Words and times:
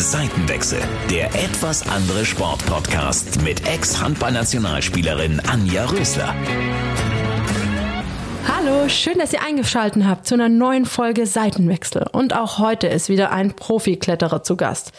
Seitenwechsel, 0.00 0.80
der 1.10 1.26
etwas 1.34 1.86
andere 1.86 2.24
Sportpodcast 2.24 3.42
mit 3.42 3.68
Ex-Handballnationalspielerin 3.68 5.40
Anja 5.40 5.84
Rösler. 5.84 6.34
Hallo, 8.48 8.88
schön, 8.88 9.18
dass 9.18 9.32
ihr 9.32 9.42
eingeschaltet 9.42 10.04
habt 10.06 10.26
zu 10.26 10.34
einer 10.34 10.48
neuen 10.48 10.86
Folge 10.86 11.26
Seitenwechsel. 11.26 12.06
Und 12.12 12.34
auch 12.34 12.58
heute 12.58 12.86
ist 12.86 13.08
wieder 13.08 13.30
ein 13.30 13.54
Profikletterer 13.54 14.42
zu 14.42 14.56
Gast. 14.56 14.92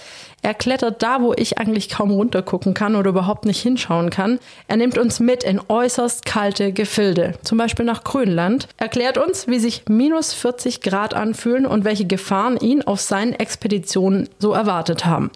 Er 0.43 0.55
klettert 0.55 1.03
da, 1.03 1.21
wo 1.21 1.33
ich 1.35 1.59
eigentlich 1.59 1.89
kaum 1.89 2.09
runtergucken 2.09 2.73
kann 2.73 2.95
oder 2.95 3.09
überhaupt 3.09 3.45
nicht 3.45 3.61
hinschauen 3.61 4.09
kann. 4.09 4.39
Er 4.67 4.77
nimmt 4.77 4.97
uns 4.97 5.19
mit 5.19 5.43
in 5.43 5.61
äußerst 5.67 6.25
kalte 6.25 6.73
Gefilde, 6.73 7.33
zum 7.43 7.59
Beispiel 7.59 7.85
nach 7.85 8.03
Grönland, 8.03 8.67
erklärt 8.77 9.19
uns, 9.19 9.47
wie 9.47 9.59
sich 9.59 9.83
minus 9.87 10.33
40 10.33 10.81
Grad 10.81 11.13
anfühlen 11.13 11.67
und 11.67 11.85
welche 11.85 12.05
Gefahren 12.05 12.57
ihn 12.57 12.81
auf 12.81 13.01
seinen 13.01 13.33
Expeditionen 13.33 14.29
so 14.39 14.53
erwartet 14.53 15.05
haben. 15.05 15.29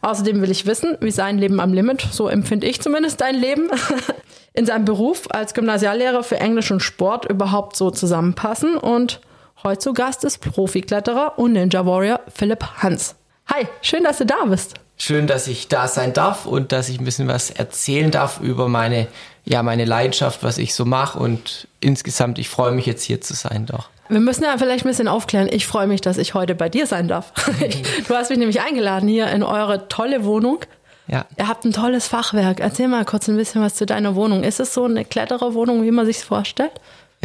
Außerdem 0.00 0.40
will 0.40 0.50
ich 0.50 0.66
wissen, 0.66 0.96
wie 1.00 1.10
sein 1.10 1.36
Leben 1.36 1.60
am 1.60 1.74
Limit, 1.74 2.06
so 2.10 2.28
empfinde 2.28 2.66
ich 2.66 2.80
zumindest 2.80 3.20
dein 3.20 3.34
Leben, 3.34 3.68
in 4.54 4.64
seinem 4.64 4.86
Beruf 4.86 5.24
als 5.30 5.52
Gymnasiallehrer 5.52 6.22
für 6.22 6.40
Englisch 6.40 6.70
und 6.70 6.80
Sport 6.80 7.26
überhaupt 7.26 7.76
so 7.76 7.90
zusammenpassen. 7.90 8.76
Und 8.76 9.20
heute 9.64 9.80
zu 9.80 9.92
Gast 9.92 10.24
ist 10.24 10.38
Profikletterer 10.38 11.38
und 11.38 11.52
Ninja 11.52 11.84
Warrior 11.84 12.20
Philipp 12.34 12.64
Hans. 12.78 13.16
Hi, 13.52 13.66
schön, 13.80 14.02
dass 14.04 14.18
du 14.18 14.26
da 14.26 14.44
bist. 14.44 14.74
Schön, 14.98 15.26
dass 15.26 15.46
ich 15.46 15.68
da 15.68 15.88
sein 15.88 16.12
darf 16.12 16.46
und 16.46 16.72
dass 16.72 16.88
ich 16.88 16.98
ein 16.98 17.04
bisschen 17.04 17.28
was 17.28 17.50
erzählen 17.50 18.10
darf 18.10 18.40
über 18.40 18.68
meine, 18.68 19.06
ja, 19.44 19.62
meine 19.62 19.84
Leidenschaft, 19.84 20.42
was 20.42 20.58
ich 20.58 20.74
so 20.74 20.84
mache 20.84 21.18
und 21.18 21.68
insgesamt, 21.80 22.38
ich 22.38 22.48
freue 22.48 22.72
mich 22.72 22.86
jetzt 22.86 23.04
hier 23.04 23.20
zu 23.20 23.34
sein, 23.34 23.66
doch. 23.66 23.88
Wir 24.08 24.20
müssen 24.20 24.44
ja 24.44 24.56
vielleicht 24.56 24.84
ein 24.84 24.88
bisschen 24.88 25.08
aufklären. 25.08 25.48
Ich 25.50 25.66
freue 25.66 25.86
mich, 25.86 26.00
dass 26.00 26.16
ich 26.16 26.34
heute 26.34 26.54
bei 26.54 26.68
dir 26.68 26.86
sein 26.86 27.08
darf. 27.08 27.32
du 28.08 28.14
hast 28.14 28.30
mich 28.30 28.38
nämlich 28.38 28.60
eingeladen 28.60 29.08
hier 29.08 29.28
in 29.28 29.42
eure 29.42 29.88
tolle 29.88 30.24
Wohnung. 30.24 30.60
Ja. 31.08 31.26
Ihr 31.36 31.48
habt 31.48 31.64
ein 31.64 31.72
tolles 31.72 32.08
Fachwerk. 32.08 32.60
Erzähl 32.60 32.88
mal 32.88 33.04
kurz 33.04 33.28
ein 33.28 33.36
bisschen 33.36 33.62
was 33.62 33.74
zu 33.74 33.86
deiner 33.86 34.14
Wohnung. 34.14 34.44
Ist 34.44 34.60
es 34.60 34.74
so 34.74 34.84
eine 34.84 35.04
Klettererwohnung, 35.04 35.82
wie 35.82 35.90
man 35.90 36.06
sich 36.06 36.18
vorstellt? 36.18 36.72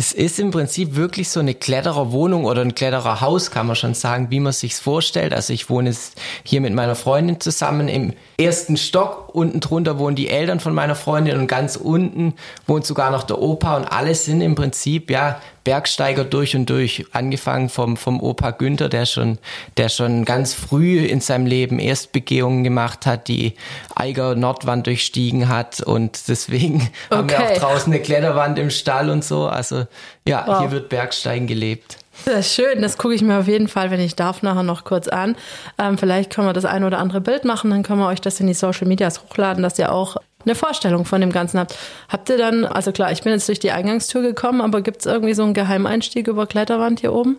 Es 0.02 0.14
ist 0.14 0.40
im 0.40 0.50
Prinzip 0.50 0.96
wirklich 0.96 1.30
so 1.30 1.40
eine 1.40 1.54
Klettererwohnung 1.54 2.46
oder 2.46 2.64
ein 2.64 2.74
Klettererhaus, 2.74 3.52
kann 3.52 3.68
man 3.68 3.76
schon 3.76 3.94
sagen, 3.94 4.32
wie 4.32 4.40
man 4.40 4.52
sich's 4.52 4.80
vorstellt. 4.80 5.32
Also 5.32 5.54
ich 5.54 5.70
wohne 5.70 5.90
jetzt 5.90 6.20
hier 6.42 6.60
mit 6.60 6.74
meiner 6.74 6.96
Freundin 6.96 7.40
zusammen 7.40 7.88
im 7.88 8.14
ersten 8.36 8.78
Stock. 8.78 9.30
Unten 9.36 9.60
drunter 9.60 10.00
wohnen 10.00 10.16
die 10.16 10.28
Eltern 10.28 10.60
von 10.60 10.74
meiner 10.74 10.96
Freundin 10.96 11.38
und 11.38 11.46
ganz 11.46 11.76
unten 11.76 12.34
wohnt 12.66 12.84
sogar 12.84 13.12
noch 13.12 13.22
der 13.22 13.40
Opa 13.40 13.78
und 13.78 13.86
alles 13.86 14.26
sind 14.26 14.42
im 14.42 14.56
Prinzip 14.56 15.12
ja 15.12 15.40
Bergsteiger 15.64 16.24
durch 16.24 16.56
und 16.56 16.70
durch. 16.70 17.06
Angefangen 17.12 17.70
vom, 17.70 17.98
vom 17.98 18.22
Opa 18.22 18.52
Günther, 18.52 18.90
der 18.90 19.06
schon, 19.06 19.38
der 19.78 19.90
schon 19.90 20.26
ganz 20.26 20.54
früh 20.54 21.06
in 21.06 21.22
seinem 21.22 21.46
Leben 21.46 21.80
Erstbegehungen 21.80 22.64
gemacht 22.64 23.06
hat, 23.06 23.28
die 23.28 23.54
Eiger 23.96 24.36
Nordwand 24.36 24.88
durchstiegen 24.88 25.50
hat 25.50 25.82
und 25.82 26.28
deswegen 26.28 26.90
okay. 27.10 27.12
haben 27.12 27.30
wir 27.30 27.40
auch 27.40 27.58
draußen 27.58 27.94
eine 27.94 28.02
Kletterwand 28.02 28.58
im 28.60 28.70
Stall 28.70 29.10
und 29.10 29.24
so. 29.24 29.48
Also 29.48 29.86
ja, 30.28 30.44
wow. 30.46 30.60
hier 30.60 30.72
wird 30.72 30.90
Bergsteigen 30.90 31.48
gelebt. 31.48 31.98
Das 32.26 32.48
ist 32.48 32.54
schön, 32.54 32.82
das 32.82 32.98
gucke 32.98 33.14
ich 33.14 33.22
mir 33.22 33.40
auf 33.40 33.48
jeden 33.48 33.68
Fall, 33.68 33.92
wenn 33.92 34.00
ich 34.00 34.16
darf, 34.16 34.42
nachher 34.42 34.64
noch 34.64 34.84
kurz 34.84 35.08
an. 35.08 35.36
Ähm, 35.78 35.98
vielleicht 35.98 36.34
können 36.34 36.48
wir 36.48 36.54
das 36.54 36.66
ein 36.66 36.84
oder 36.84 37.00
andere 37.00 37.22
Bild 37.22 37.46
machen, 37.46 37.72
dann 37.72 37.84
können 37.84 38.00
wir 38.00 38.08
euch 38.08 38.22
das 38.22 38.40
in 38.40 38.48
die 38.48 38.54
Social 38.54 38.88
Medias 38.88 39.24
hochladen, 39.24 39.64
dass 39.64 39.80
ihr 39.80 39.92
auch 39.92 40.18
eine 40.46 40.56
Vorstellung 40.56 41.06
von 41.06 41.22
dem 41.22 41.32
Ganzen 41.32 41.60
habt. 41.60 41.76
Habt 42.10 42.30
ihr 42.30 42.38
dann, 42.38 42.66
also 42.66 42.92
klar, 42.92 43.12
ich 43.12 43.22
bin 43.22 43.32
jetzt 43.32 43.48
durch 43.48 43.60
die 43.60 43.72
Eingangstür 43.72 44.22
gekommen, 44.22 44.62
aber 44.62 44.82
gibt 44.82 45.02
es 45.02 45.06
irgendwie 45.06 45.34
so 45.34 45.44
einen 45.44 45.54
Geheimeinstieg 45.54 46.28
über 46.28 46.48
Kletterwand 46.48 47.00
hier 47.00 47.14
oben? 47.14 47.38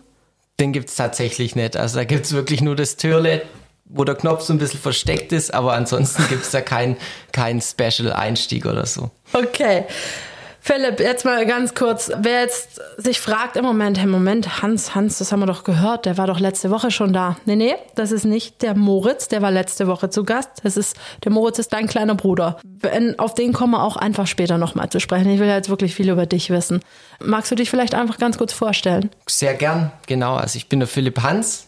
Den 0.59 0.71
gibt 0.71 0.89
es 0.89 0.95
tatsächlich 0.95 1.55
nicht. 1.55 1.75
Also 1.75 1.97
da 1.97 2.03
gibt 2.03 2.25
es 2.25 2.33
wirklich 2.33 2.61
nur 2.61 2.75
das 2.75 2.95
Türle, 2.95 3.41
wo 3.85 4.03
der 4.03 4.15
Knopf 4.15 4.41
so 4.41 4.53
ein 4.53 4.59
bisschen 4.59 4.79
versteckt 4.79 5.31
ist, 5.31 5.53
aber 5.53 5.73
ansonsten 5.73 6.27
gibt 6.29 6.43
es 6.43 6.51
da 6.51 6.61
keinen 6.61 6.97
kein 7.31 7.61
Special-Einstieg 7.61 8.65
oder 8.65 8.85
so. 8.85 9.11
Okay. 9.33 9.85
Philipp, 10.65 11.01
jetzt 11.01 11.25
mal 11.25 11.45
ganz 11.45 11.75
kurz. 11.75 12.09
Wer 12.19 12.43
jetzt 12.43 12.79
sich 12.95 13.19
fragt 13.19 13.57
im 13.57 13.65
Moment, 13.65 13.99
hey 13.99 14.05
Moment, 14.05 14.61
Hans, 14.61 14.95
Hans, 14.95 15.17
das 15.17 15.33
haben 15.33 15.41
wir 15.41 15.45
doch 15.45 15.65
gehört, 15.65 16.05
der 16.05 16.17
war 16.17 16.25
doch 16.25 16.39
letzte 16.39 16.71
Woche 16.71 16.89
schon 16.89 17.11
da. 17.11 17.35
Nee, 17.43 17.57
nee, 17.57 17.75
das 17.95 18.13
ist 18.13 18.23
nicht 18.23 18.61
der 18.61 18.73
Moritz, 18.73 19.27
der 19.27 19.41
war 19.41 19.51
letzte 19.51 19.87
Woche 19.87 20.09
zu 20.09 20.23
Gast. 20.23 20.49
Das 20.63 20.77
ist, 20.77 20.95
der 21.25 21.33
Moritz 21.33 21.59
ist 21.59 21.73
dein 21.73 21.87
kleiner 21.87 22.15
Bruder. 22.15 22.59
Auf 23.17 23.33
den 23.33 23.51
kommen 23.51 23.73
wir 23.73 23.83
auch 23.83 23.97
einfach 23.97 24.25
später 24.25 24.57
nochmal 24.57 24.87
zu 24.87 25.01
sprechen. 25.01 25.29
Ich 25.31 25.39
will 25.41 25.49
jetzt 25.49 25.67
wirklich 25.67 25.93
viel 25.93 26.09
über 26.09 26.25
dich 26.25 26.49
wissen. 26.49 26.79
Magst 27.19 27.51
du 27.51 27.55
dich 27.55 27.69
vielleicht 27.69 27.93
einfach 27.93 28.17
ganz 28.17 28.37
kurz 28.37 28.53
vorstellen? 28.53 29.09
Sehr 29.27 29.55
gern, 29.55 29.91
genau. 30.07 30.35
Also 30.35 30.55
ich 30.55 30.69
bin 30.69 30.79
der 30.79 30.87
Philipp 30.87 31.23
Hans, 31.23 31.67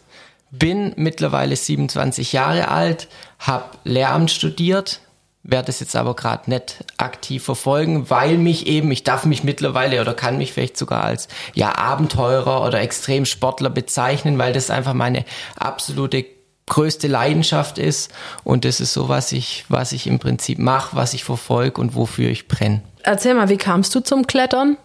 bin 0.52 0.94
mittlerweile 0.96 1.58
27 1.58 2.32
Jahre 2.32 2.70
alt, 2.70 3.10
habe 3.40 3.66
Lehramt 3.84 4.32
studiert, 4.32 5.02
werde 5.48 5.70
es 5.70 5.80
jetzt 5.80 5.96
aber 5.96 6.16
gerade 6.16 6.50
nicht 6.50 6.84
aktiv 6.98 7.44
verfolgen, 7.44 8.10
weil 8.10 8.38
mich 8.38 8.66
eben, 8.66 8.92
ich 8.92 9.04
darf 9.04 9.26
mich 9.26 9.44
mittlerweile 9.44 10.02
oder 10.02 10.14
kann 10.14 10.38
mich 10.38 10.54
vielleicht 10.54 10.76
sogar 10.76 11.04
als 11.04 11.28
ja 11.54 11.78
Abenteurer 11.78 12.66
oder 12.66 12.82
Extremsportler 12.82 13.70
bezeichnen, 13.70 14.40
weil 14.40 14.54
das 14.54 14.72
einfach 14.72 14.94
meine 14.94 15.24
absolute 15.56 16.26
größte 16.66 17.08
Leidenschaft 17.08 17.78
ist 17.78 18.12
und 18.44 18.66
das 18.66 18.80
ist 18.80 18.94
so, 18.94 19.08
was 19.08 19.32
ich, 19.32 19.66
was 19.70 19.92
ich 19.92 20.08
im 20.08 20.18
Prinzip 20.18 20.58
mache, 20.58 20.96
was 20.96 21.14
ich 21.14 21.24
verfolge 21.24 21.80
und 21.80 21.94
wofür 21.94 22.32
ich 22.32 22.48
brenne. 22.48 22.82
Erzähl 23.04 23.36
mal, 23.36 23.50
wie 23.50 23.58
kamst 23.58 23.94
du 23.94 24.00
zum 24.00 24.26
Klettern? 24.26 24.78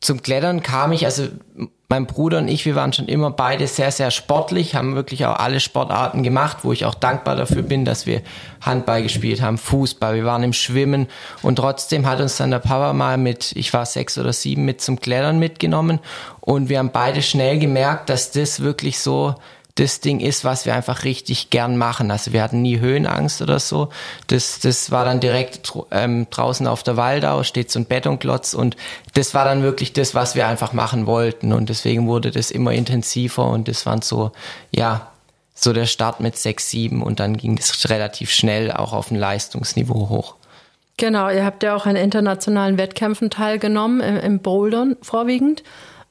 Zum 0.00 0.22
Klettern 0.22 0.62
kam 0.62 0.92
ich, 0.92 1.04
also 1.04 1.28
mein 1.88 2.06
Bruder 2.06 2.38
und 2.38 2.48
ich, 2.48 2.66
wir 2.66 2.74
waren 2.74 2.92
schon 2.92 3.06
immer 3.06 3.30
beide 3.30 3.66
sehr, 3.68 3.92
sehr 3.92 4.10
sportlich, 4.10 4.74
haben 4.74 4.96
wirklich 4.96 5.24
auch 5.24 5.36
alle 5.36 5.60
Sportarten 5.60 6.22
gemacht, 6.24 6.58
wo 6.62 6.72
ich 6.72 6.84
auch 6.84 6.94
dankbar 6.94 7.36
dafür 7.36 7.62
bin, 7.62 7.84
dass 7.84 8.06
wir 8.06 8.22
Handball 8.60 9.02
gespielt 9.02 9.40
haben, 9.40 9.56
Fußball, 9.56 10.16
wir 10.16 10.24
waren 10.24 10.42
im 10.42 10.52
Schwimmen 10.52 11.06
und 11.42 11.56
trotzdem 11.56 12.06
hat 12.06 12.20
uns 12.20 12.36
dann 12.36 12.50
der 12.50 12.58
Papa 12.58 12.92
mal 12.92 13.18
mit, 13.18 13.52
ich 13.54 13.72
war 13.72 13.86
sechs 13.86 14.18
oder 14.18 14.32
sieben, 14.32 14.64
mit 14.64 14.80
zum 14.80 15.00
Klettern 15.00 15.38
mitgenommen. 15.38 16.00
Und 16.40 16.68
wir 16.68 16.78
haben 16.78 16.90
beide 16.90 17.22
schnell 17.22 17.58
gemerkt, 17.58 18.08
dass 18.08 18.30
das 18.30 18.60
wirklich 18.60 19.00
so 19.00 19.34
das 19.76 20.00
Ding 20.00 20.20
ist, 20.20 20.44
was 20.44 20.66
wir 20.66 20.74
einfach 20.74 21.04
richtig 21.04 21.50
gern 21.50 21.76
machen. 21.76 22.10
Also 22.10 22.32
wir 22.32 22.42
hatten 22.42 22.62
nie 22.62 22.80
Höhenangst 22.80 23.42
oder 23.42 23.60
so. 23.60 23.90
Das, 24.26 24.58
das 24.58 24.90
war 24.90 25.04
dann 25.04 25.20
direkt 25.20 25.72
ähm, 25.90 26.26
draußen 26.30 26.66
auf 26.66 26.82
der 26.82 26.96
Waldau, 26.96 27.42
steht 27.42 27.70
so 27.70 27.78
ein 27.78 27.86
Betonklotz 27.86 28.54
und 28.54 28.76
das 29.14 29.34
war 29.34 29.44
dann 29.44 29.62
wirklich 29.62 29.92
das, 29.92 30.14
was 30.14 30.34
wir 30.34 30.46
einfach 30.46 30.72
machen 30.72 31.06
wollten. 31.06 31.52
Und 31.52 31.68
deswegen 31.68 32.08
wurde 32.08 32.30
das 32.30 32.50
immer 32.50 32.72
intensiver 32.72 33.48
und 33.48 33.68
das 33.68 33.86
waren 33.86 34.02
so, 34.02 34.32
ja, 34.70 35.08
so 35.54 35.72
der 35.72 35.86
Start 35.86 36.20
mit 36.20 36.36
sechs, 36.36 36.70
sieben 36.70 37.02
und 37.02 37.20
dann 37.20 37.36
ging 37.36 37.56
das 37.56 37.88
relativ 37.88 38.30
schnell 38.30 38.72
auch 38.72 38.92
auf 38.92 39.10
ein 39.10 39.16
Leistungsniveau 39.16 40.08
hoch. 40.08 40.34
Genau, 40.98 41.28
ihr 41.28 41.44
habt 41.44 41.62
ja 41.62 41.76
auch 41.76 41.84
an 41.84 41.96
internationalen 41.96 42.78
Wettkämpfen 42.78 43.28
teilgenommen, 43.28 44.00
im, 44.00 44.16
im 44.16 44.38
Bouldern 44.38 44.96
vorwiegend. 45.02 45.62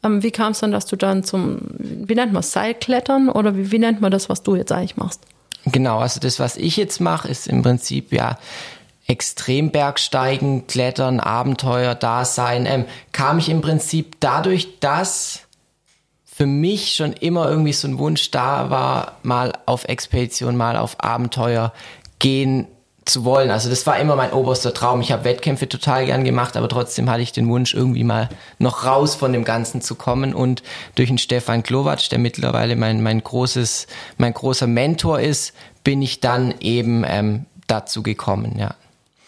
Ähm, 0.06 0.24
wie 0.24 0.32
kam 0.32 0.52
es 0.52 0.60
dann, 0.60 0.72
dass 0.72 0.86
du 0.86 0.96
dann 0.96 1.24
zum, 1.24 1.60
wie 1.80 2.16
nennt 2.16 2.34
man 2.34 2.42
es, 2.42 2.52
Seilklettern 2.52 3.30
oder 3.30 3.56
wie, 3.58 3.72
wie 3.72 3.80
nennt 3.80 4.02
man 4.02 4.12
das, 4.12 4.30
was 4.30 4.44
du 4.44 4.56
jetzt 4.56 4.72
eigentlich 4.72 4.98
machst? 4.98 5.22
Genau, 5.66 5.98
also 5.98 6.20
das, 6.20 6.40
was 6.40 6.58
ich 6.58 6.78
jetzt 6.78 7.02
mache, 7.02 7.28
ist 7.28 7.48
im 7.48 7.64
Prinzip 7.64 8.14
ja 8.14 8.38
Extrembergsteigen, 9.08 10.68
Klettern, 10.68 11.20
Abenteuer, 11.20 11.96
Dasein. 11.96 12.66
Ähm, 12.66 12.86
kam 13.12 13.40
ich 13.40 13.50
im 13.50 13.62
Prinzip 13.62 14.18
dadurch, 14.20 14.80
dass 14.80 15.42
für 16.26 16.46
mich 16.46 16.96
schon 16.96 17.14
immer 17.14 17.50
irgendwie 17.50 17.74
so 17.74 17.88
ein 17.88 17.98
Wunsch 17.98 18.30
da 18.32 18.70
war, 18.70 19.20
mal 19.24 19.54
auf 19.66 19.86
Expedition, 19.86 20.58
mal 20.58 20.76
auf 20.76 21.04
Abenteuer 21.04 21.72
gehen 22.20 22.68
zu 23.06 23.24
wollen. 23.24 23.52
Also 23.52 23.70
das 23.70 23.86
war 23.86 24.00
immer 24.00 24.16
mein 24.16 24.34
oberster 24.34 24.74
Traum. 24.74 25.00
Ich 25.02 25.12
habe 25.12 25.24
Wettkämpfe 25.24 25.70
total 25.70 26.08
gern 26.08 26.24
gemacht, 26.24 26.58
aber 26.58 26.68
trotzdem 26.68 27.10
hatte 27.10 27.22
ich 27.22 27.32
den 27.32 27.48
Wunsch, 27.48 27.74
irgendwie 27.74 28.04
mal 28.04 28.30
noch 28.58 28.84
raus 28.84 29.14
von 29.14 29.32
dem 29.32 29.44
Ganzen 29.44 29.82
zu 29.82 29.94
kommen. 29.96 30.34
Und 30.34 30.64
durch 30.96 31.10
den 31.10 31.20
Stefan 31.20 31.62
Klowatsch, 31.62 32.12
der 32.12 32.18
mittlerweile 32.18 32.76
mein, 32.76 33.04
mein 33.04 33.24
großes, 33.24 33.86
mein 34.18 34.34
großer 34.34 34.66
Mentor 34.66 35.20
ist, 35.20 35.54
bin 35.84 36.02
ich 36.02 36.20
dann 36.20 36.56
eben 36.60 37.06
ähm, 37.08 37.46
dazu 37.68 38.02
gekommen, 38.02 38.58
ja. 38.58 38.74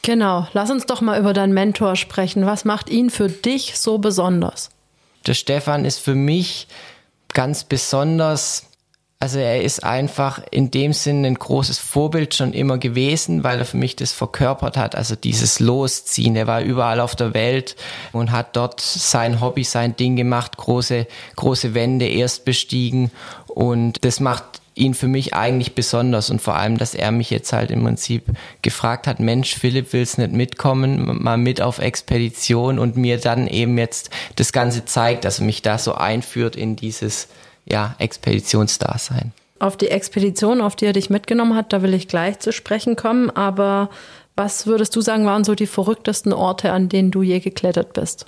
Genau. 0.01 0.47
Lass 0.53 0.71
uns 0.71 0.85
doch 0.85 1.01
mal 1.01 1.19
über 1.19 1.33
deinen 1.33 1.53
Mentor 1.53 1.95
sprechen. 1.95 2.45
Was 2.45 2.65
macht 2.65 2.89
ihn 2.89 3.09
für 3.09 3.27
dich 3.27 3.77
so 3.77 3.97
besonders? 3.97 4.69
Der 5.27 5.33
Stefan 5.33 5.85
ist 5.85 5.99
für 5.99 6.15
mich 6.15 6.67
ganz 7.33 7.65
besonders 7.65 8.63
also 9.19 9.39
er 9.39 9.63
ist 9.63 9.83
einfach 9.83 10.43
in 10.51 10.69
dem 10.69 10.93
Sinn 10.93 11.25
ein 11.25 11.33
großes 11.33 11.79
Vorbild 11.79 12.35
schon 12.35 12.53
immer 12.53 12.77
gewesen, 12.77 13.43
weil 13.43 13.57
er 13.57 13.65
für 13.65 13.77
mich 13.77 13.95
das 13.95 14.11
verkörpert 14.11 14.77
hat. 14.77 14.95
Also 14.95 15.15
dieses 15.15 15.59
Losziehen. 15.59 16.35
Er 16.35 16.45
war 16.45 16.61
überall 16.61 16.99
auf 16.99 17.15
der 17.15 17.33
Welt 17.33 17.75
und 18.11 18.31
hat 18.31 18.55
dort 18.55 18.79
sein 18.79 19.41
Hobby, 19.41 19.63
sein 19.63 19.95
Ding 19.95 20.15
gemacht, 20.15 20.57
große, 20.57 21.07
große 21.35 21.73
Wände 21.73 22.07
erst 22.07 22.45
bestiegen. 22.45 23.11
Und 23.47 24.05
das 24.05 24.19
macht 24.19 24.61
ihn 24.75 24.93
für 24.93 25.07
mich 25.07 25.33
eigentlich 25.33 25.73
besonders 25.73 26.29
und 26.29 26.39
vor 26.39 26.55
allem, 26.55 26.77
dass 26.77 26.93
er 26.93 27.11
mich 27.11 27.31
jetzt 27.31 27.51
halt 27.51 27.71
im 27.71 27.83
Prinzip 27.83 28.25
gefragt 28.61 29.07
hat, 29.07 29.19
Mensch, 29.19 29.55
Philipp, 29.55 29.93
willst 29.93 30.19
nicht 30.19 30.31
mitkommen, 30.31 31.23
mal 31.23 31.37
mit 31.37 31.61
auf 31.61 31.79
Expedition 31.79 32.77
und 32.77 32.95
mir 32.95 33.17
dann 33.17 33.47
eben 33.47 33.79
jetzt 33.79 34.11
das 34.35 34.51
Ganze 34.51 34.85
zeigt, 34.85 35.25
dass 35.25 35.39
er 35.39 35.45
mich 35.45 35.63
da 35.63 35.79
so 35.79 35.95
einführt 35.95 36.55
in 36.55 36.75
dieses 36.75 37.27
ja, 37.69 37.95
Expeditionsdasein. 37.99 39.33
Auf 39.59 39.77
die 39.77 39.89
Expedition, 39.89 40.61
auf 40.61 40.75
die 40.75 40.85
er 40.85 40.93
dich 40.93 41.09
mitgenommen 41.09 41.55
hat, 41.55 41.73
da 41.73 41.81
will 41.81 41.93
ich 41.93 42.07
gleich 42.07 42.39
zu 42.39 42.51
sprechen 42.51 42.95
kommen. 42.95 43.29
Aber 43.29 43.89
was 44.35 44.67
würdest 44.67 44.95
du 44.95 45.01
sagen, 45.01 45.25
waren 45.25 45.43
so 45.43 45.55
die 45.55 45.67
verrücktesten 45.67 46.31
Orte, 46.31 46.71
an 46.71 46.89
denen 46.89 47.11
du 47.11 47.23
je 47.23 47.39
geklettert 47.39 47.93
bist? 47.93 48.27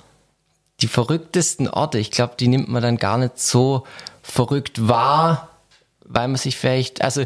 Die 0.80 0.88
verrücktesten 0.88 1.68
Orte, 1.68 1.98
ich 1.98 2.10
glaube, 2.10 2.34
die 2.40 2.48
nimmt 2.48 2.68
man 2.68 2.82
dann 2.82 2.96
gar 2.96 3.18
nicht 3.18 3.38
so 3.38 3.84
verrückt 4.22 4.88
wahr, 4.88 5.50
weil 6.04 6.26
man 6.26 6.36
sich 6.36 6.56
vielleicht, 6.56 7.02
also 7.02 7.24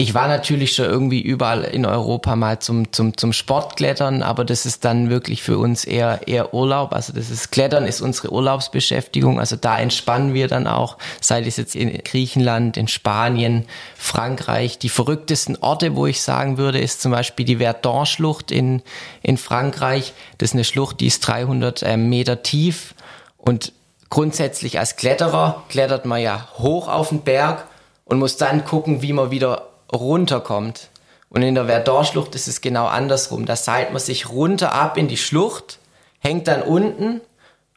ich 0.00 0.14
war 0.14 0.28
natürlich 0.28 0.76
schon 0.76 0.84
irgendwie 0.84 1.20
überall 1.20 1.64
in 1.64 1.84
Europa 1.84 2.36
mal 2.36 2.60
zum, 2.60 2.92
zum, 2.92 3.16
zum 3.16 3.32
Sportklettern, 3.32 4.22
aber 4.22 4.44
das 4.44 4.64
ist 4.64 4.84
dann 4.84 5.10
wirklich 5.10 5.42
für 5.42 5.58
uns 5.58 5.84
eher, 5.84 6.20
eher 6.28 6.54
Urlaub. 6.54 6.92
Also 6.92 7.12
das 7.12 7.30
ist 7.30 7.50
Klettern 7.50 7.84
ist 7.84 8.00
unsere 8.00 8.32
Urlaubsbeschäftigung. 8.32 9.40
Also 9.40 9.56
da 9.56 9.76
entspannen 9.76 10.34
wir 10.34 10.46
dann 10.46 10.68
auch, 10.68 10.98
sei 11.20 11.40
es 11.40 11.56
jetzt 11.56 11.74
in 11.74 11.98
Griechenland, 12.04 12.76
in 12.76 12.86
Spanien, 12.86 13.66
Frankreich. 13.96 14.78
Die 14.78 14.88
verrücktesten 14.88 15.56
Orte, 15.56 15.96
wo 15.96 16.06
ich 16.06 16.22
sagen 16.22 16.58
würde, 16.58 16.78
ist 16.78 17.02
zum 17.02 17.10
Beispiel 17.10 17.44
die 17.44 17.56
Verdun-Schlucht 17.56 18.52
in, 18.52 18.82
in 19.22 19.36
Frankreich. 19.36 20.12
Das 20.38 20.50
ist 20.50 20.54
eine 20.54 20.62
Schlucht, 20.62 21.00
die 21.00 21.08
ist 21.08 21.26
300 21.26 21.82
äh, 21.82 21.96
Meter 21.96 22.44
tief 22.44 22.94
und 23.36 23.72
grundsätzlich 24.10 24.78
als 24.78 24.94
Kletterer 24.94 25.64
klettert 25.68 26.06
man 26.06 26.22
ja 26.22 26.46
hoch 26.56 26.86
auf 26.86 27.08
den 27.08 27.22
Berg 27.22 27.66
und 28.04 28.20
muss 28.20 28.36
dann 28.36 28.64
gucken, 28.64 29.02
wie 29.02 29.12
man 29.12 29.32
wieder 29.32 29.68
runterkommt. 29.92 30.88
Und 31.30 31.42
in 31.42 31.54
der 31.54 31.66
Verdun-Schlucht 31.66 32.34
ist 32.34 32.48
es 32.48 32.60
genau 32.60 32.86
andersrum. 32.86 33.44
Da 33.44 33.56
seilt 33.56 33.92
man 33.92 34.00
sich 34.00 34.30
runter 34.30 34.72
ab 34.72 34.96
in 34.96 35.08
die 35.08 35.16
Schlucht, 35.16 35.78
hängt 36.20 36.48
dann 36.48 36.62
unten 36.62 37.20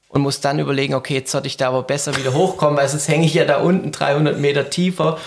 und 0.07 0.21
muss 0.21 0.41
dann 0.41 0.59
überlegen, 0.59 0.93
okay, 0.93 1.15
jetzt 1.15 1.31
sollte 1.31 1.47
ich 1.47 1.57
da 1.57 1.69
aber 1.69 1.83
besser 1.83 2.15
wieder 2.17 2.33
hochkommen, 2.33 2.77
weil 2.77 2.87
sonst 2.87 3.07
hänge 3.07 3.25
ich 3.25 3.33
ja 3.33 3.45
da 3.45 3.57
unten 3.57 3.91
300 3.91 4.37
Meter 4.37 4.69
tiefer 4.69 5.17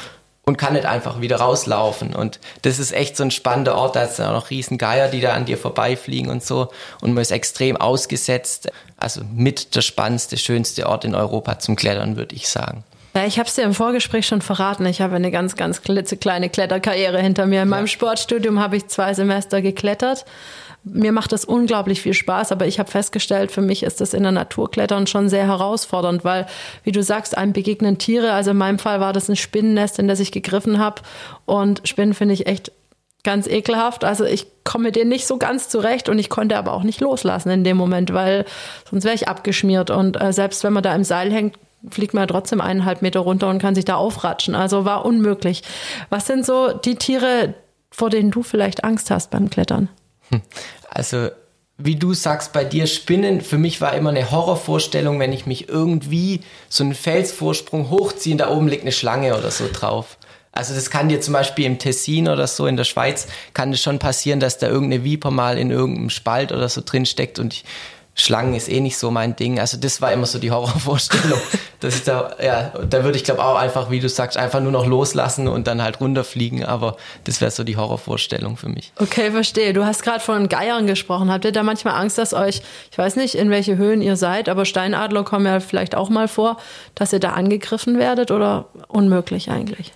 und 0.47 0.59
kann 0.59 0.75
nicht 0.75 0.85
einfach 0.85 1.21
wieder 1.21 1.37
rauslaufen. 1.37 2.15
Und 2.15 2.39
das 2.63 2.79
ist 2.79 2.93
echt 2.93 3.17
so 3.17 3.25
ein 3.25 3.31
spannender 3.31 3.77
Ort. 3.77 3.97
Da 3.97 4.07
dann 4.07 4.29
auch 4.29 4.33
noch 4.33 4.51
riesen 4.51 4.77
Geier, 4.77 5.09
die 5.09 5.21
da 5.21 5.33
an 5.33 5.47
dir 5.47 5.57
vorbeifliegen 5.57 6.31
und 6.31 6.45
so. 6.45 6.69
Und 7.01 7.15
man 7.15 7.23
ist 7.23 7.31
extrem 7.31 7.77
ausgesetzt. 7.77 8.71
Also 8.99 9.23
mit 9.35 9.75
der 9.75 9.81
spannendste, 9.81 10.37
schönste 10.37 10.87
Ort 10.87 11.05
in 11.05 11.15
Europa 11.15 11.59
zum 11.59 11.77
Klettern, 11.77 12.17
würde 12.17 12.35
ich 12.35 12.49
sagen. 12.49 12.85
Ja, 13.17 13.25
ich 13.27 13.39
habe 13.39 13.49
es 13.49 13.55
dir 13.55 13.63
im 13.63 13.75
Vorgespräch 13.75 14.27
schon 14.27 14.43
verraten. 14.43 14.85
Ich 14.87 15.01
habe 15.01 15.15
eine 15.15 15.31
ganz, 15.31 15.55
ganz 15.55 15.83
klitzekleine 15.83 16.51
Kletterkarriere 16.51 17.21
hinter 17.21 17.47
mir. 17.47 17.63
In 17.63 17.69
ja. 17.69 17.77
meinem 17.77 17.87
Sportstudium 17.87 18.59
habe 18.59 18.77
ich 18.77 18.89
zwei 18.89 19.15
Semester 19.15 19.63
geklettert. 19.63 20.25
Mir 20.83 21.13
macht 21.13 21.33
das 21.33 21.45
unglaublich 21.45 22.03
viel 22.03 22.13
Spaß, 22.13 22.53
aber 22.53 22.67
ich 22.67 22.79
habe 22.79 22.91
festgestellt, 22.91 23.53
für 23.53 23.63
mich 23.63 23.85
ist 23.85 24.01
das 24.01 24.15
in 24.15 24.23
der 24.25 24.33
Natur 24.33 24.71
klettern 24.71 25.07
schon 25.07 25.29
sehr 25.29 25.47
herausfordernd, 25.47 26.25
weil, 26.25 26.47
wie 26.83 26.93
du 26.93 27.03
sagst, 27.03 27.39
einem 27.39 27.53
begegnen 27.53 27.99
Tiere. 27.99 28.33
Also 28.33 28.51
in 28.51 28.59
meinem 28.59 28.79
Fall 28.79 29.01
war 29.01 29.13
das 29.13 29.29
ein 29.29 29.37
Spinnennest, 29.37 29.99
in 29.99 30.09
das 30.09 30.21
ich 30.21 30.33
gegriffen 30.33 30.79
habe. 30.79 31.01
Und 31.47 31.87
Spinnen 31.89 32.15
finde 32.15 32.35
ich 32.35 32.47
echt 32.49 32.73
ganz 33.23 33.47
ekelhaft. 33.47 34.05
Also 34.05 34.25
ich 34.25 34.47
komme 34.65 34.85
mit 34.85 34.97
denen 34.97 35.09
nicht 35.09 35.27
so 35.27 35.39
ganz 35.39 35.69
zurecht 35.69 36.09
und 36.09 36.19
ich 36.19 36.29
konnte 36.29 36.59
aber 36.59 36.73
auch 36.73 36.83
nicht 36.83 37.01
loslassen 37.01 37.51
in 37.51 37.65
dem 37.65 37.77
Moment, 37.77 38.13
weil 38.13 38.45
sonst 38.91 39.05
wäre 39.05 39.15
ich 39.15 39.29
abgeschmiert. 39.29 39.91
Und 39.91 40.21
äh, 40.21 40.33
selbst 40.33 40.65
wenn 40.65 40.75
man 40.75 40.83
da 40.83 40.95
im 40.95 41.05
Seil 41.05 41.33
hängt, 41.33 41.57
fliegt 41.91 42.15
man 42.15 42.29
trotzdem 42.29 42.61
eineinhalb 42.61 43.03
Meter 43.03 43.21
runter 43.21 43.49
und 43.49 43.59
kann 43.59 43.75
sich 43.75 43.85
da 43.85 43.97
aufratschen. 43.97 44.55
Also 44.55 44.85
war 44.85 45.05
unmöglich. 45.05 45.63
Was 46.11 46.27
sind 46.27 46.45
so 46.47 46.73
die 46.73 46.97
Tiere, 46.97 47.55
vor 47.91 48.11
denen 48.11 48.31
du 48.31 48.43
vielleicht 48.43 48.85
Angst 48.85 49.11
hast 49.11 49.31
beim 49.31 49.51
Klettern? 49.51 49.89
Hm. 50.31 50.43
Also 50.89 51.29
wie 51.77 51.97
du 51.97 52.15
sagst, 52.15 52.53
bei 52.53 52.65
dir 52.65 52.87
Spinnen, 52.87 53.41
für 53.41 53.59
mich 53.59 53.81
war 53.81 53.95
immer 53.95 54.11
eine 54.11 54.31
Horrorvorstellung, 54.31 55.19
wenn 55.19 55.33
ich 55.33 55.47
mich 55.47 55.69
irgendwie 55.69 56.41
so 56.69 56.85
einen 56.85 56.95
Felsvorsprung 56.95 57.91
hochziehe, 57.91 58.37
da 58.37 58.49
oben 58.51 58.69
liegt 58.69 58.83
eine 58.83 58.93
Schlange 58.93 59.37
oder 59.37 59.51
so 59.51 59.69
drauf. 59.73 60.17
Also 60.53 60.73
das 60.73 60.89
kann 60.89 61.09
dir 61.09 61.21
zum 61.21 61.35
Beispiel 61.35 61.65
im 61.65 61.81
Tessin 61.81 62.29
oder 62.29 62.47
so 62.47 62.69
in 62.69 62.77
der 62.77 62.85
Schweiz, 62.85 63.27
kann 63.55 63.73
es 63.73 63.83
schon 63.83 63.99
passieren, 63.99 64.39
dass 64.39 64.59
da 64.59 64.69
irgendeine 64.69 65.03
Viper 65.03 65.33
mal 65.33 65.59
in 65.59 65.73
irgendeinem 65.73 66.11
Spalt 66.11 66.53
oder 66.53 66.69
so 66.69 66.81
drin 66.81 67.07
steckt 67.07 67.41
und 67.41 67.55
ich 67.55 67.65
Schlangen 68.17 68.55
ist 68.55 68.69
eh 68.69 68.81
nicht 68.81 68.97
so 68.97 69.11
mein 69.11 69.35
Ding. 69.35 69.59
Also 69.59 69.77
das 69.77 70.01
war 70.01 70.13
immer 70.13 70.27
so 70.27 70.39
die 70.39 70.51
Horrorvorstellung, 70.51 71.41
dass 71.81 71.97
ich 71.97 72.05
da, 72.05 72.37
ja, 72.43 72.73
da 72.89 73.03
würde 73.03 73.19
ich 73.19 73.25
glaube 73.25 73.45
auch 73.45 73.57
einfach, 73.57 73.91
wie 73.91 73.99
du 73.99 74.09
sagst, 74.09 74.37
einfach 74.37 74.61
nur 74.61 74.71
noch 74.71 74.87
loslassen 74.87 75.49
und 75.49 75.67
dann 75.67 75.83
halt 75.83 76.01
runterfliegen. 76.01 76.65
Aber 76.65 76.97
das 77.25 77.41
wäre 77.41 77.51
so 77.51 77.65
die 77.65 77.77
Horrorvorstellung 77.77 78.57
für 78.57 78.69
mich. 78.69 78.93
Okay, 79.01 79.33
verstehe. 79.33 79.73
Du 79.73 79.85
hast 79.85 80.03
gerade 80.03 80.21
von 80.21 80.49
Geiern 80.49 80.87
gesprochen. 80.87 81.31
Habt 81.33 81.45
ihr 81.45 81.53
da 81.53 81.65
manchmal 81.65 82.01
Angst, 82.01 82.17
dass 82.19 82.35
euch, 82.35 82.63
ich 82.93 82.99
weiß 82.99 83.17
nicht, 83.17 83.35
in 83.35 83.51
welche 83.51 83.77
Höhen 83.77 84.01
ihr 84.01 84.17
seid, 84.17 84.49
aber 84.49 84.65
Steinadler 84.65 85.25
kommen 85.25 85.47
ja 85.47 85.59
vielleicht 85.59 85.97
auch 85.97 86.09
mal 86.09 86.29
vor, 86.29 86.59
dass 86.95 87.13
ihr 87.13 87.21
da 87.21 87.31
angegriffen 87.31 87.99
werdet 87.99 88.31
oder 88.31 88.67
unmöglich 88.87 89.51
eigentlich? 89.51 89.93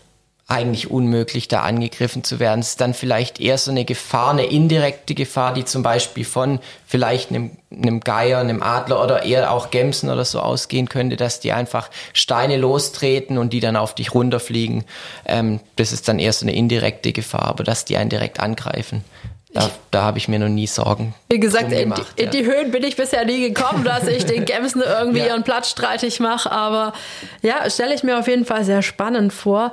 Eigentlich 0.50 0.90
unmöglich, 0.90 1.46
da 1.46 1.60
angegriffen 1.60 2.24
zu 2.24 2.40
werden. 2.40 2.60
Es 2.60 2.70
ist 2.70 2.80
dann 2.80 2.94
vielleicht 2.94 3.38
eher 3.38 3.58
so 3.58 3.70
eine 3.70 3.84
Gefahr, 3.84 4.30
eine 4.30 4.46
indirekte 4.46 5.14
Gefahr, 5.14 5.52
die 5.52 5.66
zum 5.66 5.82
Beispiel 5.82 6.24
von 6.24 6.58
vielleicht 6.86 7.28
einem, 7.28 7.50
einem 7.70 8.00
Geier, 8.00 8.38
einem 8.40 8.62
Adler 8.62 9.04
oder 9.04 9.24
eher 9.24 9.52
auch 9.52 9.70
Gämsen 9.70 10.08
oder 10.08 10.24
so 10.24 10.40
ausgehen 10.40 10.88
könnte, 10.88 11.16
dass 11.16 11.40
die 11.40 11.52
einfach 11.52 11.90
Steine 12.14 12.56
lostreten 12.56 13.36
und 13.36 13.52
die 13.52 13.60
dann 13.60 13.76
auf 13.76 13.94
dich 13.94 14.14
runterfliegen. 14.14 14.84
Ähm, 15.26 15.60
das 15.76 15.92
ist 15.92 16.08
dann 16.08 16.18
eher 16.18 16.32
so 16.32 16.46
eine 16.46 16.54
indirekte 16.54 17.12
Gefahr, 17.12 17.44
aber 17.44 17.62
dass 17.62 17.84
die 17.84 17.98
einen 17.98 18.08
direkt 18.08 18.40
angreifen. 18.40 19.04
Da, 19.52 19.70
da 19.90 20.02
habe 20.02 20.18
ich 20.18 20.28
mir 20.28 20.38
noch 20.38 20.48
nie 20.48 20.66
Sorgen. 20.66 21.14
Wie 21.30 21.40
gesagt, 21.40 21.70
gemacht, 21.70 22.04
in, 22.16 22.16
die, 22.16 22.22
ja. 22.22 22.24
in, 22.24 22.30
die, 22.30 22.44
Höhen 22.44 22.70
bin 22.70 22.82
ich 22.84 22.96
bisher 22.96 23.24
nie 23.24 23.48
gekommen, 23.48 23.82
dass 23.82 24.06
ich 24.06 24.26
den 24.26 24.44
Gämsen 24.44 24.82
irgendwie 24.86 25.20
ja. 25.20 25.28
ihren 25.28 25.42
Platz 25.42 25.70
streitig 25.70 26.20
mache. 26.20 26.52
Aber 26.52 26.92
ja, 27.40 27.68
stelle 27.70 27.94
ich 27.94 28.02
mir 28.02 28.18
auf 28.18 28.28
jeden 28.28 28.44
Fall 28.44 28.64
sehr 28.64 28.82
spannend 28.82 29.32
vor. 29.32 29.72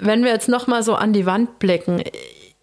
Wenn 0.00 0.24
wir 0.24 0.30
jetzt 0.30 0.48
nochmal 0.48 0.82
so 0.82 0.94
an 0.94 1.12
die 1.12 1.26
Wand 1.26 1.58
blicken. 1.58 2.02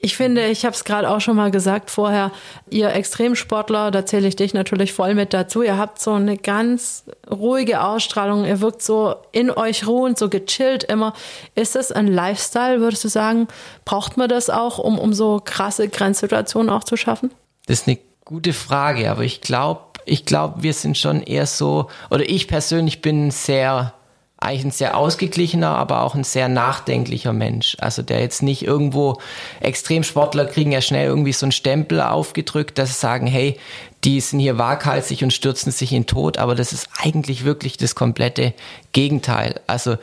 Ich 0.03 0.17
finde, 0.17 0.47
ich 0.47 0.65
habe 0.65 0.75
es 0.75 0.83
gerade 0.83 1.07
auch 1.07 1.21
schon 1.21 1.35
mal 1.35 1.51
gesagt 1.51 1.91
vorher, 1.91 2.31
ihr 2.71 2.91
Extremsportler, 2.91 3.91
da 3.91 4.03
zähle 4.03 4.27
ich 4.27 4.35
dich 4.35 4.55
natürlich 4.55 4.93
voll 4.93 5.13
mit 5.13 5.31
dazu, 5.31 5.61
ihr 5.61 5.77
habt 5.77 6.01
so 6.01 6.13
eine 6.13 6.37
ganz 6.37 7.03
ruhige 7.29 7.83
Ausstrahlung, 7.83 8.45
ihr 8.45 8.61
wirkt 8.61 8.81
so 8.81 9.13
in 9.31 9.51
euch 9.51 9.85
ruhend, 9.85 10.17
so 10.17 10.27
gechillt 10.27 10.83
immer. 10.83 11.13
Ist 11.53 11.75
das 11.75 11.91
ein 11.91 12.07
Lifestyle, 12.07 12.79
würdest 12.79 13.03
du 13.03 13.09
sagen? 13.09 13.47
Braucht 13.85 14.17
man 14.17 14.27
das 14.27 14.49
auch, 14.49 14.79
um, 14.79 14.97
um 14.97 15.13
so 15.13 15.39
krasse 15.43 15.87
Grenzsituationen 15.87 16.71
auch 16.71 16.83
zu 16.83 16.97
schaffen? 16.97 17.29
Das 17.67 17.81
ist 17.81 17.87
eine 17.87 17.99
gute 18.25 18.53
Frage, 18.53 19.11
aber 19.11 19.21
ich 19.21 19.41
glaube, 19.41 19.81
ich 20.05 20.25
glaube, 20.25 20.63
wir 20.63 20.73
sind 20.73 20.97
schon 20.97 21.21
eher 21.21 21.45
so, 21.45 21.89
oder 22.09 22.27
ich 22.27 22.47
persönlich 22.47 23.03
bin 23.03 23.29
sehr 23.29 23.93
eigentlich 24.41 24.65
ein 24.65 24.71
sehr 24.71 24.97
ausgeglichener, 24.97 25.77
aber 25.77 26.01
auch 26.01 26.15
ein 26.15 26.23
sehr 26.23 26.49
nachdenklicher 26.49 27.31
Mensch. 27.31 27.77
Also 27.79 28.01
der 28.01 28.21
jetzt 28.21 28.41
nicht 28.41 28.63
irgendwo, 28.63 29.19
Extremsportler 29.59 30.45
kriegen 30.45 30.71
ja 30.71 30.81
schnell 30.81 31.07
irgendwie 31.07 31.31
so 31.31 31.45
einen 31.45 31.51
Stempel 31.51 32.01
aufgedrückt, 32.01 32.77
dass 32.79 32.89
sie 32.89 32.99
sagen, 32.99 33.27
hey, 33.27 33.57
die 34.03 34.19
sind 34.19 34.39
hier 34.39 34.57
waghalsig 34.57 35.23
und 35.23 35.31
stürzen 35.31 35.71
sich 35.71 35.93
in 35.93 36.07
Tod, 36.07 36.39
aber 36.39 36.55
das 36.55 36.73
ist 36.73 36.89
eigentlich 36.99 37.45
wirklich 37.45 37.77
das 37.77 37.93
komplette 37.93 38.55
Gegenteil. 38.93 39.61
Also 39.67 39.97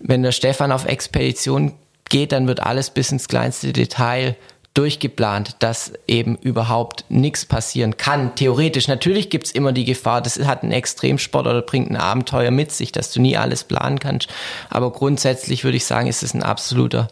wenn 0.00 0.24
der 0.24 0.32
Stefan 0.32 0.72
auf 0.72 0.84
Expedition 0.84 1.72
geht, 2.08 2.32
dann 2.32 2.48
wird 2.48 2.60
alles 2.60 2.90
bis 2.90 3.12
ins 3.12 3.28
kleinste 3.28 3.72
Detail 3.72 4.36
durchgeplant, 4.76 5.56
dass 5.60 5.92
eben 6.06 6.36
überhaupt 6.36 7.04
nichts 7.08 7.46
passieren 7.46 7.96
kann. 7.96 8.34
Theoretisch, 8.34 8.88
natürlich 8.88 9.30
gibt's 9.30 9.50
immer 9.50 9.72
die 9.72 9.84
Gefahr, 9.84 10.20
das 10.20 10.38
hat 10.40 10.62
ein 10.62 10.72
Extremsport 10.72 11.46
oder 11.46 11.62
bringt 11.62 11.90
ein 11.90 11.96
Abenteuer 11.96 12.50
mit 12.50 12.72
sich, 12.72 12.92
dass 12.92 13.12
du 13.12 13.20
nie 13.20 13.36
alles 13.36 13.64
planen 13.64 13.98
kannst. 13.98 14.28
Aber 14.68 14.92
grundsätzlich 14.92 15.64
würde 15.64 15.78
ich 15.78 15.86
sagen, 15.86 16.08
ist 16.08 16.22
es 16.22 16.34
ein 16.34 16.42
absoluter 16.42 17.08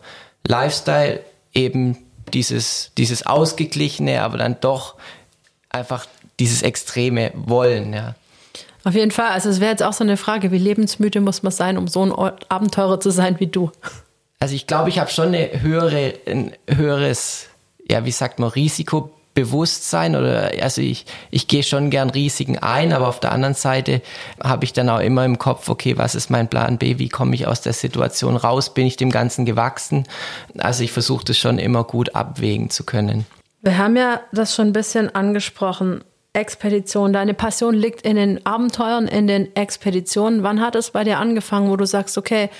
Lifestyle, 0.47 1.21
eben 1.55 1.97
dieses, 2.33 2.91
dieses 2.99 3.27
ausgeglichene, 3.27 4.23
aber 4.23 4.39
dann 4.39 4.57
doch 4.61 4.97
einfach 5.71 6.07
dieses 6.39 6.63
extreme 6.63 7.33
Wollen, 7.35 7.93
ja. 7.93 8.15
Auf 8.85 8.95
jeden 8.95 9.11
Fall. 9.11 9.31
Also 9.31 9.49
es 9.49 9.61
wäre 9.61 9.71
jetzt 9.71 9.83
auch 9.83 9.95
so 9.95 10.05
eine 10.05 10.19
Frage, 10.19 10.53
wie 10.53 10.59
lebensmüde 10.59 11.23
muss 11.23 11.43
man 11.43 11.53
sein, 11.53 11.79
um 11.79 11.89
so 11.89 12.05
ein 12.05 12.13
Abenteurer 12.13 13.01
zu 13.01 13.11
sein 13.11 13.41
wie 13.41 13.47
du? 13.47 13.71
Also 14.41 14.55
ich 14.55 14.67
glaube, 14.67 14.91
ich 14.91 14.99
habe 14.99 15.11
schon 15.11 15.29
eine 15.29 15.63
höhere, 15.63 16.13
ein 16.27 16.53
höheres 16.69 17.49
ja, 17.91 18.05
wie 18.05 18.11
sagt 18.11 18.39
man, 18.39 18.51
Risikobewusstsein 18.51 20.17
oder 20.17 20.51
also 20.61 20.81
ich, 20.81 21.07
ich 21.31 21.49
gehe 21.49 21.63
schon 21.63 21.91
gern 21.91 22.11
Risiken 22.11 22.59
ein, 22.59 22.93
aber 22.93 23.09
auf 23.09 23.21
der 23.21 23.33
anderen 23.33 23.55
Seite 23.55 24.03
habe 24.43 24.65
ich 24.65 24.73
dann 24.73 24.89
auch 24.89 25.01
immer 25.01 25.25
im 25.25 25.39
Kopf, 25.39 25.69
okay, 25.69 25.97
was 25.99 26.15
ist 26.15 26.31
mein 26.31 26.49
Plan 26.49 26.79
B, 26.79 26.99
wie 26.99 27.09
komme 27.09 27.35
ich 27.35 27.47
aus 27.47 27.61
der 27.61 27.73
Situation 27.73 28.37
raus, 28.37 28.73
bin 28.73 28.87
ich 28.87 28.97
dem 28.97 29.11
Ganzen 29.11 29.45
gewachsen? 29.45 30.07
Also 30.59 30.83
ich 30.85 30.93
versuche 30.93 31.25
das 31.25 31.39
schon 31.39 31.59
immer 31.59 31.85
gut 31.85 32.15
abwägen 32.15 32.71
zu 32.71 32.85
können. 32.85 33.27
Wir 33.63 33.79
haben 33.79 33.97
ja 33.97 34.21
das 34.33 34.55
schon 34.55 34.69
ein 34.69 34.73
bisschen 34.73 35.15
angesprochen. 35.15 36.05
Expedition, 36.35 37.13
deine 37.13 37.33
Passion 37.33 37.75
liegt 37.75 38.03
in 38.03 38.17
den 38.17 38.45
Abenteuern, 38.45 39.07
in 39.07 39.29
den 39.29 39.55
Expeditionen. 39.55 40.43
Wann 40.43 40.61
hat 40.61 40.75
es 40.75 40.91
bei 40.91 41.05
dir 41.05 41.19
angefangen, 41.19 41.71
wo 41.71 41.77
du 41.77 41.87
sagst, 41.87 42.19
okay, 42.19 42.51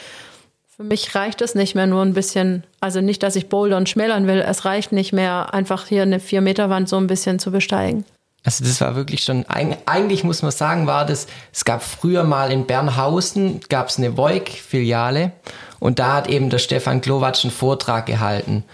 für 0.77 0.83
mich 0.83 1.15
reicht 1.15 1.41
es 1.41 1.55
nicht 1.55 1.77
mehr 1.77 1.87
nur 1.87 2.03
ein 2.03 2.15
bisschen, 2.15 2.65
also 2.81 3.01
nicht, 3.01 3.23
dass 3.23 3.37
ich 3.37 3.49
bouldern 3.49 3.87
schmälern 3.87 4.27
will, 4.27 4.45
es 4.47 4.65
reicht 4.65 4.91
nicht 4.91 5.13
mehr, 5.13 5.55
einfach 5.55 5.87
hier 5.87 6.03
eine 6.03 6.19
4-Meter-Wand 6.19 6.89
so 6.89 6.97
ein 6.97 7.07
bisschen 7.07 7.39
zu 7.39 7.53
besteigen. 7.53 8.05
Also 8.43 8.65
das 8.65 8.81
war 8.81 8.97
wirklich 8.97 9.23
schon, 9.23 9.47
eigentlich 9.49 10.25
muss 10.25 10.43
man 10.43 10.51
sagen, 10.51 10.87
war 10.87 11.07
das, 11.07 11.29
es 11.53 11.65
gab 11.65 11.83
früher 11.83 12.25
mal 12.25 12.51
in 12.51 12.67
Bernhausen, 12.67 13.61
gab 13.69 13.89
es 13.89 13.99
eine 13.99 14.17
Voig-Filiale 14.17 15.33
und 15.79 15.99
da 15.99 16.15
hat 16.15 16.29
eben 16.29 16.51
der 16.51 16.59
Stefan 16.59 17.01
Glowatsch 17.01 17.45
einen 17.45 17.53
Vortrag 17.53 18.07
gehalten. 18.07 18.65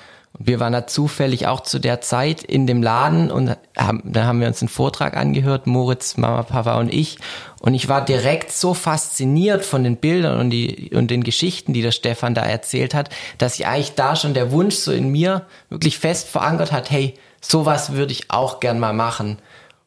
Wir 0.42 0.59
waren 0.59 0.73
da 0.73 0.87
zufällig 0.87 1.47
auch 1.47 1.61
zu 1.61 1.78
der 1.78 2.00
Zeit 2.00 2.42
in 2.42 2.66
dem 2.66 2.82
Laden 2.82 3.30
und 3.30 3.59
haben, 3.76 4.00
dann 4.06 4.25
haben 4.25 4.40
wir 4.40 4.49
uns 4.49 4.62
einen 4.62 4.70
Vortrag 4.70 5.14
angehört, 5.14 5.66
Moritz, 5.66 6.16
Mama, 6.16 6.44
Papa 6.44 6.78
und 6.80 6.90
ich. 6.92 7.18
Und 7.61 7.75
ich 7.75 7.90
war 7.90 8.02
direkt 8.02 8.50
so 8.50 8.73
fasziniert 8.73 9.66
von 9.66 9.85
den 9.85 9.99
Bildern 9.99 10.40
und, 10.40 10.49
die, 10.49 10.92
und 10.94 11.11
den 11.11 11.25
Geschichten, 11.25 11.75
die 11.75 11.82
der 11.82 11.92
Stefan 11.92 12.35
da 12.35 12.40
erzählt 12.40 12.94
hat, 12.94 13.11
dass 13.37 13.59
ich 13.59 13.66
eigentlich 13.66 13.97
da 13.97 14.16
schon 14.16 14.32
der 14.32 14.50
Wunsch 14.50 14.76
so 14.76 14.92
in 14.92 15.11
mir 15.11 15.44
wirklich 15.68 15.99
fest 15.99 16.26
verankert 16.26 16.73
hat, 16.73 16.90
hey, 16.90 17.12
sowas 17.42 17.92
würde 17.92 18.12
ich 18.12 18.30
auch 18.30 18.61
gern 18.61 18.78
mal 18.78 18.94
machen. 18.94 19.37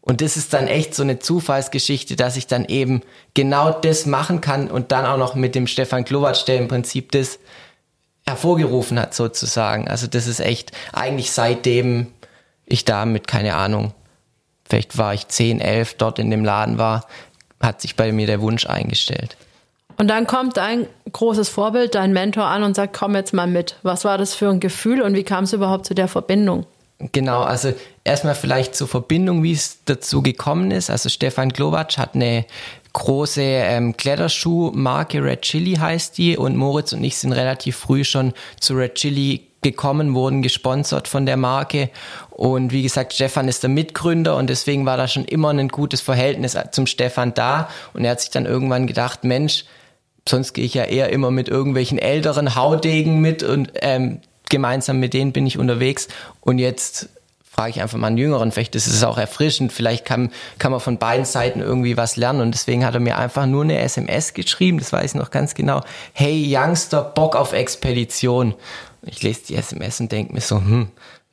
Und 0.01 0.21
das 0.21 0.37
ist 0.37 0.53
dann 0.53 0.67
echt 0.67 0.93
so 0.93 1.01
eine 1.01 1.17
Zufallsgeschichte, 1.17 2.15
dass 2.15 2.37
ich 2.37 2.45
dann 2.45 2.65
eben 2.65 3.01
genau 3.33 3.71
das 3.71 4.05
machen 4.05 4.39
kann 4.39 4.69
und 4.69 4.91
dann 4.91 5.07
auch 5.07 5.17
noch 5.17 5.33
mit 5.33 5.55
dem 5.55 5.65
Stefan 5.65 6.05
Klowatsch, 6.05 6.47
der 6.47 6.57
im 6.57 6.67
Prinzip 6.67 7.11
das 7.11 7.39
hervorgerufen 8.25 8.99
hat 8.99 9.13
sozusagen. 9.13 9.87
Also 9.87 10.07
das 10.07 10.27
ist 10.27 10.39
echt 10.39 10.71
eigentlich 10.91 11.31
seitdem 11.31 12.07
ich 12.65 12.85
da 12.85 13.05
mit, 13.05 13.27
keine 13.27 13.55
Ahnung, 13.55 13.93
vielleicht 14.67 14.97
war 14.97 15.13
ich 15.13 15.27
10, 15.27 15.59
11 15.59 15.95
dort 15.95 16.19
in 16.19 16.31
dem 16.31 16.45
Laden 16.45 16.77
war, 16.77 17.05
hat 17.59 17.81
sich 17.81 17.95
bei 17.95 18.11
mir 18.11 18.27
der 18.27 18.41
Wunsch 18.41 18.65
eingestellt. 18.65 19.37
Und 19.97 20.07
dann 20.07 20.25
kommt 20.25 20.57
dein 20.57 20.87
großes 21.11 21.49
Vorbild, 21.49 21.95
dein 21.95 22.13
Mentor 22.13 22.45
an 22.45 22.63
und 22.63 22.75
sagt, 22.75 22.97
komm 22.97 23.15
jetzt 23.15 23.33
mal 23.33 23.47
mit. 23.47 23.77
Was 23.83 24.05
war 24.05 24.17
das 24.17 24.33
für 24.33 24.49
ein 24.49 24.59
Gefühl 24.59 25.01
und 25.01 25.15
wie 25.15 25.23
kam 25.23 25.43
es 25.43 25.53
überhaupt 25.53 25.85
zu 25.85 25.93
der 25.93 26.07
Verbindung? 26.07 26.65
Genau, 27.11 27.41
also 27.41 27.73
erstmal 28.03 28.35
vielleicht 28.35 28.75
zur 28.75 28.87
Verbindung, 28.87 29.43
wie 29.43 29.51
es 29.51 29.83
dazu 29.85 30.21
gekommen 30.21 30.71
ist. 30.71 30.89
Also 30.89 31.09
Stefan 31.09 31.49
Glowacz 31.49 31.97
hat 31.97 32.15
eine 32.15 32.45
große 32.93 33.41
ähm, 33.41 33.97
Kletterschuhmarke 33.97 35.23
Red 35.23 35.41
Chili 35.41 35.75
heißt 35.75 36.17
die. 36.17 36.37
Und 36.37 36.55
Moritz 36.55 36.93
und 36.93 37.03
ich 37.03 37.17
sind 37.17 37.33
relativ 37.33 37.75
früh 37.75 38.03
schon 38.03 38.33
zu 38.59 38.75
Red 38.75 38.95
Chili 38.95 39.47
gekommen, 39.63 40.13
wurden 40.13 40.41
gesponsert 40.41 41.07
von 41.07 41.25
der 41.25 41.37
Marke. 41.37 41.89
Und 42.29 42.71
wie 42.71 42.83
gesagt, 42.83 43.13
Stefan 43.13 43.47
ist 43.47 43.63
der 43.63 43.69
Mitgründer 43.69 44.35
und 44.35 44.49
deswegen 44.49 44.85
war 44.85 44.97
da 44.97 45.07
schon 45.07 45.25
immer 45.25 45.49
ein 45.49 45.69
gutes 45.69 46.01
Verhältnis 46.01 46.57
zum 46.71 46.85
Stefan 46.85 47.33
da. 47.33 47.69
Und 47.93 48.05
er 48.05 48.11
hat 48.11 48.21
sich 48.21 48.29
dann 48.29 48.45
irgendwann 48.45 48.87
gedacht, 48.87 49.23
Mensch, 49.23 49.65
sonst 50.27 50.53
gehe 50.53 50.65
ich 50.65 50.73
ja 50.73 50.83
eher 50.83 51.09
immer 51.09 51.31
mit 51.31 51.49
irgendwelchen 51.49 51.97
älteren 51.97 52.55
Haudegen 52.55 53.19
mit 53.19 53.43
und 53.43 53.71
ähm, 53.75 54.21
gemeinsam 54.49 54.99
mit 54.99 55.13
denen 55.13 55.33
bin 55.33 55.47
ich 55.47 55.57
unterwegs. 55.57 56.07
Und 56.41 56.59
jetzt 56.59 57.09
frage 57.53 57.69
ich 57.69 57.81
einfach 57.81 57.99
mal 57.99 58.07
einen 58.07 58.17
Jüngeren, 58.17 58.51
vielleicht 58.51 58.75
ist 58.75 58.87
es 58.87 59.03
auch 59.03 59.19
erfrischend, 59.19 59.71
vielleicht 59.71 60.05
kann, 60.05 60.31
kann 60.57 60.71
man 60.71 60.81
von 60.81 60.97
beiden 60.97 61.23
Seiten 61.23 61.59
irgendwie 61.59 61.97
was 61.97 62.15
lernen. 62.15 62.41
Und 62.41 62.51
deswegen 62.51 62.83
hat 62.83 62.95
er 62.95 62.99
mir 62.99 63.17
einfach 63.17 63.45
nur 63.45 63.63
eine 63.63 63.77
SMS 63.77 64.33
geschrieben, 64.33 64.79
das 64.79 64.91
weiß 64.91 65.13
ich 65.13 65.19
noch 65.19 65.29
ganz 65.29 65.53
genau, 65.53 65.81
hey 66.13 66.43
Youngster, 66.49 67.03
Bock 67.03 67.35
auf 67.35 67.53
Expedition. 67.53 68.55
Ich 69.03 69.21
lese 69.21 69.41
die 69.49 69.55
SMS 69.55 69.99
und 69.99 70.11
denke 70.11 70.33
mir 70.33 70.41
so, 70.41 70.57
hm, 70.57 70.87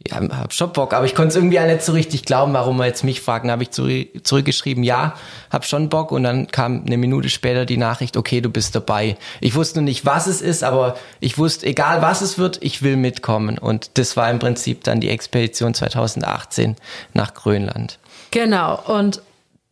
ja, 0.08 0.16
hab 0.30 0.54
schon 0.54 0.72
Bock, 0.72 0.94
aber 0.94 1.04
ich 1.04 1.14
konnte 1.14 1.28
es 1.28 1.36
irgendwie 1.36 1.60
auch 1.60 1.66
nicht 1.66 1.82
so 1.82 1.92
richtig 1.92 2.24
glauben, 2.24 2.54
warum 2.54 2.80
er 2.80 2.86
jetzt 2.86 3.04
mich 3.04 3.20
fragt. 3.20 3.44
Dann 3.44 3.52
habe 3.52 3.64
ich 3.64 3.70
zurückgeschrieben, 3.70 4.82
ja, 4.82 5.14
hab 5.50 5.66
schon 5.66 5.90
Bock 5.90 6.10
und 6.10 6.22
dann 6.22 6.46
kam 6.46 6.84
eine 6.86 6.96
Minute 6.96 7.28
später 7.28 7.66
die 7.66 7.76
Nachricht, 7.76 8.16
okay, 8.16 8.40
du 8.40 8.48
bist 8.48 8.74
dabei. 8.74 9.18
Ich 9.40 9.54
wusste 9.54 9.80
nur 9.80 9.84
nicht, 9.84 10.06
was 10.06 10.26
es 10.26 10.40
ist, 10.40 10.64
aber 10.64 10.96
ich 11.20 11.36
wusste, 11.36 11.66
egal 11.66 12.00
was 12.00 12.22
es 12.22 12.38
wird, 12.38 12.58
ich 12.62 12.82
will 12.82 12.96
mitkommen. 12.96 13.58
Und 13.58 13.98
das 13.98 14.16
war 14.16 14.30
im 14.30 14.38
Prinzip 14.38 14.84
dann 14.84 15.00
die 15.00 15.10
Expedition 15.10 15.74
2018 15.74 16.76
nach 17.12 17.34
Grönland. 17.34 17.98
Genau, 18.30 18.80
und 18.86 19.20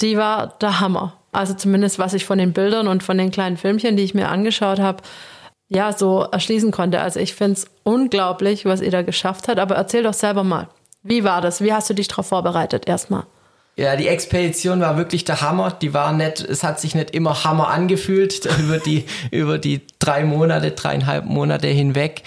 die 0.03 0.19
war 0.19 0.59
der 0.61 0.81
Hammer. 0.81 1.15
Also 1.33 1.55
zumindest 1.55 1.99
was 1.99 2.13
ich 2.13 2.27
von 2.27 2.39
den 2.39 2.53
Bildern 2.53 2.87
und 2.87 3.03
von 3.03 3.17
den 3.17 3.31
kleinen 3.31 3.57
Filmchen, 3.57 3.97
die 3.97 4.03
ich 4.03 4.15
mir 4.15 4.29
angeschaut 4.29 4.79
habe, 4.79 5.03
ja, 5.69 5.93
so 5.93 6.21
erschließen 6.23 6.71
konnte. 6.71 7.01
Also 7.01 7.21
ich 7.21 7.35
finde 7.35 7.55
es 7.55 7.67
unglaublich, 7.83 8.65
was 8.65 8.81
ihr 8.81 8.91
da 8.91 9.03
geschafft 9.03 9.49
habt. 9.49 9.59
Aber 9.59 9.77
erzähl 9.77 10.03
doch 10.03 10.15
selber 10.15 10.45
mal. 10.45 10.69
Wie 11.03 11.25
war 11.25 11.41
das? 11.41 11.61
Wie 11.61 11.73
hast 11.73 11.91
du 11.91 11.95
dich 11.95 12.09
darauf 12.09 12.27
vorbereitet 12.27 12.89
erstmal? 12.89 13.25
Ja, 13.77 13.95
die 13.95 14.09
Expedition 14.09 14.81
war 14.81 14.97
wirklich 14.97 15.25
der 15.25 15.41
Hammer. 15.41 15.71
Die 15.71 15.95
war 15.95 16.13
nicht, 16.13 16.41
es 16.41 16.65
hat 16.65 16.81
sich 16.81 16.97
nicht 16.97 17.13
immer 17.13 17.45
Hammer 17.45 17.69
angefühlt 17.69 18.49
über 18.59 18.79
die, 18.79 19.05
über 19.31 19.59
die 19.59 19.83
drei 19.99 20.25
Monate, 20.25 20.73
dreieinhalb 20.73 21.27
Monate 21.27 21.69
hinweg. 21.69 22.23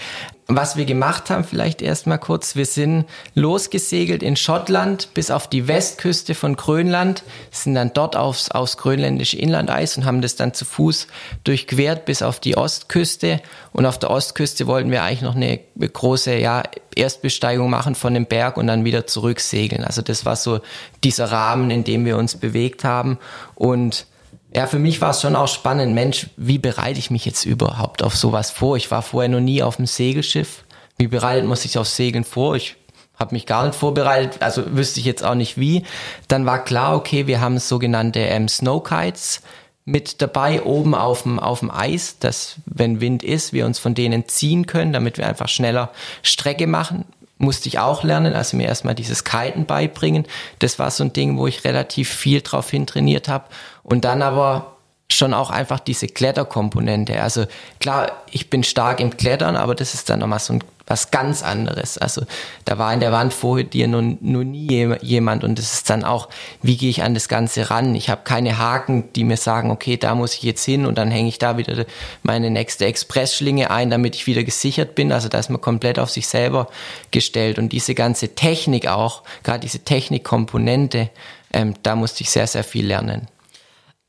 Was 0.48 0.76
wir 0.76 0.84
gemacht 0.84 1.30
haben, 1.30 1.44
vielleicht 1.44 1.82
erstmal 1.82 2.18
kurz. 2.18 2.56
Wir 2.56 2.66
sind 2.66 3.06
losgesegelt 3.34 4.24
in 4.24 4.34
Schottland 4.34 5.14
bis 5.14 5.30
auf 5.30 5.48
die 5.48 5.68
Westküste 5.68 6.34
von 6.34 6.56
Grönland, 6.56 7.22
sind 7.52 7.76
dann 7.76 7.92
dort 7.94 8.16
aufs, 8.16 8.50
aufs 8.50 8.76
grönländische 8.76 9.38
Inlandeis 9.38 9.96
und 9.96 10.04
haben 10.04 10.20
das 10.20 10.34
dann 10.34 10.52
zu 10.52 10.64
Fuß 10.64 11.06
durchquert 11.44 12.06
bis 12.06 12.22
auf 12.22 12.40
die 12.40 12.56
Ostküste. 12.56 13.40
Und 13.72 13.86
auf 13.86 13.98
der 13.98 14.10
Ostküste 14.10 14.66
wollten 14.66 14.90
wir 14.90 15.04
eigentlich 15.04 15.22
noch 15.22 15.36
eine 15.36 15.60
große, 15.80 16.34
ja, 16.36 16.64
Erstbesteigung 16.94 17.70
machen 17.70 17.94
von 17.94 18.12
dem 18.12 18.26
Berg 18.26 18.56
und 18.56 18.66
dann 18.66 18.84
wieder 18.84 19.06
zurücksegeln. 19.06 19.84
Also 19.84 20.02
das 20.02 20.24
war 20.24 20.36
so 20.36 20.60
dieser 21.04 21.30
Rahmen, 21.30 21.70
in 21.70 21.84
dem 21.84 22.04
wir 22.04 22.18
uns 22.18 22.36
bewegt 22.36 22.82
haben. 22.84 23.18
Und 23.54 24.06
ja, 24.54 24.66
für 24.66 24.78
mich 24.78 25.00
war 25.00 25.10
es 25.10 25.20
schon 25.20 25.36
auch 25.36 25.48
spannend, 25.48 25.94
Mensch, 25.94 26.28
wie 26.36 26.58
bereite 26.58 26.98
ich 26.98 27.10
mich 27.10 27.24
jetzt 27.24 27.44
überhaupt 27.44 28.02
auf 28.02 28.16
sowas 28.16 28.50
vor? 28.50 28.76
Ich 28.76 28.90
war 28.90 29.02
vorher 29.02 29.28
noch 29.28 29.40
nie 29.40 29.62
auf 29.62 29.76
dem 29.76 29.86
Segelschiff. 29.86 30.64
Wie 30.98 31.08
bereitet 31.08 31.46
man 31.46 31.56
sich 31.56 31.78
auf 31.78 31.88
Segeln 31.88 32.24
vor? 32.24 32.56
Ich 32.56 32.76
habe 33.18 33.34
mich 33.34 33.46
gar 33.46 33.66
nicht 33.66 33.74
vorbereitet, 33.78 34.42
also 34.42 34.76
wüsste 34.76 35.00
ich 35.00 35.06
jetzt 35.06 35.24
auch 35.24 35.34
nicht 35.34 35.58
wie. 35.58 35.84
Dann 36.28 36.44
war 36.44 36.64
klar, 36.64 36.96
okay, 36.96 37.26
wir 37.26 37.40
haben 37.40 37.58
sogenannte 37.58 38.20
ähm, 38.20 38.48
Snowkites 38.48 39.42
mit 39.84 40.22
dabei 40.22 40.62
oben 40.62 40.94
auf 40.94 41.22
dem, 41.22 41.38
auf 41.38 41.60
dem 41.60 41.70
Eis, 41.70 42.18
dass 42.18 42.56
wenn 42.66 43.00
Wind 43.00 43.22
ist, 43.22 43.52
wir 43.52 43.66
uns 43.66 43.78
von 43.78 43.94
denen 43.94 44.28
ziehen 44.28 44.66
können, 44.66 44.92
damit 44.92 45.18
wir 45.18 45.26
einfach 45.26 45.48
schneller 45.48 45.90
Strecke 46.22 46.66
machen. 46.66 47.04
Musste 47.38 47.68
ich 47.68 47.80
auch 47.80 48.04
lernen, 48.04 48.34
also 48.34 48.56
mir 48.56 48.68
erstmal 48.68 48.94
dieses 48.94 49.24
Kiten 49.24 49.66
beibringen. 49.66 50.26
Das 50.60 50.78
war 50.78 50.90
so 50.92 51.02
ein 51.02 51.12
Ding, 51.12 51.36
wo 51.36 51.48
ich 51.48 51.64
relativ 51.64 52.08
viel 52.08 52.40
drauf 52.40 52.70
hin 52.70 52.86
trainiert 52.86 53.28
habe. 53.28 53.46
Und 53.82 54.04
dann 54.04 54.22
aber 54.22 54.72
schon 55.12 55.34
auch 55.34 55.50
einfach 55.50 55.80
diese 55.80 56.08
Kletterkomponente. 56.08 57.22
Also 57.22 57.44
klar, 57.80 58.12
ich 58.30 58.50
bin 58.50 58.64
stark 58.64 59.00
im 59.00 59.16
Klettern, 59.16 59.56
aber 59.56 59.74
das 59.74 59.94
ist 59.94 60.10
dann 60.10 60.20
nochmal 60.20 60.38
so 60.38 60.54
ein, 60.54 60.64
was 60.86 61.10
ganz 61.10 61.42
anderes. 61.42 61.96
Also 61.98 62.22
da 62.64 62.78
war 62.78 62.92
in 62.92 63.00
der 63.00 63.12
Wand 63.12 63.32
vor 63.32 63.62
dir 63.62 63.88
noch, 63.88 64.02
noch 64.02 64.42
nie 64.42 64.94
jemand 65.00 65.44
und 65.44 65.58
das 65.58 65.72
ist 65.74 65.90
dann 65.90 66.04
auch, 66.04 66.28
wie 66.60 66.76
gehe 66.76 66.90
ich 66.90 67.02
an 67.02 67.14
das 67.14 67.28
Ganze 67.28 67.70
ran? 67.70 67.94
Ich 67.94 68.10
habe 68.10 68.22
keine 68.24 68.58
Haken, 68.58 69.12
die 69.14 69.24
mir 69.24 69.36
sagen, 69.36 69.70
okay, 69.70 69.96
da 69.96 70.14
muss 70.14 70.34
ich 70.34 70.42
jetzt 70.42 70.64
hin 70.64 70.86
und 70.86 70.98
dann 70.98 71.10
hänge 71.10 71.28
ich 71.28 71.38
da 71.38 71.56
wieder 71.56 71.84
meine 72.22 72.50
nächste 72.50 72.86
Expressschlinge 72.86 73.70
ein, 73.70 73.90
damit 73.90 74.16
ich 74.16 74.26
wieder 74.26 74.42
gesichert 74.42 74.94
bin. 74.94 75.12
Also 75.12 75.28
da 75.28 75.38
ist 75.38 75.50
man 75.50 75.60
komplett 75.60 75.98
auf 75.98 76.10
sich 76.10 76.26
selber 76.26 76.68
gestellt 77.10 77.58
und 77.58 77.70
diese 77.70 77.94
ganze 77.94 78.34
Technik 78.34 78.88
auch, 78.88 79.22
gerade 79.44 79.60
diese 79.60 79.80
Technikkomponente, 79.80 81.10
ähm, 81.52 81.74
da 81.82 81.96
musste 81.96 82.22
ich 82.22 82.30
sehr, 82.30 82.46
sehr 82.46 82.64
viel 82.64 82.86
lernen. 82.86 83.28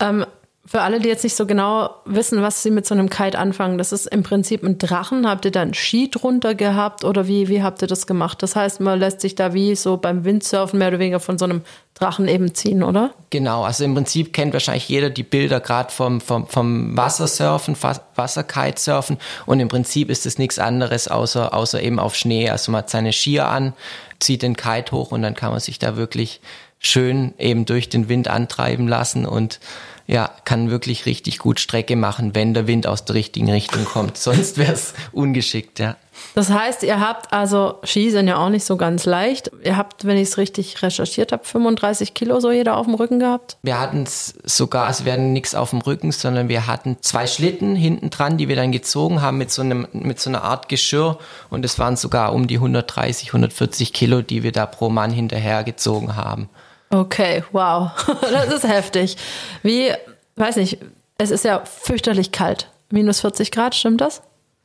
Ähm, 0.03 0.25
für 0.65 0.81
alle, 0.81 1.01
die 1.01 1.09
jetzt 1.09 1.25
nicht 1.25 1.35
so 1.35 1.45
genau 1.45 1.89
wissen, 2.05 2.41
was 2.41 2.63
sie 2.63 2.71
mit 2.71 2.87
so 2.87 2.95
einem 2.95 3.09
Kite 3.09 3.37
anfangen, 3.37 3.77
das 3.77 3.91
ist 3.91 4.05
im 4.05 4.23
Prinzip 4.23 4.63
ein 4.63 4.77
Drachen. 4.77 5.27
Habt 5.29 5.43
ihr 5.43 5.51
da 5.51 5.61
einen 5.61 5.73
Ski 5.73 6.09
drunter 6.09 6.55
gehabt 6.55 7.03
oder 7.03 7.27
wie, 7.27 7.49
wie 7.49 7.61
habt 7.61 7.81
ihr 7.81 7.87
das 7.89 8.07
gemacht? 8.07 8.41
Das 8.41 8.55
heißt, 8.55 8.79
man 8.79 8.97
lässt 8.97 9.19
sich 9.19 9.35
da 9.35 9.53
wie 9.53 9.75
so 9.75 9.97
beim 9.97 10.23
Windsurfen 10.23 10.79
mehr 10.79 10.87
oder 10.87 10.99
weniger 10.99 11.19
von 11.19 11.37
so 11.37 11.43
einem 11.43 11.63
Drachen 11.95 12.29
eben 12.29 12.55
ziehen, 12.55 12.81
oder? 12.81 13.11
Genau, 13.29 13.63
also 13.63 13.83
im 13.83 13.93
Prinzip 13.93 14.31
kennt 14.31 14.53
wahrscheinlich 14.53 14.87
jeder 14.87 15.09
die 15.09 15.23
Bilder 15.23 15.59
gerade 15.59 15.91
vom, 15.91 16.21
vom, 16.21 16.47
vom 16.47 16.95
Wassersurfen, 16.95 17.75
Wasserkitesurfen 18.15 19.17
und 19.45 19.59
im 19.59 19.67
Prinzip 19.67 20.09
ist 20.09 20.25
es 20.25 20.37
nichts 20.37 20.59
anderes 20.59 21.09
außer, 21.09 21.53
außer 21.53 21.83
eben 21.83 21.99
auf 21.99 22.15
Schnee. 22.15 22.49
Also 22.49 22.71
man 22.71 22.79
hat 22.79 22.89
seine 22.89 23.11
Skier 23.11 23.47
an, 23.47 23.73
zieht 24.19 24.41
den 24.41 24.55
Kite 24.55 24.93
hoch 24.93 25.11
und 25.11 25.23
dann 25.23 25.35
kann 25.35 25.51
man 25.51 25.59
sich 25.59 25.77
da 25.77 25.97
wirklich 25.97 26.39
schön 26.83 27.33
eben 27.39 27.65
durch 27.65 27.89
den 27.89 28.09
Wind 28.09 28.27
antreiben 28.27 28.87
lassen 28.87 29.25
und 29.25 29.59
ja, 30.05 30.29
kann 30.43 30.69
wirklich 30.69 31.05
richtig 31.05 31.39
gut 31.39 31.61
Strecke 31.61 31.95
machen, 31.95 32.35
wenn 32.35 32.53
der 32.53 32.67
Wind 32.67 32.87
aus 32.87 33.05
der 33.05 33.15
richtigen 33.15 33.49
Richtung 33.49 33.85
kommt. 33.85 34.17
Sonst 34.17 34.57
wäre 34.57 34.73
es 34.73 34.93
ungeschickt, 35.13 35.79
ja. 35.79 35.95
Das 36.35 36.49
heißt, 36.49 36.83
ihr 36.83 36.99
habt 36.99 37.31
also, 37.31 37.79
Ski 37.83 38.11
sind 38.11 38.27
ja 38.27 38.37
auch 38.37 38.49
nicht 38.49 38.65
so 38.65 38.75
ganz 38.77 39.05
leicht. 39.05 39.49
Ihr 39.63 39.77
habt, 39.77 40.05
wenn 40.05 40.17
ich 40.17 40.29
es 40.29 40.37
richtig 40.37 40.81
recherchiert 40.83 41.31
habe, 41.31 41.43
35 41.43 42.13
Kilo 42.13 42.39
so 42.39 42.51
jeder 42.51 42.77
auf 42.77 42.85
dem 42.85 42.95
Rücken 42.95 43.19
gehabt? 43.19 43.57
Wir 43.63 43.79
hatten 43.79 44.03
es 44.03 44.35
sogar, 44.43 44.87
also 44.87 45.05
wir 45.05 45.13
hatten 45.13 45.33
nichts 45.33 45.55
auf 45.55 45.71
dem 45.71 45.79
Rücken, 45.79 46.11
sondern 46.11 46.49
wir 46.49 46.67
hatten 46.67 46.97
zwei 47.01 47.25
Schlitten 47.25 47.75
hinten 47.75 48.09
dran, 48.09 48.37
die 48.37 48.47
wir 48.47 48.55
dann 48.55 48.71
gezogen 48.71 49.21
haben 49.21 49.37
mit 49.37 49.51
so, 49.51 49.61
einem, 49.61 49.87
mit 49.93 50.19
so 50.19 50.29
einer 50.29 50.43
Art 50.43 50.69
Geschirr. 50.69 51.17
Und 51.49 51.65
es 51.65 51.79
waren 51.79 51.95
sogar 51.95 52.33
um 52.33 52.47
die 52.47 52.57
130, 52.57 53.29
140 53.29 53.93
Kilo, 53.93 54.21
die 54.21 54.43
wir 54.43 54.51
da 54.51 54.65
pro 54.65 54.89
Mann 54.89 55.11
hinterher 55.11 55.63
gezogen 55.63 56.15
haben. 56.15 56.49
Okay, 56.93 57.43
wow. 57.51 57.89
Das 58.21 58.53
ist 58.53 58.67
heftig. 58.67 59.17
Wie, 59.63 59.91
weiß 60.35 60.57
nicht, 60.57 60.77
es 61.17 61.31
ist 61.31 61.43
ja 61.43 61.63
fürchterlich 61.65 62.31
kalt. 62.31 62.67
Minus 62.91 63.21
40 63.21 63.51
Grad, 63.51 63.73
stimmt 63.73 64.01
das? 64.01 64.21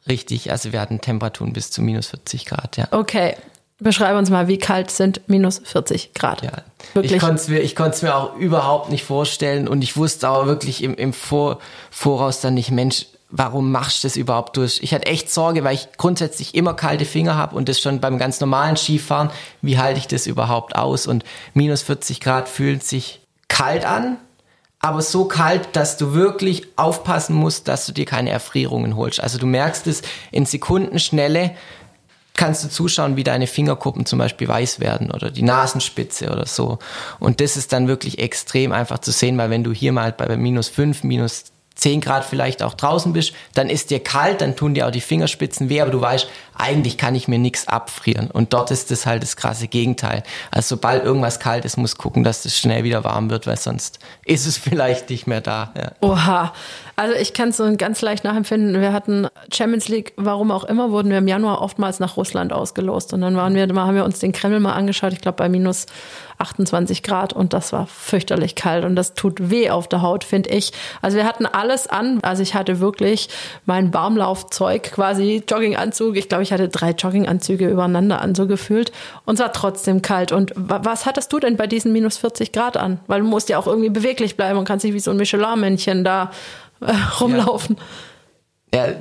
Richtig, 0.06 0.50
also 0.50 0.72
wir 0.72 0.80
hatten 0.80 1.00
Temperaturen 1.00 1.54
bis 1.54 1.70
zu 1.70 1.80
minus 1.80 2.08
40 2.08 2.44
Grad, 2.44 2.76
ja. 2.76 2.88
Okay, 2.90 3.34
beschreibe 3.78 4.18
uns 4.18 4.28
mal, 4.28 4.46
wie 4.46 4.58
kalt 4.58 4.90
sind 4.90 5.22
minus 5.28 5.60
40 5.64 6.12
Grad? 6.12 6.42
Ja, 6.42 6.52
Wirklich. 6.92 7.14
Ich 7.14 7.20
konnte 7.20 7.36
es 7.36 7.48
mir, 7.48 7.60
ich 7.60 8.02
mir 8.02 8.14
auch 8.14 8.36
überhaupt 8.36 8.90
nicht 8.90 9.04
vorstellen 9.04 9.66
und 9.66 9.82
ich 9.82 9.96
wusste 9.96 10.28
auch 10.28 10.46
wirklich 10.46 10.82
im, 10.82 10.94
im 10.96 11.14
Vor, 11.14 11.58
Voraus 11.90 12.42
dann 12.42 12.54
nicht, 12.54 12.70
Mensch, 12.70 13.06
warum 13.30 13.70
machst 13.70 14.02
du 14.02 14.08
das 14.08 14.16
überhaupt 14.16 14.56
durch? 14.56 14.80
Ich 14.82 14.94
hatte 14.94 15.06
echt 15.06 15.30
Sorge, 15.30 15.64
weil 15.64 15.74
ich 15.74 15.88
grundsätzlich 15.96 16.54
immer 16.54 16.74
kalte 16.74 17.04
Finger 17.04 17.36
habe 17.36 17.56
und 17.56 17.68
das 17.68 17.80
schon 17.80 18.00
beim 18.00 18.18
ganz 18.18 18.40
normalen 18.40 18.76
Skifahren. 18.76 19.30
Wie 19.60 19.78
halte 19.78 19.98
ich 19.98 20.06
das 20.06 20.26
überhaupt 20.26 20.76
aus? 20.76 21.06
Und 21.06 21.24
minus 21.54 21.82
40 21.82 22.20
Grad 22.20 22.48
fühlt 22.48 22.82
sich 22.82 23.20
kalt 23.48 23.84
an, 23.84 24.16
aber 24.80 25.02
so 25.02 25.26
kalt, 25.26 25.68
dass 25.74 25.96
du 25.96 26.14
wirklich 26.14 26.68
aufpassen 26.76 27.34
musst, 27.34 27.68
dass 27.68 27.86
du 27.86 27.92
dir 27.92 28.04
keine 28.04 28.30
Erfrierungen 28.30 28.96
holst. 28.96 29.20
Also 29.20 29.38
du 29.38 29.46
merkst 29.46 29.86
es 29.88 30.02
in 30.30 30.46
Sekundenschnelle, 30.46 31.54
kannst 32.34 32.62
du 32.62 32.68
zuschauen, 32.68 33.16
wie 33.16 33.24
deine 33.24 33.48
Fingerkuppen 33.48 34.06
zum 34.06 34.20
Beispiel 34.20 34.46
weiß 34.46 34.78
werden 34.78 35.10
oder 35.10 35.30
die 35.30 35.42
Nasenspitze 35.42 36.30
oder 36.30 36.46
so. 36.46 36.78
Und 37.18 37.40
das 37.40 37.56
ist 37.56 37.72
dann 37.72 37.88
wirklich 37.88 38.20
extrem 38.20 38.70
einfach 38.70 39.00
zu 39.00 39.10
sehen, 39.10 39.36
weil 39.36 39.50
wenn 39.50 39.64
du 39.64 39.72
hier 39.72 39.92
mal 39.92 40.12
bei 40.12 40.36
minus 40.36 40.68
fünf, 40.68 41.02
minus 41.02 41.46
10 41.78 42.00
Grad 42.00 42.24
vielleicht 42.24 42.62
auch 42.62 42.74
draußen 42.74 43.12
bist, 43.12 43.32
dann 43.54 43.70
ist 43.70 43.90
dir 43.90 44.00
kalt, 44.00 44.40
dann 44.40 44.56
tun 44.56 44.74
dir 44.74 44.86
auch 44.86 44.90
die 44.90 45.00
Fingerspitzen 45.00 45.68
weh, 45.68 45.80
aber 45.80 45.90
du 45.90 46.00
weißt, 46.00 46.28
eigentlich 46.58 46.98
kann 46.98 47.14
ich 47.14 47.28
mir 47.28 47.38
nichts 47.38 47.68
abfrieren. 47.68 48.30
Und 48.30 48.52
dort 48.52 48.70
ist 48.70 48.90
das 48.90 49.06
halt 49.06 49.22
das 49.22 49.36
krasse 49.36 49.68
Gegenteil. 49.68 50.22
Also 50.50 50.76
sobald 50.76 51.04
irgendwas 51.04 51.40
kalt 51.40 51.64
ist, 51.64 51.76
muss 51.76 51.96
gucken, 51.96 52.24
dass 52.24 52.42
das 52.42 52.56
schnell 52.56 52.84
wieder 52.84 53.04
warm 53.04 53.30
wird, 53.30 53.46
weil 53.46 53.56
sonst 53.56 53.98
ist 54.24 54.46
es 54.46 54.58
vielleicht 54.58 55.10
nicht 55.10 55.26
mehr 55.26 55.40
da. 55.40 55.72
Ja. 55.76 55.92
Oha. 56.00 56.52
Also 56.96 57.14
ich 57.14 57.32
kann 57.32 57.50
es 57.50 57.58
so 57.58 57.76
ganz 57.76 58.02
leicht 58.02 58.24
nachempfinden. 58.24 58.80
Wir 58.80 58.92
hatten 58.92 59.28
Champions 59.52 59.86
League, 59.86 60.14
warum 60.16 60.50
auch 60.50 60.64
immer, 60.64 60.90
wurden 60.90 61.10
wir 61.10 61.18
im 61.18 61.28
Januar 61.28 61.62
oftmals 61.62 62.00
nach 62.00 62.16
Russland 62.16 62.52
ausgelost. 62.52 63.12
Und 63.12 63.20
dann 63.20 63.36
waren 63.36 63.54
wir, 63.54 63.68
haben 63.68 63.94
wir 63.94 64.04
uns 64.04 64.18
den 64.18 64.32
Kreml 64.32 64.58
mal 64.58 64.72
angeschaut, 64.72 65.12
ich 65.12 65.20
glaube 65.20 65.36
bei 65.36 65.48
minus 65.48 65.86
28 66.38 67.02
Grad 67.02 67.32
und 67.32 67.52
das 67.52 67.72
war 67.72 67.86
fürchterlich 67.86 68.54
kalt 68.54 68.84
und 68.84 68.96
das 68.96 69.14
tut 69.14 69.50
weh 69.50 69.70
auf 69.70 69.88
der 69.88 70.02
Haut, 70.02 70.24
finde 70.24 70.50
ich. 70.50 70.72
Also 71.02 71.16
wir 71.16 71.24
hatten 71.24 71.46
alles 71.46 71.88
an. 71.88 72.20
Also 72.22 72.42
ich 72.42 72.54
hatte 72.54 72.80
wirklich 72.80 73.28
mein 73.66 73.92
Warmlaufzeug, 73.92 74.84
quasi 74.84 75.42
Jogginganzug. 75.48 76.16
Ich 76.16 76.28
glaube, 76.28 76.44
ich 76.44 76.47
hatte 76.52 76.68
drei 76.68 76.90
Jogginganzüge 76.90 77.68
übereinander 77.68 78.20
an, 78.20 78.34
so 78.34 78.46
gefühlt. 78.46 78.92
Und 79.24 79.34
es 79.34 79.40
war 79.40 79.52
trotzdem 79.52 80.02
kalt. 80.02 80.32
Und 80.32 80.52
was 80.54 81.06
hattest 81.06 81.32
du 81.32 81.40
denn 81.40 81.56
bei 81.56 81.66
diesen 81.66 81.92
minus 81.92 82.18
40 82.18 82.52
Grad 82.52 82.76
an? 82.76 83.00
Weil 83.06 83.20
du 83.20 83.26
musst 83.26 83.48
ja 83.48 83.58
auch 83.58 83.66
irgendwie 83.66 83.90
beweglich 83.90 84.36
bleiben 84.36 84.58
und 84.58 84.64
kannst 84.64 84.84
nicht 84.84 84.94
wie 84.94 85.00
so 85.00 85.10
ein 85.10 85.16
Michelin-Männchen 85.16 86.04
da 86.04 86.30
äh, 86.80 86.92
rumlaufen. 87.20 87.76
Ja. 88.72 88.86
ja 88.86 88.94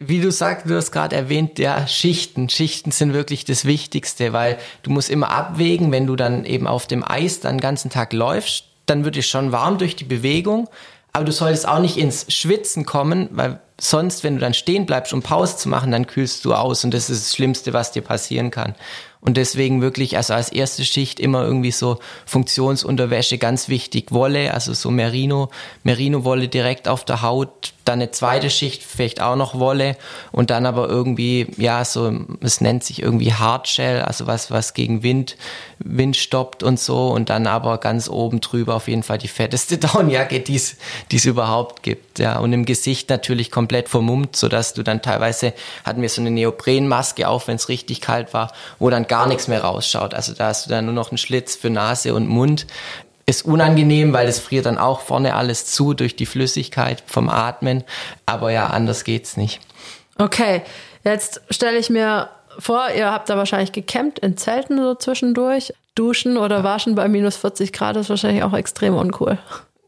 wie 0.00 0.20
du 0.20 0.30
sagst, 0.30 0.70
du 0.70 0.76
hast 0.76 0.92
gerade 0.92 1.16
erwähnt, 1.16 1.58
ja, 1.58 1.86
Schichten. 1.86 2.48
Schichten 2.48 2.92
sind 2.92 3.14
wirklich 3.14 3.44
das 3.44 3.64
Wichtigste, 3.64 4.32
weil 4.32 4.58
du 4.82 4.90
musst 4.90 5.10
immer 5.10 5.30
abwägen, 5.30 5.90
wenn 5.90 6.06
du 6.06 6.14
dann 6.14 6.44
eben 6.44 6.68
auf 6.68 6.86
dem 6.86 7.02
Eis 7.04 7.40
dann 7.40 7.56
den 7.56 7.60
ganzen 7.60 7.90
Tag 7.90 8.12
läufst, 8.12 8.64
dann 8.86 9.04
wird 9.04 9.16
es 9.16 9.26
schon 9.26 9.50
warm 9.50 9.78
durch 9.78 9.96
die 9.96 10.04
Bewegung, 10.04 10.68
aber 11.18 11.24
du 11.24 11.32
solltest 11.32 11.66
auch 11.66 11.80
nicht 11.80 11.96
ins 11.96 12.32
Schwitzen 12.32 12.86
kommen, 12.86 13.28
weil 13.32 13.58
sonst, 13.80 14.22
wenn 14.22 14.34
du 14.36 14.40
dann 14.40 14.54
stehen 14.54 14.86
bleibst, 14.86 15.12
um 15.12 15.20
Pause 15.20 15.56
zu 15.56 15.68
machen, 15.68 15.90
dann 15.90 16.06
kühlst 16.06 16.44
du 16.44 16.54
aus 16.54 16.84
und 16.84 16.94
das 16.94 17.10
ist 17.10 17.24
das 17.26 17.34
Schlimmste, 17.34 17.72
was 17.72 17.90
dir 17.90 18.02
passieren 18.02 18.52
kann. 18.52 18.76
Und 19.20 19.36
deswegen 19.36 19.82
wirklich, 19.82 20.16
also 20.16 20.34
als 20.34 20.50
erste 20.50 20.84
Schicht 20.84 21.18
immer 21.18 21.42
irgendwie 21.42 21.72
so 21.72 21.98
Funktionsunterwäsche, 22.24 23.36
ganz 23.36 23.68
wichtig, 23.68 24.12
Wolle, 24.12 24.54
also 24.54 24.74
so 24.74 24.92
Merino, 24.92 25.50
Merino-Wolle 25.82 26.46
direkt 26.46 26.86
auf 26.86 27.04
der 27.04 27.20
Haut, 27.20 27.72
dann 27.88 28.00
eine 28.00 28.10
zweite 28.10 28.50
Schicht, 28.50 28.82
vielleicht 28.82 29.20
auch 29.20 29.34
noch 29.34 29.58
Wolle 29.58 29.96
und 30.30 30.50
dann 30.50 30.66
aber 30.66 30.88
irgendwie, 30.88 31.46
ja, 31.56 31.84
so, 31.84 32.12
es 32.40 32.60
nennt 32.60 32.84
sich 32.84 33.02
irgendwie 33.02 33.32
Hardshell, 33.32 34.02
also 34.02 34.26
was, 34.26 34.50
was 34.50 34.74
gegen 34.74 35.02
Wind, 35.02 35.36
Wind 35.78 36.16
stoppt 36.16 36.62
und 36.62 36.78
so 36.78 37.08
und 37.08 37.30
dann 37.30 37.46
aber 37.46 37.78
ganz 37.78 38.08
oben 38.08 38.40
drüber 38.40 38.74
auf 38.74 38.88
jeden 38.88 39.02
Fall 39.02 39.18
die 39.18 39.28
fetteste 39.28 39.78
Downjacke, 39.78 40.40
die 40.40 40.56
es 40.56 41.24
überhaupt 41.24 41.82
gibt, 41.82 42.18
ja, 42.18 42.38
und 42.38 42.52
im 42.52 42.66
Gesicht 42.66 43.08
natürlich 43.08 43.50
komplett 43.50 43.88
vermummt, 43.88 44.36
sodass 44.36 44.74
du 44.74 44.82
dann 44.82 45.00
teilweise, 45.00 45.54
hatten 45.84 46.02
wir 46.02 46.10
so 46.10 46.20
eine 46.20 46.30
Neoprenmaske 46.30 47.26
auf, 47.26 47.48
wenn 47.48 47.56
es 47.56 47.68
richtig 47.68 48.00
kalt 48.02 48.34
war, 48.34 48.52
wo 48.78 48.90
dann 48.90 49.06
gar 49.06 49.26
nichts 49.26 49.48
mehr 49.48 49.64
rausschaut, 49.64 50.12
also 50.12 50.34
da 50.34 50.48
hast 50.48 50.66
du 50.66 50.70
dann 50.70 50.84
nur 50.84 50.94
noch 50.94 51.10
einen 51.10 51.18
Schlitz 51.18 51.56
für 51.56 51.70
Nase 51.70 52.14
und 52.14 52.28
Mund 52.28 52.66
ist 53.28 53.44
unangenehm, 53.44 54.14
weil 54.14 54.26
es 54.26 54.38
friert 54.38 54.64
dann 54.64 54.78
auch 54.78 55.02
vorne 55.02 55.34
alles 55.34 55.66
zu 55.66 55.92
durch 55.92 56.16
die 56.16 56.24
Flüssigkeit 56.24 57.02
vom 57.06 57.28
Atmen. 57.28 57.84
Aber 58.24 58.50
ja, 58.50 58.68
anders 58.68 59.04
geht's 59.04 59.36
nicht. 59.36 59.60
Okay, 60.16 60.62
jetzt 61.04 61.42
stelle 61.50 61.76
ich 61.76 61.90
mir 61.90 62.30
vor, 62.58 62.88
ihr 62.96 63.12
habt 63.12 63.28
da 63.28 63.36
wahrscheinlich 63.36 63.72
gecampt 63.72 64.18
in 64.18 64.38
Zelten 64.38 64.78
so 64.78 64.94
zwischendurch. 64.94 65.74
Duschen 65.94 66.38
oder 66.38 66.64
waschen 66.64 66.94
bei 66.94 67.06
minus 67.06 67.36
40 67.36 67.72
Grad 67.72 67.96
ist 67.96 68.08
wahrscheinlich 68.08 68.44
auch 68.44 68.54
extrem 68.54 68.94
uncool. 68.94 69.36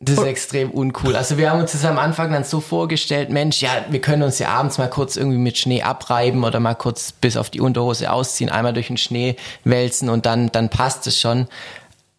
Das 0.02 0.16
ist 0.16 0.24
extrem 0.24 0.70
uncool. 0.70 1.14
Also 1.14 1.36
wir 1.36 1.50
haben 1.50 1.60
uns 1.60 1.72
das 1.72 1.84
am 1.84 1.98
Anfang 1.98 2.32
dann 2.32 2.42
so 2.44 2.60
vorgestellt, 2.60 3.28
Mensch, 3.28 3.60
ja, 3.60 3.70
wir 3.90 4.00
können 4.00 4.22
uns 4.22 4.38
ja 4.38 4.48
abends 4.48 4.78
mal 4.78 4.88
kurz 4.88 5.16
irgendwie 5.16 5.36
mit 5.36 5.58
Schnee 5.58 5.82
abreiben 5.82 6.42
oder 6.42 6.58
mal 6.58 6.74
kurz 6.74 7.12
bis 7.12 7.36
auf 7.36 7.50
die 7.50 7.60
Unterhose 7.60 8.10
ausziehen, 8.10 8.50
einmal 8.50 8.72
durch 8.72 8.86
den 8.86 8.96
Schnee 8.96 9.36
wälzen 9.64 10.08
und 10.08 10.24
dann, 10.24 10.50
dann 10.52 10.70
passt 10.70 11.06
es 11.06 11.20
schon. 11.20 11.48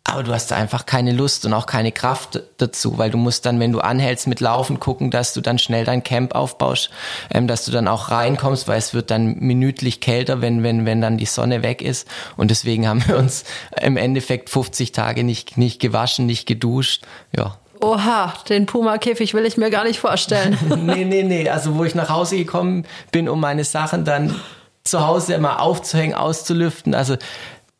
Aber 0.03 0.23
du 0.23 0.33
hast 0.33 0.49
da 0.49 0.55
einfach 0.55 0.85
keine 0.85 1.11
Lust 1.11 1.45
und 1.45 1.53
auch 1.53 1.67
keine 1.67 1.91
Kraft 1.91 2.41
dazu, 2.57 2.97
weil 2.97 3.11
du 3.11 3.17
musst 3.17 3.45
dann, 3.45 3.59
wenn 3.59 3.71
du 3.71 3.79
anhältst 3.79 4.27
mit 4.27 4.39
Laufen, 4.39 4.79
gucken, 4.79 5.11
dass 5.11 5.33
du 5.33 5.41
dann 5.41 5.59
schnell 5.59 5.85
dein 5.85 6.03
Camp 6.03 6.33
aufbaust, 6.33 6.89
ähm, 7.31 7.47
dass 7.47 7.65
du 7.65 7.71
dann 7.71 7.87
auch 7.87 8.09
reinkommst, 8.09 8.67
weil 8.67 8.79
es 8.79 8.93
wird 8.93 9.11
dann 9.11 9.37
minütlich 9.39 10.01
kälter, 10.01 10.41
wenn, 10.41 10.63
wenn, 10.63 10.85
wenn 10.85 11.01
dann 11.01 11.17
die 11.17 11.25
Sonne 11.25 11.61
weg 11.61 11.81
ist. 11.81 12.07
Und 12.35 12.51
deswegen 12.51 12.87
haben 12.87 13.07
wir 13.07 13.17
uns 13.17 13.43
im 13.79 13.95
Endeffekt 13.95 14.49
50 14.49 14.91
Tage 14.91 15.23
nicht, 15.23 15.57
nicht 15.57 15.79
gewaschen, 15.79 16.25
nicht 16.25 16.47
geduscht. 16.47 17.05
Ja. 17.35 17.57
Oha, 17.79 18.33
den 18.49 18.65
Puma-Käfig 18.65 19.33
will 19.33 19.45
ich 19.45 19.57
mir 19.57 19.69
gar 19.69 19.83
nicht 19.83 19.99
vorstellen. 19.99 20.57
nee, 20.85 21.05
nee, 21.05 21.23
nee. 21.23 21.49
Also 21.49 21.75
wo 21.75 21.83
ich 21.83 21.95
nach 21.95 22.09
Hause 22.09 22.37
gekommen 22.37 22.85
bin, 23.11 23.29
um 23.29 23.39
meine 23.39 23.63
Sachen 23.63 24.03
dann 24.03 24.35
zu 24.83 25.05
Hause 25.05 25.35
immer 25.35 25.61
aufzuhängen, 25.61 26.15
auszulüften. 26.15 26.95
Also 26.95 27.17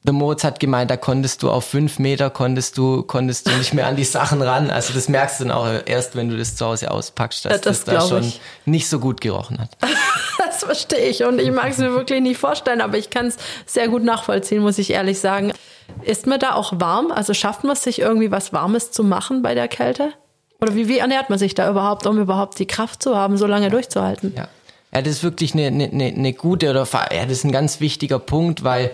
der 0.03 0.13
Moritz 0.13 0.43
hat 0.43 0.59
gemeint, 0.59 0.89
da 0.89 0.97
konntest 0.97 1.43
du 1.43 1.51
auf 1.51 1.65
fünf 1.65 1.99
Meter 1.99 2.31
konntest 2.31 2.77
du, 2.77 3.03
konntest 3.03 3.47
du 3.47 3.51
nicht 3.51 3.73
mehr 3.73 3.85
an 3.85 3.95
die 3.95 4.03
Sachen 4.03 4.41
ran. 4.41 4.71
Also 4.71 4.93
das 4.93 5.07
merkst 5.09 5.39
du 5.39 5.45
dann 5.45 5.53
auch 5.53 5.67
erst, 5.85 6.15
wenn 6.15 6.29
du 6.29 6.37
das 6.37 6.55
zu 6.55 6.65
Hause 6.65 6.89
auspackst, 6.89 7.45
dass 7.45 7.51
ja, 7.51 7.57
das, 7.59 7.83
das 7.83 7.95
da 7.95 8.07
schon 8.07 8.23
ich. 8.23 8.41
nicht 8.65 8.89
so 8.89 8.99
gut 8.99 9.21
gerochen 9.21 9.59
hat. 9.59 9.69
das 10.39 10.63
verstehe 10.63 11.07
ich 11.07 11.23
und 11.23 11.39
ich 11.39 11.51
mag 11.51 11.69
es 11.69 11.77
mir 11.77 11.91
wirklich 11.91 12.21
nicht 12.21 12.39
vorstellen, 12.39 12.81
aber 12.81 12.97
ich 12.97 13.11
kann 13.11 13.27
es 13.27 13.37
sehr 13.67 13.89
gut 13.89 14.03
nachvollziehen, 14.03 14.63
muss 14.63 14.79
ich 14.79 14.89
ehrlich 14.89 15.19
sagen. 15.19 15.53
Ist 16.01 16.25
mir 16.25 16.39
da 16.39 16.53
auch 16.53 16.73
warm? 16.79 17.11
Also 17.11 17.33
schafft 17.35 17.63
man 17.63 17.73
es 17.73 17.83
sich 17.83 17.99
irgendwie 17.99 18.31
was 18.31 18.53
Warmes 18.53 18.91
zu 18.91 19.03
machen 19.03 19.43
bei 19.43 19.53
der 19.53 19.67
Kälte? 19.67 20.13
Oder 20.61 20.73
wie, 20.73 20.87
wie 20.87 20.97
ernährt 20.97 21.29
man 21.29 21.37
sich 21.37 21.53
da 21.53 21.69
überhaupt, 21.69 22.07
um 22.07 22.19
überhaupt 22.19 22.57
die 22.57 22.67
Kraft 22.67 23.03
zu 23.03 23.15
haben, 23.15 23.37
so 23.37 23.45
lange 23.45 23.69
durchzuhalten? 23.69 24.33
Ja. 24.35 24.47
Ja, 24.93 25.01
das 25.01 25.13
ist 25.13 25.23
wirklich 25.23 25.53
eine, 25.53 25.67
eine, 25.67 26.05
eine 26.05 26.33
gute 26.33 26.69
oder 26.69 26.85
ja, 27.13 27.23
das 27.23 27.31
ist 27.31 27.43
ein 27.45 27.53
ganz 27.53 27.79
wichtiger 27.79 28.19
Punkt, 28.19 28.65
weil 28.65 28.91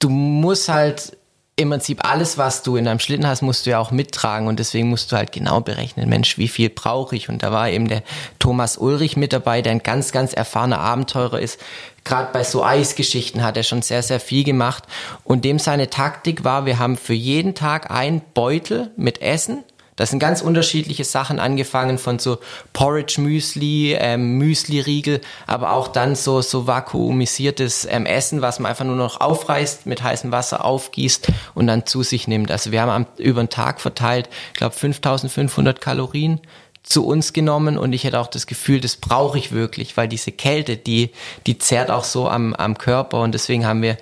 du 0.00 0.08
musst 0.08 0.68
halt 0.68 1.16
im 1.60 1.70
Prinzip 1.70 2.08
alles, 2.08 2.38
was 2.38 2.62
du 2.62 2.76
in 2.76 2.86
deinem 2.86 3.00
Schlitten 3.00 3.26
hast, 3.26 3.42
musst 3.42 3.66
du 3.66 3.70
ja 3.70 3.78
auch 3.78 3.90
mittragen 3.90 4.48
und 4.48 4.58
deswegen 4.58 4.88
musst 4.88 5.12
du 5.12 5.16
halt 5.16 5.30
genau 5.30 5.60
berechnen, 5.60 6.08
Mensch, 6.08 6.38
wie 6.38 6.48
viel 6.48 6.70
brauche 6.70 7.14
ich? 7.14 7.28
Und 7.28 7.42
da 7.42 7.52
war 7.52 7.68
eben 7.68 7.86
der 7.86 8.02
Thomas 8.38 8.78
Ulrich 8.78 9.18
mit 9.18 9.34
dabei, 9.34 9.60
der 9.60 9.72
ein 9.72 9.82
ganz, 9.82 10.10
ganz 10.10 10.32
erfahrener 10.32 10.80
Abenteurer 10.80 11.38
ist. 11.38 11.60
Gerade 12.02 12.30
bei 12.32 12.44
so 12.44 12.64
Eisgeschichten 12.64 13.42
hat 13.42 13.58
er 13.58 13.62
schon 13.62 13.82
sehr, 13.82 14.02
sehr 14.02 14.20
viel 14.20 14.42
gemacht. 14.42 14.84
Und 15.22 15.44
dem 15.44 15.58
seine 15.58 15.90
Taktik 15.90 16.44
war, 16.44 16.64
wir 16.64 16.78
haben 16.78 16.96
für 16.96 17.12
jeden 17.12 17.54
Tag 17.54 17.90
einen 17.90 18.22
Beutel 18.32 18.90
mit 18.96 19.20
Essen 19.20 19.62
das 20.00 20.08
sind 20.08 20.18
ganz 20.18 20.40
unterschiedliche 20.40 21.04
Sachen, 21.04 21.38
angefangen 21.38 21.98
von 21.98 22.18
so 22.18 22.38
Porridge-Müsli, 22.72 23.96
ähm, 23.98 24.38
Müsli-Riegel, 24.38 25.20
aber 25.46 25.72
auch 25.72 25.88
dann 25.88 26.16
so, 26.16 26.40
so 26.40 26.66
vakuumisiertes 26.66 27.86
ähm, 27.90 28.06
Essen, 28.06 28.40
was 28.40 28.60
man 28.60 28.70
einfach 28.70 28.86
nur 28.86 28.96
noch 28.96 29.20
aufreißt, 29.20 29.84
mit 29.84 30.02
heißem 30.02 30.32
Wasser 30.32 30.64
aufgießt 30.64 31.28
und 31.54 31.66
dann 31.66 31.84
zu 31.84 32.02
sich 32.02 32.26
nimmt. 32.26 32.50
Also 32.50 32.72
wir 32.72 32.80
haben 32.80 32.88
am, 32.88 33.06
über 33.18 33.42
den 33.42 33.50
Tag 33.50 33.78
verteilt, 33.78 34.30
ich 34.54 34.58
glaube, 34.58 34.74
5500 34.74 35.82
Kalorien 35.82 36.40
zu 36.82 37.06
uns 37.06 37.34
genommen 37.34 37.76
und 37.76 37.92
ich 37.92 38.04
hätte 38.04 38.18
auch 38.20 38.28
das 38.28 38.46
Gefühl, 38.46 38.80
das 38.80 38.96
brauche 38.96 39.36
ich 39.36 39.52
wirklich, 39.52 39.98
weil 39.98 40.08
diese 40.08 40.32
Kälte, 40.32 40.78
die, 40.78 41.10
die 41.46 41.58
zerrt 41.58 41.90
auch 41.90 42.04
so 42.04 42.26
am, 42.26 42.54
am 42.54 42.78
Körper 42.78 43.20
und 43.20 43.32
deswegen 43.32 43.66
haben 43.66 43.82
wir 43.82 43.98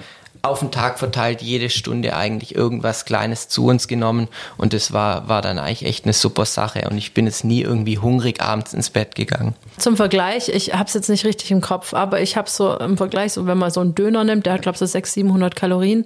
auf 0.49 0.61
den 0.61 0.71
Tag 0.71 0.99
verteilt 0.99 1.43
jede 1.43 1.71
Stunde 1.71 2.17
eigentlich 2.17 2.55
irgendwas 2.55 3.05
Kleines 3.05 3.49
zu 3.49 3.67
uns 3.67 3.89
genommen 3.89 4.29
und 4.57 4.73
das 4.73 4.93
war, 4.93 5.29
war 5.29 5.43
dann 5.43 5.59
eigentlich 5.59 5.85
echt 5.85 6.05
eine 6.05 6.13
super 6.13 6.45
Sache 6.45 6.89
und 6.91 6.99
ich 6.99 7.15
bin 7.15 7.27
jetzt 7.27 7.45
nie 7.45 7.63
irgendwie 7.63 7.99
hungrig 7.99 8.41
abends 8.43 8.75
ins 8.75 8.91
Bett 8.91 9.15
gegangen. 9.15 9.55
Zum 9.77 9.97
Vergleich, 9.97 10.49
ich 10.49 10.75
habe 10.75 10.85
es 10.85 10.95
jetzt 10.95 11.09
nicht 11.09 11.25
richtig 11.25 11.51
im 11.51 11.61
Kopf, 11.61 11.95
aber 11.95 12.21
ich 12.21 12.37
habe 12.37 12.49
so 12.51 12.77
im 12.79 12.97
Vergleich, 12.97 13.33
so 13.33 13.47
wenn 13.47 13.59
man 13.59 13.71
so 13.71 13.81
einen 13.81 13.95
Döner 13.95 14.25
nimmt, 14.25 14.47
der 14.47 14.55
hat 14.55 14.63
glaube 14.63 14.75
ich 14.75 14.81
so 14.81 14.87
600, 14.87 15.09
700 15.15 15.57
Kalorien, 15.57 16.05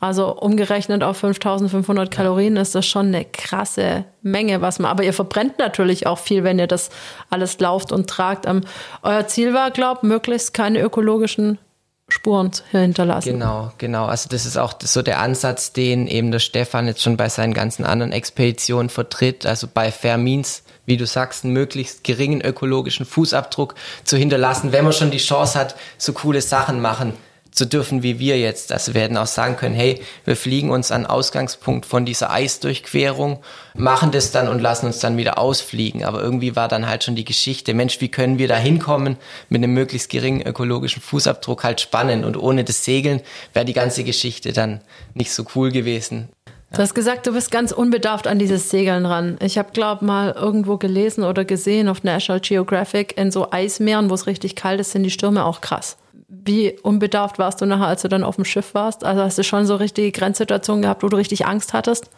also 0.00 0.36
umgerechnet 0.36 1.02
auf 1.02 1.16
5500 1.18 2.10
Kalorien 2.10 2.56
ist 2.56 2.74
das 2.74 2.86
schon 2.86 3.06
eine 3.06 3.24
krasse 3.24 4.04
Menge, 4.20 4.60
was 4.60 4.78
man, 4.78 4.90
aber 4.90 5.02
ihr 5.02 5.14
verbrennt 5.14 5.58
natürlich 5.58 6.06
auch 6.06 6.18
viel, 6.18 6.44
wenn 6.44 6.58
ihr 6.58 6.66
das 6.66 6.90
alles 7.30 7.58
lauft 7.58 7.90
und 7.90 8.08
tragt. 8.08 8.46
Ähm, 8.46 8.62
euer 9.02 9.26
Ziel 9.26 9.54
war, 9.54 9.70
glaubt, 9.70 10.02
möglichst 10.02 10.52
keine 10.52 10.80
ökologischen 10.80 11.58
Spuren 12.08 12.50
hinterlassen. 12.70 13.32
Genau, 13.32 13.72
genau. 13.78 14.04
Also 14.04 14.28
das 14.28 14.44
ist 14.44 14.58
auch 14.58 14.74
so 14.82 15.02
der 15.02 15.20
Ansatz, 15.20 15.72
den 15.72 16.06
eben 16.06 16.30
der 16.30 16.38
Stefan 16.38 16.86
jetzt 16.86 17.02
schon 17.02 17.16
bei 17.16 17.28
seinen 17.28 17.54
ganzen 17.54 17.84
anderen 17.84 18.12
Expeditionen 18.12 18.90
vertritt. 18.90 19.46
Also 19.46 19.66
bei 19.72 19.90
Fermins, 19.90 20.64
wie 20.84 20.98
du 20.98 21.06
sagst, 21.06 21.44
einen 21.44 21.54
möglichst 21.54 22.04
geringen 22.04 22.42
ökologischen 22.42 23.06
Fußabdruck 23.06 23.74
zu 24.04 24.16
hinterlassen, 24.18 24.72
wenn 24.72 24.84
man 24.84 24.92
schon 24.92 25.10
die 25.10 25.18
Chance 25.18 25.58
hat, 25.58 25.76
so 25.96 26.12
coole 26.12 26.42
Sachen 26.42 26.80
machen 26.80 27.14
zu 27.54 27.66
dürfen 27.66 28.02
wie 28.02 28.18
wir 28.18 28.38
jetzt. 28.38 28.72
Also 28.72 28.94
wir 28.94 29.02
hätten 29.02 29.16
auch 29.16 29.28
sagen 29.28 29.56
können, 29.56 29.74
hey, 29.74 30.02
wir 30.24 30.36
fliegen 30.36 30.70
uns 30.70 30.90
an 30.90 31.06
Ausgangspunkt 31.06 31.86
von 31.86 32.04
dieser 32.04 32.30
Eisdurchquerung, 32.30 33.38
machen 33.74 34.10
das 34.10 34.32
dann 34.32 34.48
und 34.48 34.60
lassen 34.60 34.86
uns 34.86 34.98
dann 34.98 35.16
wieder 35.16 35.38
ausfliegen. 35.38 36.04
Aber 36.04 36.20
irgendwie 36.20 36.56
war 36.56 36.66
dann 36.66 36.88
halt 36.88 37.04
schon 37.04 37.14
die 37.14 37.24
Geschichte, 37.24 37.72
Mensch, 37.72 38.00
wie 38.00 38.08
können 38.08 38.38
wir 38.38 38.48
da 38.48 38.56
hinkommen 38.56 39.16
mit 39.48 39.62
einem 39.62 39.72
möglichst 39.72 40.10
geringen 40.10 40.42
ökologischen 40.42 41.00
Fußabdruck 41.00 41.62
halt 41.62 41.80
spannend. 41.80 42.24
Und 42.24 42.36
ohne 42.36 42.64
das 42.64 42.84
Segeln 42.84 43.20
wäre 43.52 43.64
die 43.64 43.72
ganze 43.72 44.02
Geschichte 44.02 44.52
dann 44.52 44.80
nicht 45.14 45.32
so 45.32 45.44
cool 45.54 45.70
gewesen. 45.70 46.28
Du 46.72 46.78
hast 46.78 46.94
gesagt, 46.94 47.28
du 47.28 47.32
bist 47.32 47.52
ganz 47.52 47.70
unbedarft 47.70 48.26
an 48.26 48.40
dieses 48.40 48.68
Segeln 48.68 49.06
ran. 49.06 49.38
Ich 49.40 49.58
habe, 49.58 49.70
glaube 49.72 50.04
mal 50.04 50.32
irgendwo 50.32 50.76
gelesen 50.76 51.22
oder 51.22 51.44
gesehen 51.44 51.88
auf 51.88 52.02
National 52.02 52.40
Geographic, 52.40 53.16
in 53.16 53.30
so 53.30 53.52
Eismeeren, 53.52 54.10
wo 54.10 54.14
es 54.14 54.26
richtig 54.26 54.56
kalt 54.56 54.80
ist, 54.80 54.90
sind 54.90 55.04
die 55.04 55.10
Stürme 55.10 55.44
auch 55.44 55.60
krass 55.60 55.96
wie 56.28 56.78
unbedarft 56.80 57.38
warst 57.38 57.60
du 57.60 57.66
nachher, 57.66 57.86
als 57.86 58.02
du 58.02 58.08
dann 58.08 58.24
auf 58.24 58.36
dem 58.36 58.44
Schiff 58.44 58.74
warst? 58.74 59.04
Also 59.04 59.22
hast 59.22 59.38
du 59.38 59.44
schon 59.44 59.66
so 59.66 59.76
richtige 59.76 60.12
Grenzsituationen 60.12 60.82
gehabt, 60.82 61.02
wo 61.02 61.08
du 61.08 61.16
richtig 61.16 61.46
Angst 61.46 61.72
hattest? 61.72 62.10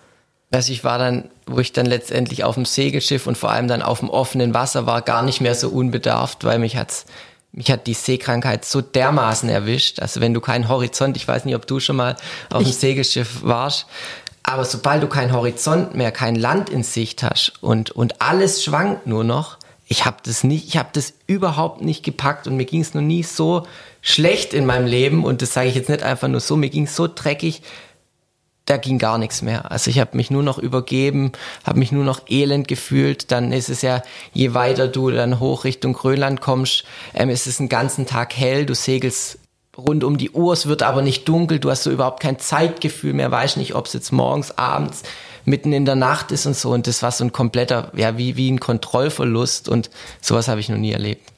Also 0.53 0.73
ich 0.73 0.85
war 0.85 0.99
dann, 0.99 1.29
wo 1.47 1.59
ich 1.59 1.73
dann 1.73 1.87
letztendlich 1.87 2.45
auf 2.45 2.55
dem 2.55 2.64
Segelschiff 2.64 3.27
und 3.27 3.37
vor 3.37 3.51
allem 3.51 3.69
dann 3.69 3.83
auf 3.83 4.01
dem 4.01 4.11
offenen 4.11 4.55
Wasser 4.55 4.87
war, 4.87 5.03
gar 5.03 5.23
nicht 5.23 5.40
mehr 5.40 5.55
so 5.55 5.69
unbedarft, 5.69 6.45
weil 6.45 6.59
mich 6.59 6.77
hat's 6.77 7.07
mich 7.53 7.71
hat 7.71 7.87
die 7.87 7.95
Seekrankheit 7.95 8.66
so 8.66 8.83
dermaßen 8.83 9.49
erwischt. 9.49 10.01
Also 10.01 10.21
wenn 10.21 10.35
du 10.35 10.42
keinen 10.42 10.69
Horizont, 10.69 11.16
ich 11.16 11.27
weiß 11.27 11.47
nicht, 11.47 11.55
ob 11.55 11.66
du 11.66 11.81
schon 11.81 11.97
mal 11.97 12.16
auf 12.51 12.62
dem 12.62 12.73
Segelschiff 12.73 13.42
warst, 13.42 13.87
aber 14.42 14.64
sobald 14.64 15.03
du 15.03 15.09
keinen 15.09 15.33
Horizont 15.33 15.95
mehr, 15.95 16.12
kein 16.12 16.37
Land 16.37 16.69
in 16.69 16.83
Sicht 16.83 17.23
hast 17.23 17.55
und, 17.62 17.90
und 17.90 18.21
alles 18.21 18.62
schwankt 18.62 19.07
nur 19.07 19.25
noch, 19.25 19.57
ich 19.88 20.05
habe 20.05 20.19
das 20.25 20.45
nicht, 20.45 20.69
ich 20.69 20.77
habe 20.77 20.90
das 20.92 21.14
überhaupt 21.27 21.81
nicht 21.81 22.05
gepackt 22.05 22.47
und 22.47 22.57
mir 22.57 22.66
ging 22.66 22.83
es 22.83 22.92
noch 22.92 23.03
nie 23.03 23.23
so 23.23 23.66
schlecht 24.07 24.55
in 24.55 24.66
meinem 24.66 24.87
Leben 24.87 25.25
und 25.25 25.42
das 25.42 25.53
sage 25.53 25.69
ich 25.69 25.75
jetzt 25.75 25.88
nicht 25.88 26.05
einfach 26.05 26.29
nur 26.29 26.38
so, 26.38 26.55
mir 26.55 26.71
ging 26.71 26.87
so 26.87 27.09
dreckig, 27.12 27.61
da 28.64 28.77
ging 28.77 28.99
gar 28.99 29.19
nichts 29.19 29.42
mehr. 29.42 29.73
Also 29.73 29.90
ich 29.90 29.99
habe 29.99 30.16
mich 30.16 30.31
nur 30.31 30.45
noch 30.45 30.59
übergeben, 30.59 31.33
habe 31.64 31.81
mich 31.81 31.90
nur 31.90 32.05
noch 32.05 32.21
elend 32.29 32.69
gefühlt. 32.69 33.33
Dann 33.33 33.51
ist 33.51 33.69
es 33.69 33.83
ja, 33.83 34.03
je 34.33 34.55
weiter 34.55 34.87
du 34.87 35.11
dann 35.11 35.40
hoch 35.40 35.64
Richtung 35.64 35.92
Grönland 35.92 36.40
kommst, 36.40 36.85
ähm, 37.14 37.31
ist 37.31 37.49
es 37.49 37.59
einen 37.59 37.69
ganzen 37.69 38.07
Tag 38.07 38.37
hell, 38.37 38.64
du 38.64 38.77
segelst 38.77 39.40
rund 39.77 40.05
um 40.05 40.19
die 40.19 40.31
Uhr, 40.31 40.53
es 40.53 40.66
wird 40.66 40.85
aber 40.85 41.03
nicht 41.03 41.29
dunkel, 41.29 41.59
du 41.59 41.71
hast 41.71 41.83
so 41.83 41.90
überhaupt 41.90 42.21
kein 42.21 42.38
Zeitgefühl 42.38 43.12
mehr, 43.12 43.33
weißt 43.33 43.57
nicht, 43.57 43.75
ob 43.75 43.87
es 43.87 43.92
jetzt 43.92 44.12
morgens, 44.12 44.57
abends, 44.57 45.03
mitten 45.45 45.73
in 45.73 45.85
der 45.85 45.97
Nacht 45.97 46.31
ist 46.31 46.47
und 46.47 46.57
so. 46.57 46.71
Und 46.71 46.87
das 46.87 47.03
war 47.03 47.11
so 47.11 47.25
ein 47.25 47.33
kompletter, 47.33 47.90
ja, 47.97 48.16
wie, 48.16 48.37
wie 48.37 48.53
ein 48.53 48.61
Kontrollverlust 48.61 49.69
und 49.69 49.90
sowas 50.21 50.47
habe 50.47 50.61
ich 50.61 50.69
noch 50.69 50.79
nie 50.79 50.92
erlebt. 50.92 51.33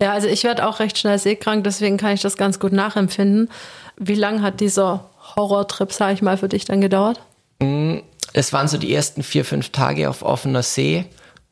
Ja, 0.00 0.12
also 0.12 0.28
ich 0.28 0.44
werde 0.44 0.66
auch 0.66 0.80
recht 0.80 0.96
schnell 0.96 1.18
seekrank, 1.18 1.64
deswegen 1.64 1.96
kann 1.96 2.14
ich 2.14 2.22
das 2.22 2.36
ganz 2.36 2.60
gut 2.60 2.72
nachempfinden. 2.72 3.50
Wie 3.96 4.14
lang 4.14 4.42
hat 4.42 4.60
dieser 4.60 5.10
Horrortrip, 5.36 5.92
sage 5.92 6.14
ich 6.14 6.22
mal, 6.22 6.36
für 6.36 6.48
dich 6.48 6.64
dann 6.64 6.80
gedauert? 6.80 7.20
Mm, 7.60 7.98
es 8.32 8.52
waren 8.52 8.68
so 8.68 8.78
die 8.78 8.94
ersten 8.94 9.22
vier, 9.22 9.44
fünf 9.44 9.70
Tage 9.70 10.08
auf 10.08 10.22
offener 10.22 10.62
See 10.62 11.04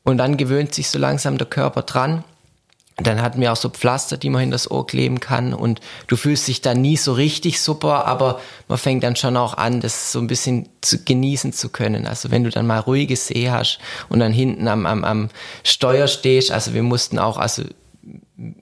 und 0.04 0.18
dann 0.18 0.36
gewöhnt 0.36 0.74
sich 0.74 0.88
so 0.88 0.98
langsam 0.98 1.38
der 1.38 1.48
Körper 1.48 1.82
dran. 1.82 2.22
Dann 2.98 3.20
hatten 3.20 3.42
wir 3.42 3.52
auch 3.52 3.56
so 3.56 3.68
Pflaster, 3.68 4.16
die 4.16 4.30
man 4.30 4.44
in 4.44 4.50
das 4.50 4.70
Ohr 4.70 4.86
kleben 4.86 5.20
kann 5.20 5.52
und 5.52 5.80
du 6.06 6.16
fühlst 6.16 6.48
dich 6.48 6.62
dann 6.62 6.80
nie 6.80 6.96
so 6.96 7.12
richtig 7.12 7.60
super, 7.60 8.06
aber 8.06 8.40
man 8.68 8.78
fängt 8.78 9.04
dann 9.04 9.16
schon 9.16 9.36
auch 9.36 9.54
an, 9.54 9.80
das 9.80 10.12
so 10.12 10.18
ein 10.18 10.28
bisschen 10.28 10.70
zu 10.80 11.04
genießen 11.04 11.52
zu 11.52 11.68
können. 11.68 12.06
Also 12.06 12.30
wenn 12.30 12.44
du 12.44 12.50
dann 12.50 12.66
mal 12.66 12.78
ruhige 12.78 13.16
See 13.16 13.50
hast 13.50 13.80
und 14.08 14.20
dann 14.20 14.32
hinten 14.32 14.66
am, 14.66 14.86
am, 14.86 15.04
am 15.04 15.28
Steuer 15.62 16.06
stehst, 16.06 16.50
also 16.50 16.72
wir 16.72 16.82
mussten 16.82 17.18
auch, 17.18 17.36
also 17.36 17.64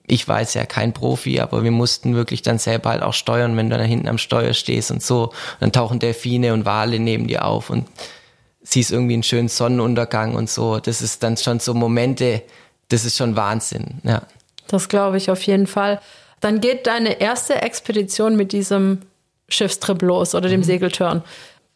ich 0.07 0.27
war 0.27 0.39
jetzt 0.39 0.55
ja 0.55 0.65
kein 0.65 0.93
Profi, 0.93 1.39
aber 1.39 1.63
wir 1.63 1.71
mussten 1.71 2.15
wirklich 2.15 2.41
dann 2.41 2.59
selber 2.59 2.91
halt 2.91 3.01
auch 3.01 3.13
steuern, 3.13 3.57
wenn 3.57 3.69
du 3.69 3.77
dann 3.77 3.85
hinten 3.85 4.07
am 4.07 4.17
Steuer 4.17 4.53
stehst 4.53 4.91
und 4.91 5.03
so. 5.03 5.23
Und 5.25 5.33
dann 5.59 5.71
tauchen 5.71 5.99
Delfine 5.99 6.53
und 6.53 6.65
Wale 6.65 6.99
neben 6.99 7.27
dir 7.27 7.45
auf 7.45 7.69
und 7.69 7.85
siehst 8.63 8.91
irgendwie 8.91 9.13
einen 9.15 9.23
schönen 9.23 9.49
Sonnenuntergang 9.49 10.35
und 10.35 10.49
so. 10.49 10.79
Das 10.79 11.01
ist 11.01 11.23
dann 11.23 11.37
schon 11.37 11.59
so 11.59 11.73
Momente, 11.73 12.41
das 12.87 13.05
ist 13.05 13.17
schon 13.17 13.35
Wahnsinn, 13.35 14.01
ja. 14.03 14.21
Das 14.67 14.89
glaube 14.89 15.17
ich 15.17 15.29
auf 15.29 15.43
jeden 15.43 15.67
Fall. 15.67 16.01
Dann 16.39 16.61
geht 16.61 16.87
deine 16.87 17.19
erste 17.19 17.61
Expedition 17.61 18.35
mit 18.35 18.51
diesem 18.51 19.01
Schiffstrip 19.47 20.01
los 20.01 20.33
oder 20.33 20.49
dem 20.49 20.61
mhm. 20.61 20.65
Segeltörn. 20.65 21.23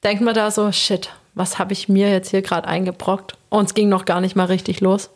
Denkt 0.04 0.24
man 0.24 0.34
da 0.34 0.50
so, 0.50 0.72
shit, 0.72 1.10
was 1.36 1.60
habe 1.60 1.74
ich 1.74 1.90
mir 1.90 2.10
jetzt 2.10 2.32
hier 2.32 2.42
gerade 2.42 2.68
eingebrockt? 2.68 3.36
Und 3.50 3.66
es 3.66 3.74
ging 3.74 3.90
noch 3.90 4.06
gar 4.06 4.22
nicht 4.22 4.36
mal 4.36 4.46
richtig 4.46 4.82
los. 4.82 5.10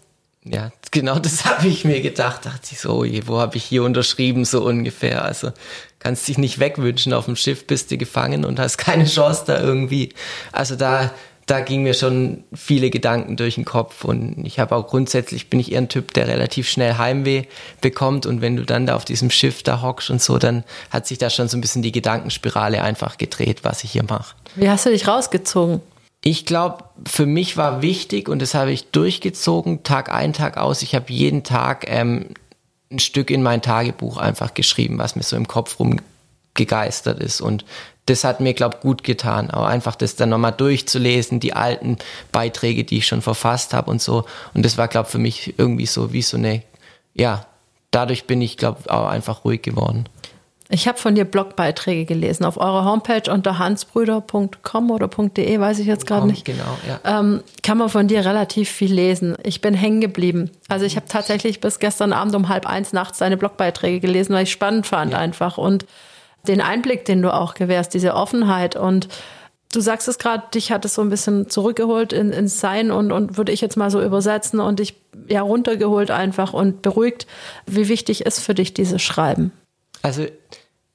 Ja, 0.45 0.71
genau 0.91 1.19
das 1.19 1.45
habe 1.45 1.67
ich 1.67 1.85
mir 1.85 2.01
gedacht. 2.01 2.45
Dachte 2.45 2.69
ich 2.71 2.79
so, 2.79 2.99
oh 2.99 3.03
je, 3.03 3.23
wo 3.25 3.39
habe 3.39 3.57
ich 3.57 3.63
hier 3.63 3.83
unterschrieben, 3.83 4.45
so 4.45 4.63
ungefähr. 4.63 5.23
Also 5.23 5.51
kannst 5.99 6.27
dich 6.27 6.37
nicht 6.37 6.59
wegwünschen, 6.59 7.13
auf 7.13 7.25
dem 7.25 7.35
Schiff 7.35 7.65
bist 7.65 7.91
du 7.91 7.97
gefangen 7.97 8.45
und 8.45 8.59
hast 8.59 8.77
keine 8.77 9.05
Chance 9.05 9.43
da 9.47 9.61
irgendwie. 9.61 10.13
Also 10.51 10.75
da 10.75 11.11
da 11.45 11.59
ging 11.59 11.83
mir 11.83 11.93
schon 11.93 12.43
viele 12.53 12.89
Gedanken 12.89 13.35
durch 13.35 13.55
den 13.55 13.65
Kopf 13.65 14.05
und 14.05 14.45
ich 14.45 14.59
habe 14.59 14.75
auch 14.75 14.87
grundsätzlich 14.87 15.49
bin 15.49 15.59
ich 15.59 15.71
eher 15.71 15.79
ein 15.79 15.89
Typ, 15.89 16.13
der 16.13 16.27
relativ 16.27 16.69
schnell 16.69 16.97
Heimweh 16.97 17.43
bekommt 17.81 18.25
und 18.25 18.41
wenn 18.41 18.55
du 18.55 18.63
dann 18.63 18.85
da 18.85 18.95
auf 18.95 19.05
diesem 19.05 19.29
Schiff 19.29 19.61
da 19.63 19.81
hockst 19.81 20.09
und 20.09 20.21
so, 20.21 20.37
dann 20.37 20.63
hat 20.89 21.05
sich 21.05 21.17
da 21.17 21.29
schon 21.29 21.49
so 21.49 21.57
ein 21.57 21.61
bisschen 21.61 21.81
die 21.81 21.91
Gedankenspirale 21.91 22.81
einfach 22.81 23.17
gedreht, 23.17 23.59
was 23.63 23.83
ich 23.83 23.91
hier 23.91 24.03
mache. 24.03 24.35
Wie 24.55 24.69
hast 24.69 24.85
du 24.85 24.89
dich 24.89 25.07
rausgezogen? 25.07 25.81
Ich 26.23 26.45
glaube, 26.45 26.85
für 27.05 27.25
mich 27.25 27.57
war 27.57 27.81
wichtig 27.81 28.29
und 28.29 28.41
das 28.41 28.53
habe 28.53 28.71
ich 28.71 28.91
durchgezogen, 28.91 29.83
Tag 29.83 30.11
ein, 30.11 30.31
Tag 30.33 30.57
aus. 30.57 30.81
Ich 30.81 30.95
habe 30.95 31.11
jeden 31.11 31.43
Tag 31.43 31.85
ähm, 31.87 32.29
ein 32.89 32.99
Stück 32.99 33.29
in 33.29 33.43
mein 33.43 33.61
Tagebuch 33.61 34.17
einfach 34.17 34.53
geschrieben, 34.53 34.97
was 34.97 35.15
mir 35.15 35.23
so 35.23 35.35
im 35.35 35.47
Kopf 35.47 35.79
rumgegeistert 35.79 37.19
ist 37.19 37.41
und 37.41 37.65
das 38.05 38.23
hat 38.23 38.41
mir, 38.41 38.53
glaube 38.53 38.77
gut 38.81 39.03
getan. 39.03 39.49
Aber 39.49 39.67
einfach 39.67 39.95
das 39.95 40.15
dann 40.15 40.29
nochmal 40.29 40.51
durchzulesen, 40.51 41.39
die 41.39 41.53
alten 41.53 41.97
Beiträge, 42.31 42.83
die 42.83 42.97
ich 42.97 43.07
schon 43.07 43.21
verfasst 43.21 43.73
habe 43.73 43.89
und 43.89 44.01
so. 44.01 44.25
Und 44.53 44.65
das 44.65 44.77
war, 44.77 44.87
glaube 44.87 45.09
für 45.09 45.19
mich 45.19 45.57
irgendwie 45.57 45.85
so 45.85 46.11
wie 46.11 46.21
so 46.21 46.37
eine, 46.37 46.63
ja, 47.13 47.45
dadurch 47.91 48.25
bin 48.25 48.41
ich, 48.41 48.57
glaube 48.57 48.91
auch 48.93 49.07
einfach 49.07 49.45
ruhig 49.45 49.61
geworden. 49.61 50.05
Ich 50.69 50.87
habe 50.87 50.97
von 50.97 51.13
dir 51.13 51.25
Blogbeiträge 51.25 52.05
gelesen 52.05 52.45
auf 52.45 52.57
eurer 52.57 52.85
Homepage 52.85 53.29
unter 53.31 53.59
hansbrüder.com 53.59 54.91
oder 54.91 55.07
.de, 55.07 55.59
weiß 55.59 55.79
ich 55.79 55.87
jetzt 55.87 56.07
gerade 56.07 56.25
nicht. 56.25 56.45
Genau, 56.45 56.77
ja. 56.87 57.19
Ähm, 57.19 57.43
kann 57.61 57.77
man 57.77 57.89
von 57.89 58.07
dir 58.07 58.25
relativ 58.25 58.69
viel 58.69 58.93
lesen. 58.93 59.35
Ich 59.43 59.61
bin 59.61 59.73
hängen 59.73 60.01
geblieben. 60.01 60.51
Also 60.69 60.85
ich 60.85 60.95
habe 60.95 61.07
tatsächlich 61.07 61.59
bis 61.59 61.79
gestern 61.79 62.13
Abend 62.13 62.33
um 62.35 62.49
halb 62.49 62.65
eins 62.65 62.93
nachts 62.93 63.19
deine 63.19 63.37
Blogbeiträge 63.37 63.99
gelesen, 63.99 64.33
weil 64.33 64.43
ich 64.43 64.51
spannend 64.51 64.87
fand 64.87 65.11
ja. 65.11 65.19
einfach. 65.19 65.57
Und 65.57 65.85
den 66.47 66.61
Einblick, 66.61 67.05
den 67.05 67.21
du 67.21 67.33
auch 67.33 67.53
gewährst, 67.53 67.93
diese 67.93 68.13
Offenheit 68.15 68.75
und 68.75 69.09
Du 69.73 69.81
sagst 69.81 70.07
es 70.07 70.19
gerade, 70.19 70.43
dich 70.53 70.71
hat 70.71 70.85
es 70.85 70.93
so 70.93 71.01
ein 71.01 71.09
bisschen 71.09 71.49
zurückgeholt 71.49 72.13
in, 72.13 72.31
ins 72.31 72.59
Sein 72.59 72.91
und, 72.91 73.11
und 73.11 73.37
würde 73.37 73.51
ich 73.51 73.59
jetzt 73.59 73.75
mal 73.75 73.89
so 73.89 74.03
übersetzen 74.03 74.59
und 74.59 74.77
dich 74.77 74.93
ja 75.27 75.41
runtergeholt 75.41 76.11
einfach 76.11 76.53
und 76.53 76.83
beruhigt. 76.83 77.25
Wie 77.65 77.89
wichtig 77.89 78.23
ist 78.23 78.39
für 78.39 78.53
dich 78.53 78.75
dieses 78.75 79.01
Schreiben? 79.01 79.51
Also 80.03 80.27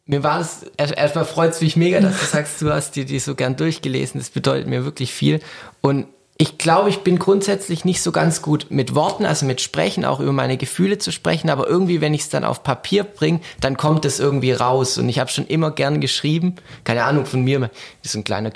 mir 0.07 0.23
war 0.23 0.41
es, 0.41 0.63
erstmal 0.77 1.25
freut 1.25 1.51
es 1.53 1.61
mich 1.61 1.77
mega, 1.77 2.01
dass 2.01 2.21
du 2.21 2.27
sagst, 2.33 2.63
du 2.63 2.73
hast 2.73 2.95
dir 2.95 3.05
die 3.05 3.19
so 3.19 3.35
gern 3.35 3.57
durchgelesen. 3.57 4.21
Das 4.21 4.31
bedeutet 4.31 4.69
mir 4.69 4.85
wirklich 4.85 5.13
viel. 5.13 5.41
Und 5.81 6.07
ich 6.41 6.57
glaube, 6.57 6.89
ich 6.89 7.01
bin 7.01 7.19
grundsätzlich 7.19 7.85
nicht 7.85 8.01
so 8.01 8.13
ganz 8.13 8.43
gut 8.43 8.69
mit 8.71 8.95
Worten, 8.95 9.27
also 9.27 9.45
mit 9.45 9.61
Sprechen, 9.61 10.05
auch 10.05 10.21
über 10.21 10.33
meine 10.33 10.57
Gefühle 10.57 10.99
zu 10.99 11.11
sprechen, 11.11 11.51
aber 11.51 11.67
irgendwie, 11.67 12.01
wenn 12.01 12.15
ich 12.15 12.21
es 12.21 12.29
dann 12.29 12.45
auf 12.45 12.63
Papier 12.63 13.03
bringe, 13.03 13.41
dann 13.61 13.77
kommt 13.77 14.05
es 14.05 14.21
irgendwie 14.21 14.53
raus. 14.53 14.99
Und 14.99 15.09
ich 15.09 15.19
habe 15.19 15.31
schon 15.31 15.49
immer 15.49 15.73
gern 15.73 16.01
geschrieben, 16.01 16.55
keine 16.85 17.03
Ahnung 17.03 17.27
von 17.27 17.43
mir, 17.43 17.71
so 18.03 18.19
ein 18.19 18.25
kleiner 18.25 18.53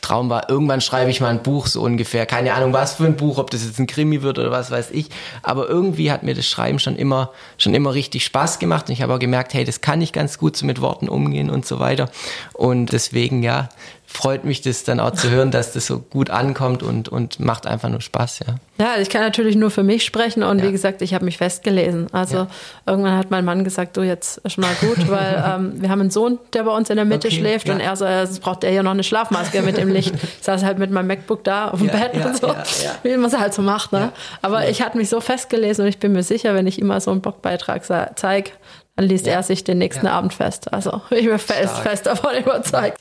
Kindheitstraum 0.00 0.30
war, 0.30 0.48
irgendwann 0.48 0.80
schreibe 0.80 1.10
ich 1.10 1.20
mal 1.20 1.28
ein 1.28 1.42
Buch 1.42 1.66
so 1.66 1.82
ungefähr, 1.82 2.26
keine 2.26 2.54
Ahnung 2.54 2.72
was 2.72 2.94
für 2.94 3.04
ein 3.04 3.16
Buch, 3.16 3.38
ob 3.38 3.50
das 3.50 3.64
jetzt 3.64 3.78
ein 3.78 3.86
Krimi 3.86 4.22
wird 4.22 4.38
oder 4.38 4.50
was 4.50 4.70
weiß 4.70 4.90
ich, 4.92 5.06
aber 5.42 5.68
irgendwie 5.68 6.10
hat 6.10 6.22
mir 6.22 6.34
das 6.34 6.46
Schreiben 6.46 6.78
schon 6.78 6.96
immer, 6.96 7.30
schon 7.58 7.74
immer 7.74 7.94
richtig 7.94 8.24
Spaß 8.24 8.58
gemacht. 8.58 8.88
Und 8.88 8.94
ich 8.94 9.02
habe 9.02 9.14
auch 9.14 9.18
gemerkt, 9.18 9.54
hey, 9.54 9.64
das 9.64 9.80
kann 9.80 10.00
ich 10.00 10.12
ganz 10.12 10.38
gut 10.38 10.56
so 10.56 10.66
mit 10.66 10.80
Worten 10.80 11.08
umgehen 11.08 11.50
und 11.50 11.66
so 11.66 11.78
weiter. 11.78 12.10
Und 12.52 12.92
deswegen, 12.92 13.42
ja, 13.42 13.68
freut 14.12 14.44
mich 14.44 14.60
das 14.60 14.82
dann 14.82 14.98
auch 14.98 15.12
zu 15.12 15.30
hören, 15.30 15.50
dass 15.50 15.72
das 15.72 15.86
so 15.86 16.00
gut 16.00 16.30
ankommt 16.30 16.82
und, 16.82 17.08
und 17.08 17.38
macht 17.38 17.66
einfach 17.66 17.88
nur 17.88 18.00
Spaß, 18.00 18.40
ja. 18.40 18.56
Ja, 18.78 19.00
ich 19.00 19.08
kann 19.10 19.20
natürlich 19.20 19.56
nur 19.56 19.70
für 19.70 19.82
mich 19.82 20.04
sprechen 20.04 20.42
und 20.42 20.58
ja. 20.58 20.66
wie 20.66 20.72
gesagt, 20.72 21.02
ich 21.02 21.14
habe 21.14 21.26
mich 21.26 21.36
festgelesen. 21.36 22.06
Also 22.12 22.36
ja. 22.36 22.46
irgendwann 22.86 23.16
hat 23.16 23.30
mein 23.30 23.44
Mann 23.44 23.62
gesagt, 23.62 23.96
du 23.96 24.02
jetzt 24.02 24.38
ist 24.38 24.58
mal 24.58 24.74
gut, 24.80 25.08
weil 25.08 25.44
ähm, 25.54 25.82
wir 25.82 25.90
haben 25.90 26.00
einen 26.00 26.10
Sohn, 26.10 26.38
der 26.54 26.64
bei 26.64 26.74
uns 26.74 26.90
in 26.90 26.96
der 26.96 27.04
Mitte 27.04 27.28
okay, 27.28 27.36
schläft 27.36 27.68
ja. 27.68 27.74
und 27.74 27.80
er 27.80 27.94
so, 27.94 28.06
jetzt 28.06 28.40
braucht 28.40 28.64
er 28.64 28.72
ja 28.72 28.82
noch 28.82 28.90
eine 28.90 29.04
Schlafmaske 29.04 29.62
mit 29.62 29.76
dem 29.76 29.90
Licht. 29.90 30.14
Ich 30.14 30.44
saß 30.44 30.64
halt 30.64 30.78
mit 30.78 30.90
meinem 30.90 31.06
MacBook 31.06 31.44
da 31.44 31.68
auf 31.68 31.78
dem 31.78 31.88
Bett 31.88 32.14
und 32.14 32.36
so, 32.36 32.54
wie 33.02 33.16
man 33.16 33.26
es 33.26 33.38
halt 33.38 33.54
so 33.54 33.62
macht. 33.62 33.92
Ne? 33.92 34.12
Aber 34.42 34.68
ich 34.68 34.82
hatte 34.82 34.96
mich 34.96 35.08
so 35.08 35.20
festgelesen 35.20 35.84
und 35.84 35.88
ich 35.88 35.98
bin 35.98 36.12
mir 36.12 36.22
sicher, 36.22 36.54
wenn 36.54 36.66
ich 36.66 36.80
ihm 36.80 36.86
mal 36.86 37.00
so 37.00 37.10
einen 37.10 37.20
Blogbeitrag 37.20 37.84
zeige, 38.16 38.50
dann 38.96 39.08
liest 39.08 39.26
er 39.26 39.42
sich 39.42 39.64
den 39.64 39.78
nächsten 39.78 40.06
Abend 40.06 40.34
fest. 40.34 40.72
Also 40.72 41.00
ich 41.10 41.26
bin 41.26 41.38
fest, 41.38 41.78
fest 41.78 42.06
davon 42.06 42.34
überzeugt. 42.38 42.98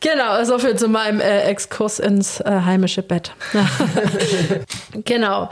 Genau, 0.00 0.42
so 0.44 0.58
viel 0.58 0.76
zu 0.76 0.88
meinem 0.88 1.20
äh, 1.20 1.42
Exkurs 1.42 1.98
ins 1.98 2.40
äh, 2.40 2.62
heimische 2.64 3.02
Bett. 3.02 3.32
genau. 5.04 5.50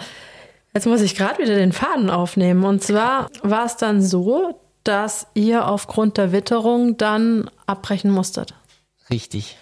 Jetzt 0.74 0.86
muss 0.86 1.02
ich 1.02 1.14
gerade 1.14 1.42
wieder 1.42 1.54
den 1.54 1.72
Faden 1.72 2.08
aufnehmen. 2.08 2.64
Und 2.64 2.82
zwar 2.82 3.28
war 3.42 3.66
es 3.66 3.76
dann 3.76 4.00
so, 4.00 4.58
dass 4.84 5.26
ihr 5.34 5.68
aufgrund 5.68 6.16
der 6.16 6.32
Witterung 6.32 6.96
dann 6.96 7.50
abbrechen 7.66 8.10
musstet. 8.10 8.54
Richtig. 9.10 9.58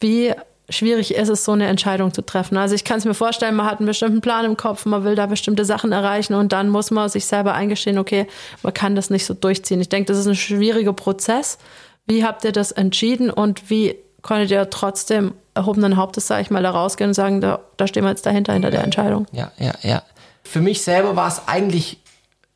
Wie 0.00 0.32
schwierig 0.68 1.14
ist 1.14 1.28
es, 1.28 1.44
so 1.44 1.52
eine 1.52 1.66
Entscheidung 1.66 2.14
zu 2.14 2.22
treffen? 2.22 2.56
Also 2.56 2.74
ich 2.74 2.84
kann 2.84 2.98
es 2.98 3.04
mir 3.04 3.14
vorstellen, 3.14 3.56
man 3.56 3.66
hat 3.66 3.78
einen 3.78 3.86
bestimmten 3.86 4.20
Plan 4.20 4.44
im 4.44 4.56
Kopf, 4.56 4.86
man 4.86 5.02
will 5.02 5.14
da 5.16 5.26
bestimmte 5.26 5.64
Sachen 5.64 5.92
erreichen 5.92 6.34
und 6.34 6.52
dann 6.52 6.68
muss 6.68 6.90
man 6.90 7.08
sich 7.08 7.26
selber 7.26 7.54
eingestehen, 7.54 7.98
okay, 7.98 8.26
man 8.62 8.72
kann 8.72 8.94
das 8.94 9.10
nicht 9.10 9.26
so 9.26 9.34
durchziehen. 9.34 9.80
Ich 9.80 9.88
denke, 9.88 10.06
das 10.06 10.18
ist 10.18 10.26
ein 10.26 10.36
schwieriger 10.36 10.92
Prozess. 10.92 11.58
Wie 12.06 12.24
habt 12.24 12.44
ihr 12.44 12.52
das 12.52 12.70
entschieden 12.70 13.30
und 13.30 13.70
wie 13.70 13.96
konntet 14.24 14.50
ihr 14.50 14.68
trotzdem 14.70 15.34
erhobenen 15.54 15.96
Hauptes, 15.96 16.26
sage 16.26 16.42
ich 16.42 16.50
mal, 16.50 16.62
da 16.62 16.70
rausgehen 16.70 17.10
und 17.10 17.14
sagen, 17.14 17.40
da, 17.40 17.60
da 17.76 17.86
stehen 17.86 18.02
wir 18.02 18.10
jetzt 18.10 18.26
dahinter, 18.26 18.54
hinter 18.54 18.70
der 18.70 18.82
Entscheidung. 18.82 19.26
Ja, 19.30 19.52
ja, 19.58 19.72
ja. 19.82 20.02
Für 20.42 20.60
mich 20.60 20.82
selber 20.82 21.14
war 21.14 21.28
es 21.28 21.42
eigentlich, 21.46 21.98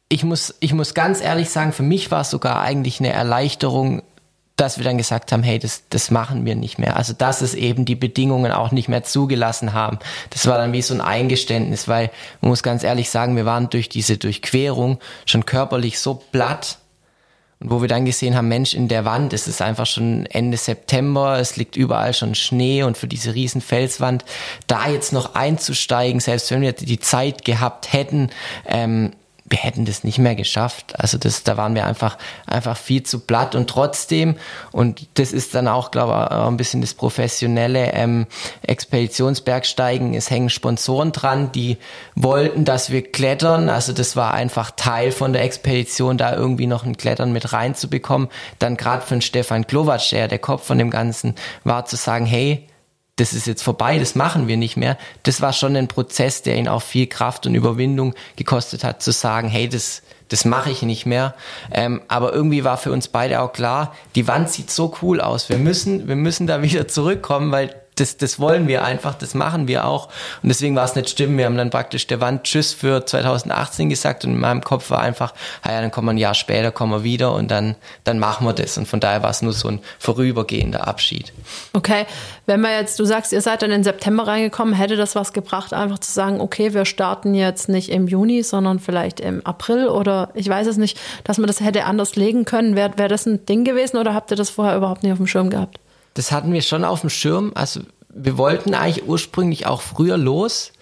ich 0.09 0.25
muss, 0.25 0.55
ich 0.61 0.73
muss 0.73 0.95
ganz 0.95 1.21
ehrlich 1.21 1.51
sagen, 1.51 1.73
für 1.73 1.83
mich 1.85 2.11
war 2.11 2.23
es 2.23 2.31
sogar 2.31 2.61
eigentlich 2.61 2.99
eine 2.99 3.13
Erleichterung, 3.13 4.03
dass 4.57 4.79
wir 4.79 4.85
dann 4.85 4.99
gesagt 4.99 5.31
haben, 5.31 5.43
hey, 5.43 5.59
das, 5.59 5.85
das 5.91 6.11
machen 6.11 6.45
wir 6.45 6.57
nicht 6.57 6.79
mehr. 6.79 6.97
Also 6.97 7.13
dass 7.13 7.43
es 7.43 7.55
eben 7.55 7.85
die 7.85 7.95
Bedingungen 7.95 8.51
auch 8.51 8.73
nicht 8.73 8.89
mehr 8.89 9.05
zugelassen 9.05 9.75
haben. 9.75 9.99
Das 10.31 10.47
war 10.47 10.59
dann 10.59 10.73
wie 10.73 10.83
so 10.83 10.95
ein 10.95 11.01
Eingeständnis, 11.01 11.87
weil 11.87 12.11
man 12.41 12.49
muss 12.49 12.65
ganz 12.65 12.83
ehrlich 12.83 13.11
sagen, 13.11 13.37
wir 13.37 13.45
waren 13.45 13.71
durch 13.71 13.89
diese 13.89 14.17
Durchquerung 14.17 14.99
schon 15.27 15.45
körperlich 15.45 16.01
so 16.01 16.15
platt, 16.15 16.79
und 17.61 17.71
wo 17.71 17.81
wir 17.81 17.89
dann 17.89 18.05
gesehen 18.05 18.37
haben, 18.37 18.49
Mensch, 18.49 18.75
in 18.75 18.87
der 18.89 19.05
Wand, 19.05 19.33
es 19.33 19.49
ist 19.49 19.61
einfach 19.61 19.87
schon 19.87 20.27
Ende 20.27 20.57
September, 20.57 21.39
es 21.41 21.57
liegt 21.57 21.77
überall 21.77 22.15
schon 22.15 22.35
Schnee 22.35 22.85
und 22.85 22.97
für 22.97 23.09
diese 23.09 23.35
riesen 23.35 23.61
Felswand, 23.61 24.25
da 24.69 24.89
jetzt 24.89 25.13
noch 25.13 25.35
einzusteigen, 25.35 26.21
selbst 26.21 26.51
wenn 26.51 26.61
wir 26.61 26.73
die 26.73 27.01
Zeit 27.01 27.45
gehabt 27.45 27.93
hätten, 27.93 28.31
ähm, 28.67 29.11
wir 29.51 29.59
hätten 29.59 29.85
das 29.85 30.05
nicht 30.05 30.19
mehr 30.19 30.35
geschafft. 30.35 30.99
Also 30.99 31.19
das, 31.19 31.43
da 31.43 31.57
waren 31.57 31.75
wir 31.75 31.87
einfach, 31.87 32.19
einfach 32.47 32.77
viel 32.77 33.03
zu 33.03 33.21
platt 33.21 33.55
und 33.55 33.69
trotzdem, 33.69 34.37
und 34.73 35.07
das 35.15 35.33
ist 35.33 35.55
dann 35.55 35.69
auch, 35.69 35.91
glaube 35.91 36.29
ich, 36.31 36.37
ein 36.37 36.57
bisschen 36.57 36.81
das 36.81 36.95
professionelle 36.95 37.93
ähm, 37.93 38.27
Expeditionsbergsteigen, 38.63 40.15
es 40.15 40.31
hängen 40.31 40.51
Sponsoren 40.51 41.13
dran, 41.13 41.53
die 41.53 41.79
wollten, 42.15 42.65
dass 42.65 42.91
wir 42.91 43.03
klettern. 43.03 43.69
Also 43.69 43.93
das 43.93 44.17
war 44.17 44.35
einfach 44.35 44.71
Teil 44.73 45.13
von 45.13 45.33
der 45.33 45.43
Expedition, 45.43 46.19
da 46.19 46.35
irgendwie 46.35 46.67
noch 46.67 46.85
ein 46.85 46.97
Klettern 46.97 47.33
mit 47.33 47.53
reinzubekommen. 47.53 48.29
Dann 48.59 48.77
gerade 48.77 49.05
von 49.05 49.21
Stefan 49.21 49.67
Klovac, 49.67 50.09
der 50.11 50.29
der 50.29 50.39
Kopf 50.39 50.67
von 50.67 50.79
dem 50.79 50.91
Ganzen 50.91 51.35
war, 51.65 51.87
zu 51.87 51.97
sagen, 51.97 52.27
hey, 52.27 52.67
das 53.19 53.33
ist 53.33 53.47
jetzt 53.47 53.63
vorbei, 53.63 53.99
das 53.99 54.15
machen 54.15 54.47
wir 54.47 54.57
nicht 54.57 54.77
mehr. 54.77 54.97
Das 55.25 55.41
war 55.41 55.53
schon 55.53 55.75
ein 55.77 55.89
Prozess, 55.89 56.43
der 56.43 56.57
ihn 56.57 56.69
auch 56.69 56.83
viel 56.83 57.09
Kraft 57.09 57.47
und 57.47 57.55
Überwindung 57.55 58.15
gekostet 58.37 58.85
hat, 58.85 59.03
zu 59.03 59.11
sagen, 59.11 59.49
hey, 59.49 59.69
das, 59.69 60.03
das 60.29 60.45
mache 60.45 60.71
ich 60.71 60.83
nicht 60.83 61.05
mehr. 61.05 61.35
Ähm, 61.73 62.01
aber 62.07 62.33
irgendwie 62.33 62.63
war 62.63 62.77
für 62.77 62.93
uns 62.93 63.09
beide 63.09 63.41
auch 63.41 63.53
klar, 63.53 63.93
die 64.15 64.29
Wand 64.29 64.51
sieht 64.51 64.71
so 64.71 64.95
cool 65.03 65.21
aus. 65.21 65.49
Wir 65.49 65.59
müssen, 65.59 66.07
wir 66.07 66.17
müssen 66.17 66.47
da 66.47 66.63
wieder 66.63 66.87
zurückkommen, 66.87 67.51
weil 67.51 67.75
das, 68.01 68.17
das 68.17 68.39
wollen 68.39 68.69
wir 68.69 68.85
einfach, 68.85 69.15
das 69.15 69.35
machen 69.35 69.69
wir 69.69 69.85
auch. 69.85 70.09
Und 70.43 70.49
deswegen 70.49 70.77
war 70.77 70.85
es 70.85 70.95
nicht 70.95 71.11
stimmen. 71.11 71.39
Wir 71.39 71.47
haben 71.47 71.57
dann 71.57 71.71
praktisch 71.71 72.07
der 72.07 72.21
Wand 72.21 72.45
Tschüss 72.45 72.73
für 72.73 73.05
2018 73.05 73.89
gesagt 73.89 74.25
und 74.25 74.33
in 74.33 74.41
meinem 74.41 74.63
Kopf 74.63 74.91
war 74.91 75.01
einfach, 75.01 75.35
ah 75.63 75.73
ja, 75.73 75.81
dann 75.81 75.91
kommen 75.91 76.09
wir 76.09 76.13
ein 76.13 76.19
Jahr 76.19 76.35
später, 76.35 76.71
kommen 76.71 76.93
wir 76.93 77.05
wieder 77.05 77.35
und 77.35 77.51
dann, 77.51 77.77
dann 78.05 78.19
machen 78.19 78.47
wir 78.47 78.53
das. 78.53 78.79
Und 78.79 78.87
von 78.87 79.01
daher 79.01 79.23
war 79.23 79.31
es 79.31 79.43
nur 79.43 79.53
so 79.53 79.69
ein 79.69 79.81
vorübergehender 79.99 80.87
Abschied. 80.87 81.33
Okay, 81.73 82.07
wenn 82.47 82.61
wir 82.61 82.73
jetzt, 82.73 82.99
du 82.99 83.05
sagst, 83.05 83.33
ihr 83.33 83.41
seid 83.41 83.63
dann 83.63 83.71
in 83.71 83.85
September 83.85 84.27
reingekommen, 84.27 84.75
hätte 84.75 84.97
das 84.97 85.15
was 85.15 85.33
gebracht, 85.33 85.73
einfach 85.73 85.99
zu 85.99 86.13
sagen, 86.13 86.41
okay, 86.41 86.75
wir 86.75 86.85
starten 86.85 87.35
jetzt 87.35 87.69
nicht 87.69 87.91
im 87.91 88.09
Juni, 88.09 88.43
sondern 88.43 88.79
vielleicht 88.79 89.21
im 89.21 89.45
April 89.45 89.89
oder 89.89 90.31
ich 90.35 90.49
weiß 90.49 90.67
es 90.67 90.77
nicht, 90.77 90.99
dass 91.25 91.39
man 91.39 91.47
das 91.47 91.61
hätte 91.61 91.85
anders 91.85 92.17
legen 92.17 92.45
können. 92.45 92.77
Wäre 92.77 92.97
wär 92.97 93.09
das 93.09 93.27
ein 93.27 93.45
Ding 93.47 93.65
gewesen 93.65 93.97
oder 93.97 94.15
habt 94.15 94.31
ihr 94.31 94.37
das 94.37 94.51
vorher 94.51 94.77
überhaupt 94.77 95.03
nicht 95.03 95.13
auf 95.13 95.19
dem 95.19 95.27
Schirm 95.27 95.51
gehabt? 95.51 95.79
Das 96.19 96.33
hatten 96.33 96.53
wir 96.53 96.63
schon 96.63 96.85
auf 96.85 97.03
dem 97.03 97.11
Schirm. 97.11 97.53
Also 97.55 97.81
wir 98.09 98.37
wollten 98.37 98.75
eigentlich 98.75 99.07
ursprünglich 99.07 99.67
auch 99.67 99.81
früher 99.81 100.17
los, 100.17 100.73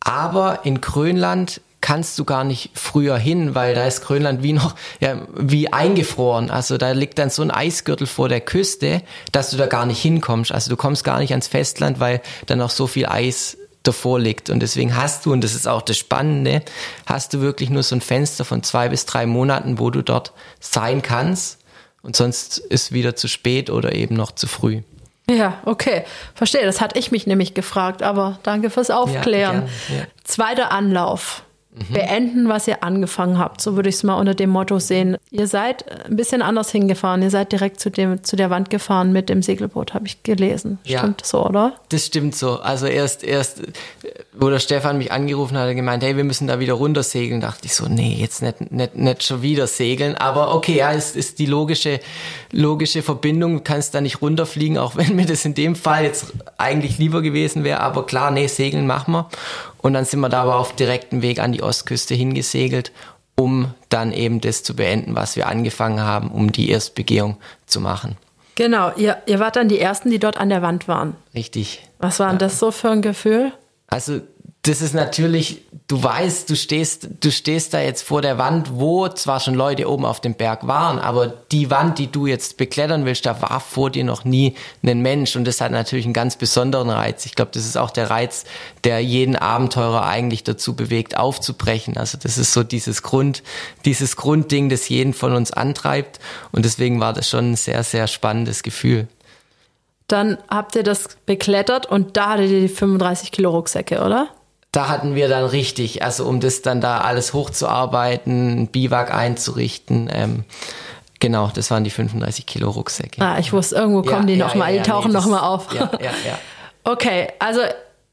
aber 0.00 0.60
in 0.64 0.82
Grönland 0.82 1.62
kannst 1.80 2.18
du 2.18 2.24
gar 2.24 2.44
nicht 2.44 2.70
früher 2.74 3.16
hin, 3.16 3.54
weil 3.54 3.74
da 3.74 3.86
ist 3.86 4.02
Grönland 4.04 4.42
wie 4.42 4.52
noch, 4.52 4.74
ja, 5.00 5.26
wie 5.34 5.72
eingefroren. 5.72 6.50
Also 6.50 6.76
da 6.76 6.92
liegt 6.92 7.18
dann 7.18 7.30
so 7.30 7.40
ein 7.40 7.50
Eisgürtel 7.50 8.06
vor 8.06 8.28
der 8.28 8.42
Küste, 8.42 9.02
dass 9.32 9.50
du 9.50 9.56
da 9.56 9.66
gar 9.66 9.86
nicht 9.86 10.00
hinkommst. 10.02 10.52
Also 10.52 10.68
du 10.68 10.76
kommst 10.76 11.04
gar 11.04 11.20
nicht 11.20 11.30
ans 11.30 11.48
Festland, 11.48 11.98
weil 11.98 12.20
da 12.44 12.54
noch 12.54 12.70
so 12.70 12.86
viel 12.86 13.06
Eis 13.06 13.56
davor 13.82 14.20
liegt. 14.20 14.50
Und 14.50 14.60
deswegen 14.60 14.94
hast 14.94 15.24
du, 15.24 15.32
und 15.32 15.42
das 15.42 15.54
ist 15.54 15.66
auch 15.66 15.82
das 15.82 15.96
Spannende, 15.96 16.62
hast 17.06 17.32
du 17.32 17.40
wirklich 17.40 17.70
nur 17.70 17.82
so 17.82 17.96
ein 17.96 18.02
Fenster 18.02 18.44
von 18.44 18.62
zwei 18.62 18.90
bis 18.90 19.06
drei 19.06 19.24
Monaten, 19.24 19.78
wo 19.78 19.88
du 19.88 20.02
dort 20.02 20.32
sein 20.60 21.00
kannst 21.00 21.61
und 22.02 22.16
sonst 22.16 22.58
ist 22.58 22.92
wieder 22.92 23.16
zu 23.16 23.28
spät 23.28 23.70
oder 23.70 23.94
eben 23.94 24.14
noch 24.14 24.32
zu 24.32 24.46
früh. 24.46 24.82
Ja, 25.30 25.58
okay. 25.64 26.04
Verstehe. 26.34 26.64
Das 26.64 26.80
hatte 26.80 26.98
ich 26.98 27.12
mich 27.12 27.26
nämlich 27.26 27.54
gefragt, 27.54 28.02
aber 28.02 28.38
danke 28.42 28.70
fürs 28.70 28.90
Aufklären. 28.90 29.68
Ja, 29.88 29.96
ja. 29.96 30.06
Zweiter 30.24 30.72
Anlauf 30.72 31.44
mhm. 31.74 31.94
beenden, 31.94 32.48
was 32.48 32.68
ihr 32.68 32.82
angefangen 32.82 33.38
habt. 33.38 33.60
So 33.60 33.76
würde 33.76 33.88
ich 33.88 33.96
es 33.96 34.02
mal 34.02 34.14
unter 34.16 34.34
dem 34.34 34.50
Motto 34.50 34.78
sehen. 34.78 35.16
Ihr 35.30 35.46
seid 35.46 36.06
ein 36.06 36.16
bisschen 36.16 36.42
anders 36.42 36.70
hingefahren. 36.70 37.22
Ihr 37.22 37.30
seid 37.30 37.52
direkt 37.52 37.80
zu, 37.80 37.90
dem, 37.90 38.22
zu 38.22 38.36
der 38.36 38.50
Wand 38.50 38.70
gefahren 38.70 39.12
mit 39.12 39.28
dem 39.28 39.42
Segelboot, 39.42 39.94
habe 39.94 40.06
ich 40.06 40.22
gelesen. 40.22 40.78
Stimmt 40.84 41.20
ja, 41.22 41.26
so, 41.26 41.46
oder? 41.46 41.74
Das 41.88 42.06
stimmt 42.06 42.34
so. 42.34 42.60
Also 42.60 42.86
erst, 42.86 43.24
erst, 43.24 43.62
wo 44.32 44.50
der 44.50 44.58
Stefan 44.58 44.98
mich 44.98 45.12
angerufen 45.12 45.56
hat, 45.56 45.62
hat 45.62 45.68
er 45.68 45.74
gemeint, 45.74 46.02
hey, 46.02 46.16
wir 46.16 46.24
müssen 46.24 46.46
da 46.46 46.60
wieder 46.60 46.74
runter 46.74 47.02
segeln. 47.02 47.40
Dachte 47.40 47.66
ich 47.66 47.74
so, 47.74 47.86
nee, 47.86 48.16
jetzt 48.18 48.42
nicht, 48.42 48.70
nicht, 48.70 48.96
nicht 48.96 49.22
schon 49.22 49.42
wieder 49.42 49.66
segeln. 49.66 50.16
Aber 50.16 50.54
okay, 50.54 50.76
ja, 50.76 50.92
es 50.92 51.16
ist 51.16 51.38
die 51.38 51.46
logische, 51.46 52.00
logische 52.50 53.02
Verbindung. 53.02 53.56
Du 53.56 53.60
kannst 53.62 53.94
da 53.94 54.00
nicht 54.00 54.20
runterfliegen, 54.20 54.78
auch 54.78 54.96
wenn 54.96 55.16
mir 55.16 55.26
das 55.26 55.44
in 55.44 55.54
dem 55.54 55.74
Fall 55.74 56.04
jetzt 56.04 56.32
eigentlich 56.58 56.98
lieber 56.98 57.22
gewesen 57.22 57.64
wäre. 57.64 57.80
Aber 57.80 58.06
klar, 58.06 58.30
nee, 58.30 58.46
segeln 58.46 58.86
machen 58.86 59.12
wir. 59.12 59.28
Und 59.82 59.94
dann 59.94 60.04
sind 60.04 60.20
wir 60.20 60.28
da 60.28 60.42
aber 60.42 60.56
auf 60.56 60.74
direktem 60.74 61.22
Weg 61.22 61.40
an 61.40 61.52
die 61.52 61.62
Ostküste 61.62 62.14
hingesegelt, 62.14 62.92
um 63.36 63.74
dann 63.88 64.12
eben 64.12 64.40
das 64.40 64.62
zu 64.62 64.74
beenden, 64.74 65.14
was 65.14 65.36
wir 65.36 65.48
angefangen 65.48 66.00
haben, 66.00 66.30
um 66.30 66.52
die 66.52 66.70
Erstbegehung 66.70 67.36
zu 67.66 67.80
machen. 67.80 68.16
Genau, 68.54 68.92
ihr, 68.96 69.18
ihr 69.26 69.40
wart 69.40 69.56
dann 69.56 69.68
die 69.68 69.80
Ersten, 69.80 70.10
die 70.10 70.18
dort 70.18 70.36
an 70.36 70.48
der 70.48 70.62
Wand 70.62 70.86
waren. 70.86 71.16
Richtig. 71.34 71.82
Was 71.98 72.20
war 72.20 72.28
denn 72.28 72.36
ja. 72.36 72.46
das 72.46 72.58
so 72.58 72.70
für 72.70 72.90
ein 72.90 73.02
Gefühl? 73.02 73.52
Also 73.88 74.20
das 74.64 74.80
ist 74.80 74.94
natürlich, 74.94 75.62
du 75.88 76.00
weißt, 76.00 76.48
du 76.48 76.54
stehst, 76.54 77.08
du 77.18 77.32
stehst 77.32 77.74
da 77.74 77.80
jetzt 77.80 78.02
vor 78.02 78.22
der 78.22 78.38
Wand, 78.38 78.70
wo 78.74 79.08
zwar 79.08 79.40
schon 79.40 79.54
Leute 79.54 79.90
oben 79.90 80.04
auf 80.04 80.20
dem 80.20 80.34
Berg 80.34 80.68
waren, 80.68 81.00
aber 81.00 81.26
die 81.26 81.68
Wand, 81.68 81.98
die 81.98 82.06
du 82.06 82.28
jetzt 82.28 82.58
beklettern 82.58 83.04
willst, 83.04 83.26
da 83.26 83.42
war 83.42 83.58
vor 83.58 83.90
dir 83.90 84.04
noch 84.04 84.24
nie 84.24 84.54
ein 84.84 85.00
Mensch 85.00 85.34
und 85.34 85.46
das 85.48 85.60
hat 85.60 85.72
natürlich 85.72 86.04
einen 86.04 86.14
ganz 86.14 86.36
besonderen 86.36 86.90
Reiz. 86.90 87.26
Ich 87.26 87.34
glaube, 87.34 87.50
das 87.52 87.66
ist 87.66 87.76
auch 87.76 87.90
der 87.90 88.10
Reiz, 88.10 88.44
der 88.84 89.00
jeden 89.00 89.34
Abenteurer 89.34 90.06
eigentlich 90.06 90.44
dazu 90.44 90.76
bewegt, 90.76 91.16
aufzubrechen. 91.16 91.96
Also 91.96 92.16
das 92.22 92.38
ist 92.38 92.52
so 92.52 92.62
dieses 92.62 93.02
Grund, 93.02 93.42
dieses 93.84 94.14
Grundding, 94.14 94.68
das 94.68 94.88
jeden 94.88 95.12
von 95.12 95.34
uns 95.34 95.52
antreibt 95.52 96.20
und 96.52 96.64
deswegen 96.64 97.00
war 97.00 97.12
das 97.12 97.28
schon 97.28 97.50
ein 97.50 97.56
sehr, 97.56 97.82
sehr 97.82 98.06
spannendes 98.06 98.62
Gefühl. 98.62 99.08
Dann 100.06 100.38
habt 100.48 100.76
ihr 100.76 100.84
das 100.84 101.08
beklettert 101.26 101.86
und 101.86 102.16
da 102.16 102.30
hattet 102.30 102.50
ihr 102.50 102.60
die 102.60 102.68
35 102.68 103.32
Kilo 103.32 103.50
Rucksäcke, 103.50 104.04
oder? 104.04 104.28
Da 104.72 104.88
hatten 104.88 105.14
wir 105.14 105.28
dann 105.28 105.44
richtig, 105.44 106.02
also 106.02 106.24
um 106.24 106.40
das 106.40 106.62
dann 106.62 106.80
da 106.80 106.98
alles 106.98 107.34
hochzuarbeiten, 107.34 108.68
Biwak 108.68 109.14
einzurichten, 109.14 110.10
ähm, 110.12 110.44
genau, 111.20 111.50
das 111.54 111.70
waren 111.70 111.84
die 111.84 111.90
35 111.90 112.46
Kilo 112.46 112.70
Rucksäcke. 112.70 113.20
Ah, 113.22 113.38
ich 113.38 113.52
wusste, 113.52 113.76
irgendwo 113.76 114.02
kommen 114.02 114.28
ja, 114.28 114.34
die 114.34 114.40
nochmal, 114.40 114.74
ja, 114.74 114.82
die 114.82 114.88
tauchen 114.88 115.12
nee, 115.12 115.18
nochmal 115.18 115.40
auf. 115.40 115.72
Ja, 115.74 115.90
ja, 116.00 116.10
ja. 116.26 116.38
okay, 116.90 117.28
also 117.38 117.60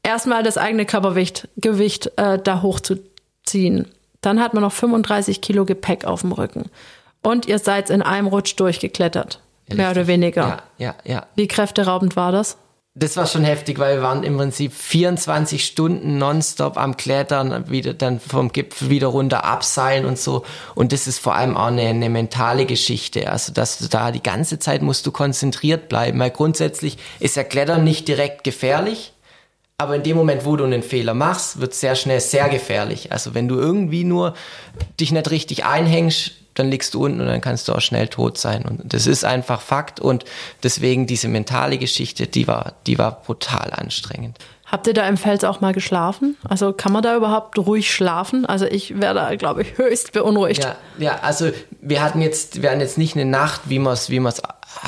erstmal 0.02 0.42
das 0.42 0.58
eigene 0.58 0.84
Körpergewicht 0.84 1.48
Gewicht, 1.56 2.12
äh, 2.16 2.38
da 2.38 2.60
hochzuziehen. 2.60 3.88
Dann 4.20 4.38
hat 4.38 4.52
man 4.52 4.62
noch 4.62 4.72
35 4.72 5.40
Kilo 5.40 5.64
Gepäck 5.64 6.04
auf 6.04 6.20
dem 6.20 6.32
Rücken. 6.32 6.70
Und 7.22 7.46
ihr 7.46 7.58
seid 7.58 7.88
in 7.88 8.02
einem 8.02 8.26
Rutsch 8.26 8.54
durchgeklettert. 8.56 9.40
Richtig. 9.62 9.78
Mehr 9.78 9.90
oder 9.90 10.06
weniger. 10.06 10.62
Ja, 10.78 10.94
ja, 11.04 11.12
ja. 11.12 11.26
Wie 11.36 11.48
kräfteraubend 11.48 12.16
war 12.16 12.32
das? 12.32 12.58
Das 13.00 13.16
war 13.16 13.26
schon 13.26 13.44
heftig, 13.44 13.78
weil 13.78 13.96
wir 13.96 14.02
waren 14.02 14.24
im 14.24 14.36
Prinzip 14.36 14.74
24 14.74 15.64
Stunden 15.64 16.18
nonstop 16.18 16.76
am 16.76 16.98
Klettern, 16.98 17.70
wieder 17.70 17.94
dann 17.94 18.20
vom 18.20 18.52
Gipfel 18.52 18.90
wieder 18.90 19.06
runter 19.06 19.42
abseilen 19.46 20.04
und 20.04 20.18
so. 20.18 20.44
Und 20.74 20.92
das 20.92 21.06
ist 21.06 21.18
vor 21.18 21.34
allem 21.34 21.56
auch 21.56 21.68
eine, 21.68 21.86
eine 21.86 22.10
mentale 22.10 22.66
Geschichte. 22.66 23.32
Also, 23.32 23.54
dass 23.54 23.78
du 23.78 23.88
da 23.88 24.12
die 24.12 24.22
ganze 24.22 24.58
Zeit 24.58 24.82
musst 24.82 25.06
du 25.06 25.12
konzentriert 25.12 25.88
bleiben, 25.88 26.20
weil 26.20 26.30
grundsätzlich 26.30 26.98
ist 27.20 27.36
ja 27.36 27.42
Klettern 27.42 27.84
nicht 27.84 28.06
direkt 28.06 28.44
gefährlich. 28.44 29.14
Aber 29.78 29.96
in 29.96 30.02
dem 30.02 30.18
Moment, 30.18 30.44
wo 30.44 30.56
du 30.56 30.64
einen 30.64 30.82
Fehler 30.82 31.14
machst, 31.14 31.58
wird 31.58 31.72
es 31.72 31.80
sehr 31.80 31.96
schnell 31.96 32.20
sehr 32.20 32.50
gefährlich. 32.50 33.12
Also 33.12 33.32
wenn 33.32 33.48
du 33.48 33.58
irgendwie 33.58 34.04
nur 34.04 34.34
dich 35.00 35.10
nicht 35.10 35.30
richtig 35.30 35.64
einhängst, 35.64 36.32
dann 36.54 36.70
liegst 36.70 36.94
du 36.94 37.04
unten 37.04 37.20
und 37.20 37.26
dann 37.26 37.40
kannst 37.40 37.68
du 37.68 37.72
auch 37.72 37.80
schnell 37.80 38.08
tot 38.08 38.38
sein. 38.38 38.64
Und 38.64 38.92
das 38.92 39.06
ist 39.06 39.24
einfach 39.24 39.60
Fakt. 39.60 40.00
Und 40.00 40.24
deswegen 40.62 41.06
diese 41.06 41.28
mentale 41.28 41.78
Geschichte, 41.78 42.26
die 42.26 42.46
war, 42.48 42.74
die 42.86 42.98
war 42.98 43.22
brutal 43.22 43.72
anstrengend. 43.72 44.38
Habt 44.70 44.86
ihr 44.86 44.94
da 44.94 45.08
im 45.08 45.16
Fels 45.16 45.42
auch 45.42 45.60
mal 45.60 45.72
geschlafen? 45.72 46.36
Also 46.48 46.72
kann 46.72 46.92
man 46.92 47.02
da 47.02 47.16
überhaupt 47.16 47.58
ruhig 47.58 47.92
schlafen? 47.92 48.46
Also 48.46 48.66
ich 48.66 49.00
wäre 49.00 49.14
da, 49.14 49.34
glaube 49.34 49.62
ich, 49.62 49.68
höchst 49.78 50.12
beunruhigt. 50.12 50.62
Ja, 50.62 50.76
ja, 50.98 51.18
also 51.22 51.50
wir 51.80 52.02
hatten 52.02 52.20
jetzt, 52.20 52.62
wir 52.62 52.70
hatten 52.70 52.80
jetzt 52.80 52.96
nicht 52.96 53.16
eine 53.16 53.24
Nacht, 53.24 53.62
wie 53.64 53.80
man 53.80 53.94
es, 53.94 54.10
wie 54.10 54.20
man 54.20 54.32
es 54.32 54.42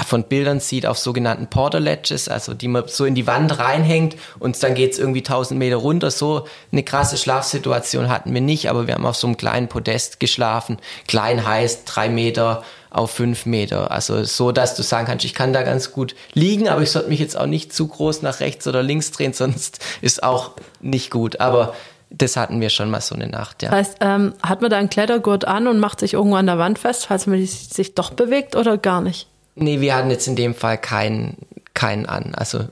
von 0.05 0.25
Bildern 0.25 0.61
sieht, 0.61 0.87
auf 0.87 0.99
sogenannten 0.99 1.49
Porter 1.49 1.81
Ledges, 1.81 2.29
also 2.29 2.55
die 2.55 2.69
man 2.69 2.85
so 2.87 3.05
in 3.05 3.15
die 3.15 3.27
Wand 3.27 3.59
reinhängt 3.59 4.17
und 4.39 4.61
dann 4.63 4.75
geht's 4.75 4.99
irgendwie 4.99 5.21
1000 5.21 5.59
Meter 5.59 5.77
runter. 5.77 6.11
So 6.11 6.47
eine 6.71 6.83
krasse 6.83 7.17
Schlafsituation 7.17 8.09
hatten 8.09 8.33
wir 8.33 8.41
nicht, 8.41 8.71
aber 8.71 8.87
wir 8.87 8.95
haben 8.95 9.07
auf 9.07 9.17
so 9.17 9.27
einem 9.27 9.37
kleinen 9.37 9.69
Podest 9.69 10.21
geschlafen. 10.21 10.79
Klein 11.07 11.47
heißt 11.47 11.83
drei 11.87 12.09
Meter 12.09 12.63
auf 12.91 13.11
fünf 13.11 13.47
Meter. 13.47 13.91
Also 13.91 14.23
so, 14.25 14.53
dass 14.53 14.75
du 14.75 14.83
sagen 14.83 15.07
kannst, 15.07 15.25
ich 15.25 15.35
kann 15.35 15.53
da 15.53 15.63
ganz 15.63 15.93
gut 15.93 16.15
liegen, 16.35 16.69
aber 16.69 16.83
ich 16.83 16.91
sollte 16.91 17.09
mich 17.09 17.21
jetzt 17.21 17.37
auch 17.37 17.47
nicht 17.47 17.73
zu 17.73 17.89
groß 17.89 18.23
nach 18.23 18.41
rechts 18.41 18.67
oder 18.67 18.83
links 18.83 19.11
drehen, 19.11 19.33
sonst 19.35 19.81
ist 20.01 20.23
auch 20.23 20.53
nicht 20.81 21.11
gut. 21.11 21.41
Aber 21.41 21.75
das 22.11 22.37
hatten 22.37 22.61
wir 22.61 22.69
schon 22.69 22.91
mal 22.91 23.01
so 23.01 23.15
eine 23.15 23.29
Nacht, 23.29 23.63
ja. 23.63 23.71
Heißt, 23.71 23.97
ähm, 24.01 24.35
hat 24.43 24.61
man 24.61 24.71
da 24.71 24.77
einen 24.77 24.91
Klettergurt 24.91 25.47
an 25.47 25.67
und 25.67 25.79
macht 25.79 26.01
sich 26.01 26.13
irgendwo 26.15 26.37
an 26.37 26.47
der 26.47 26.59
Wand 26.59 26.79
fest, 26.79 27.07
falls 27.07 27.27
man 27.27 27.45
sich 27.45 27.95
doch 27.95 28.11
bewegt 28.11 28.55
oder 28.55 28.77
gar 28.77 29.01
nicht? 29.01 29.29
Nee, 29.55 29.81
wir 29.81 29.95
hatten 29.95 30.11
jetzt 30.11 30.27
in 30.27 30.37
dem 30.37 30.55
Fall 30.55 30.79
keinen, 30.79 31.37
keinen 31.75 32.07
an. 32.07 32.35
Also 32.35 32.67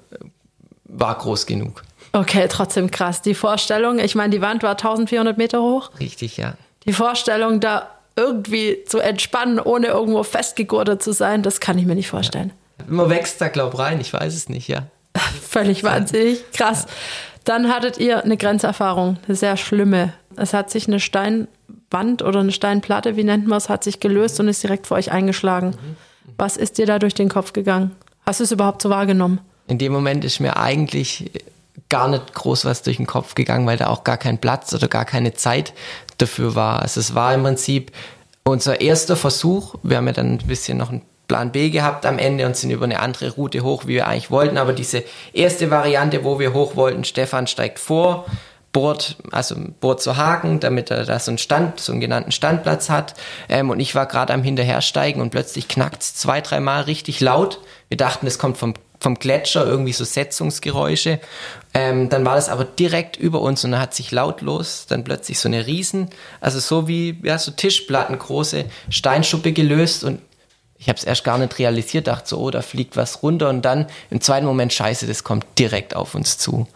war 0.85 1.16
groß 1.16 1.47
genug. 1.47 1.83
Okay, 2.12 2.47
trotzdem 2.49 2.90
krass. 2.90 3.23
Die 3.23 3.35
Vorstellung, 3.35 3.99
ich 3.99 4.14
meine, 4.14 4.31
die 4.31 4.40
Wand 4.40 4.62
war 4.62 4.73
1400 4.73 5.38
Meter 5.38 5.62
hoch. 5.62 5.90
Richtig, 6.01 6.37
ja. 6.37 6.55
Die 6.85 6.93
Vorstellung, 6.93 7.61
da 7.61 7.88
irgendwie 8.16 8.85
zu 8.87 8.99
entspannen, 8.99 9.61
ohne 9.61 9.88
irgendwo 9.88 10.23
festgegurtet 10.23 11.03
zu 11.03 11.12
sein, 11.12 11.43
das 11.43 11.61
kann 11.61 11.79
ich 11.79 11.87
mir 11.87 11.95
nicht 11.95 12.09
vorstellen. 12.09 12.53
Ja. 12.79 12.85
Man 12.88 13.11
wächst 13.11 13.40
da, 13.40 13.49
glaub 13.49 13.79
rein, 13.79 14.01
ich 14.01 14.12
weiß 14.12 14.35
es 14.35 14.49
nicht, 14.49 14.69
ja. 14.69 14.87
Völlig 15.49 15.85
wahnsinnig, 15.85 16.43
krass. 16.53 16.87
Dann 17.45 17.73
hattet 17.73 17.99
ihr 17.99 18.25
eine 18.25 18.37
Grenzerfahrung, 18.37 19.19
eine 19.27 19.37
sehr 19.37 19.57
schlimme. 19.57 20.12
Es 20.37 20.53
hat 20.53 20.71
sich 20.71 20.88
eine 20.88 21.01
Steinwand 21.01 22.23
oder 22.23 22.40
eine 22.40 22.53
Steinplatte, 22.53 23.16
wie 23.16 23.25
nennt 23.25 23.47
man 23.47 23.59
es, 23.59 23.69
hat 23.69 23.85
sich 23.85 24.01
gelöst 24.01 24.40
und 24.40 24.49
ist 24.49 24.62
direkt 24.62 24.87
vor 24.87 24.97
euch 24.97 25.11
eingeschlagen. 25.11 25.71
Mhm. 25.71 25.97
Was 26.37 26.56
ist 26.56 26.78
dir 26.78 26.87
da 26.87 26.98
durch 26.98 27.14
den 27.14 27.28
Kopf 27.28 27.52
gegangen? 27.52 27.96
Hast 28.26 28.40
du 28.40 28.44
es 28.44 28.52
überhaupt 28.52 28.83
so 28.83 28.90
wahrgenommen? 28.90 29.40
In 29.66 29.78
dem 29.78 29.92
Moment 29.92 30.24
ist 30.24 30.40
mir 30.40 30.56
eigentlich 30.56 31.30
gar 31.88 32.09
nicht 32.09 32.35
groß 32.35 32.64
was 32.64 32.83
durch 32.83 32.96
den 32.96 33.06
Kopf 33.06 33.35
gegangen, 33.35 33.66
weil 33.66 33.76
da 33.76 33.88
auch 33.88 34.04
gar 34.04 34.16
kein 34.16 34.38
Platz 34.38 34.72
oder 34.72 34.88
gar 34.88 35.04
keine 35.04 35.35
Zeit 35.35 35.72
dafür 36.18 36.54
war. 36.54 36.80
Also 36.80 37.00
es 37.00 37.14
war 37.14 37.35
im 37.35 37.42
Prinzip 37.42 37.92
unser 38.44 38.80
erster 38.80 39.16
Versuch. 39.16 39.74
Wir 39.83 39.96
haben 39.96 40.06
ja 40.06 40.12
dann 40.12 40.35
ein 40.35 40.46
bisschen 40.46 40.78
noch 40.78 40.90
einen 40.90 41.02
Plan 41.28 41.52
B 41.52 41.70
gehabt 41.70 42.06
am 42.06 42.18
Ende 42.18 42.46
und 42.46 42.56
sind 42.56 42.70
über 42.70 42.85
eine 42.85 43.00
andere 43.00 43.30
Route 43.30 43.62
hoch, 43.62 43.85
wie 43.85 43.94
wir 43.94 44.09
eigentlich 44.09 44.30
wollten. 44.30 44.59
Aber 44.59 44.72
diese 44.72 45.04
erste 45.33 45.70
Variante, 45.70 46.24
wo 46.24 46.38
wir 46.38 46.52
hoch 46.52 46.76
wollten, 46.76 47.04
Stefan 47.04 47.46
steigt 47.46 47.78
vor, 47.78 48.26
bohrt, 48.72 49.16
also 49.33 49.56
bohrt 49.80 50.00
zu 50.00 50.16
Haken, 50.16 50.61
damit 50.61 50.90
er 50.90 51.04
da 51.04 51.18
so 51.18 51.30
einen 51.30 51.38
Stand, 51.38 51.80
so 51.80 51.92
einen 51.92 52.00
genannten 52.00 52.33
Standplatz 52.33 52.88
hat. 52.88 53.14
Ähm, 53.48 53.70
und 53.70 53.80
ich 53.80 53.94
war 53.94 54.06
gerade 54.06 54.33
am 54.33 54.42
Hinterhersteigen 54.42 55.20
und 55.20 55.30
plötzlich 55.30 55.68
knackt 55.68 56.02
es 56.02 56.14
zwei, 56.14 56.40
dreimal 56.40 56.83
richtig 56.83 57.20
laut. 57.20 57.61
Wir 57.88 57.96
dachten, 57.96 58.26
es 58.26 58.38
kommt 58.38 58.59
vom 58.59 58.74
vom 59.02 59.14
Gletscher 59.14 59.64
irgendwie 59.64 59.94
so 59.94 60.04
Setzungsgeräusche. 60.04 61.20
Ähm, 61.72 62.11
dann 62.11 62.24
war 62.24 62.35
das 62.35 62.50
aber 62.50 62.64
direkt 62.64 63.16
über 63.16 63.40
uns 63.40 63.64
und 63.64 63.72
dann 63.72 63.80
hat 63.80 63.94
sich 63.94 64.11
lautlos 64.12 64.87
dann 64.88 65.04
plötzlich 65.04 65.38
so 65.38 65.48
eine 65.48 65.66
Riesen, 65.66 66.11
also 66.40 66.61
so 66.61 66.87
wie 66.87 67.18
ja 67.22 67.38
so 67.38 67.50
Tischplatten 67.50 68.18
große 68.18 68.66
Steinschuppe 68.90 69.52
gelöst 69.52 70.04
und 70.04 70.20
ich 70.76 70.88
habe 70.88 70.98
es 70.98 71.04
erst 71.04 71.24
gar 71.24 71.38
nicht 71.38 71.59
realisiert, 71.59 72.06
dachte 72.06 72.28
so, 72.28 72.38
oh, 72.38 72.50
da 72.50 72.62
fliegt 72.62 72.96
was 72.96 73.22
runter 73.22 73.48
und 73.48 73.62
dann 73.62 73.87
im 74.11 74.20
zweiten 74.20 74.46
Moment, 74.46 74.72
scheiße, 74.72 75.06
das 75.06 75.24
kommt 75.24 75.46
direkt 75.59 75.94
auf 75.94 76.14
uns 76.14 76.38
zu 76.38 76.66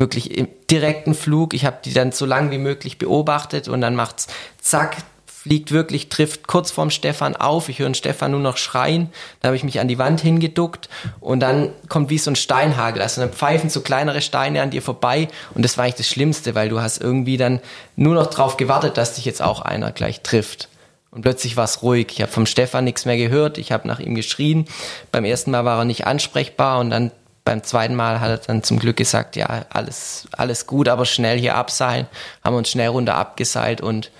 wirklich 0.00 0.36
im 0.36 0.48
direkten 0.70 1.14
Flug. 1.14 1.54
Ich 1.54 1.64
habe 1.64 1.78
die 1.84 1.92
dann 1.92 2.10
so 2.10 2.26
lang 2.26 2.50
wie 2.50 2.58
möglich 2.58 2.98
beobachtet 2.98 3.68
und 3.68 3.80
dann 3.80 3.94
macht's 3.94 4.26
zack, 4.60 4.96
fliegt 5.26 5.72
wirklich, 5.72 6.08
trifft 6.08 6.46
kurz 6.46 6.70
vorm 6.70 6.90
Stefan 6.90 7.36
auf. 7.36 7.68
Ich 7.68 7.78
höre 7.78 7.94
Stefan 7.94 8.32
nur 8.32 8.40
noch 8.40 8.56
schreien. 8.56 9.10
Da 9.40 9.48
habe 9.48 9.56
ich 9.56 9.64
mich 9.64 9.78
an 9.80 9.88
die 9.88 9.98
Wand 9.98 10.20
hingeduckt 10.20 10.88
und 11.20 11.40
dann 11.40 11.70
kommt 11.88 12.10
wie 12.10 12.18
so 12.18 12.30
ein 12.30 12.36
Steinhagel. 12.36 13.00
Also 13.00 13.20
dann 13.20 13.30
pfeifen 13.30 13.70
so 13.70 13.80
kleinere 13.80 14.22
Steine 14.22 14.62
an 14.62 14.70
dir 14.70 14.82
vorbei 14.82 15.28
und 15.54 15.64
das 15.64 15.78
war 15.78 15.84
eigentlich 15.84 15.96
das 15.96 16.08
Schlimmste, 16.08 16.54
weil 16.54 16.68
du 16.68 16.80
hast 16.80 17.00
irgendwie 17.00 17.36
dann 17.36 17.60
nur 17.96 18.14
noch 18.14 18.26
drauf 18.26 18.56
gewartet, 18.56 18.96
dass 18.96 19.14
dich 19.14 19.24
jetzt 19.24 19.42
auch 19.42 19.60
einer 19.60 19.92
gleich 19.92 20.22
trifft. 20.22 20.68
Und 21.10 21.22
plötzlich 21.22 21.56
war 21.56 21.64
es 21.64 21.82
ruhig. 21.82 22.08
Ich 22.10 22.22
habe 22.22 22.30
vom 22.30 22.46
Stefan 22.46 22.84
nichts 22.84 23.04
mehr 23.04 23.16
gehört. 23.16 23.58
Ich 23.58 23.72
habe 23.72 23.88
nach 23.88 23.98
ihm 23.98 24.14
geschrien. 24.14 24.66
Beim 25.10 25.24
ersten 25.24 25.50
Mal 25.50 25.64
war 25.64 25.78
er 25.78 25.84
nicht 25.84 26.06
ansprechbar 26.06 26.78
und 26.78 26.90
dann 26.90 27.10
beim 27.44 27.62
zweiten 27.62 27.94
Mal 27.94 28.20
hat 28.20 28.30
er 28.30 28.36
dann 28.38 28.62
zum 28.62 28.78
Glück 28.78 28.96
gesagt, 28.96 29.36
ja, 29.36 29.64
alles, 29.70 30.28
alles 30.32 30.66
gut, 30.66 30.88
aber 30.88 31.04
schnell 31.04 31.38
hier 31.38 31.56
abseilen. 31.56 32.06
Haben 32.44 32.56
uns 32.56 32.70
schnell 32.70 32.88
runter 32.88 33.14
abgeseilt 33.14 33.80
und 33.80 34.10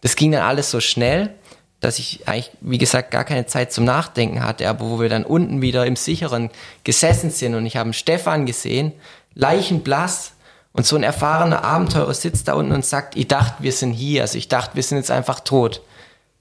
das 0.00 0.16
ging 0.16 0.32
dann 0.32 0.42
alles 0.42 0.70
so 0.70 0.80
schnell, 0.80 1.34
dass 1.80 1.98
ich 1.98 2.26
eigentlich, 2.26 2.50
wie 2.60 2.78
gesagt, 2.78 3.10
gar 3.10 3.24
keine 3.24 3.46
Zeit 3.46 3.72
zum 3.72 3.84
Nachdenken 3.84 4.44
hatte. 4.44 4.68
Aber 4.68 4.84
wo 4.88 5.00
wir 5.00 5.08
dann 5.08 5.24
unten 5.24 5.62
wieder 5.62 5.86
im 5.86 5.96
Sicheren 5.96 6.50
gesessen 6.84 7.30
sind 7.30 7.54
und 7.54 7.66
ich 7.66 7.76
habe 7.76 7.92
Stefan 7.92 8.46
gesehen, 8.46 8.92
leichenblass, 9.34 10.32
und 10.72 10.86
so 10.86 10.96
ein 10.96 11.02
erfahrener 11.02 11.64
Abenteurer 11.64 12.14
sitzt 12.14 12.46
da 12.46 12.54
unten 12.54 12.72
und 12.72 12.84
sagt, 12.84 13.16
ich 13.16 13.26
dachte, 13.26 13.54
wir 13.62 13.72
sind 13.72 13.92
hier. 13.92 14.22
Also 14.22 14.38
ich 14.38 14.46
dachte, 14.46 14.76
wir 14.76 14.82
sind 14.82 14.98
jetzt 14.98 15.10
einfach 15.10 15.40
tot 15.40 15.82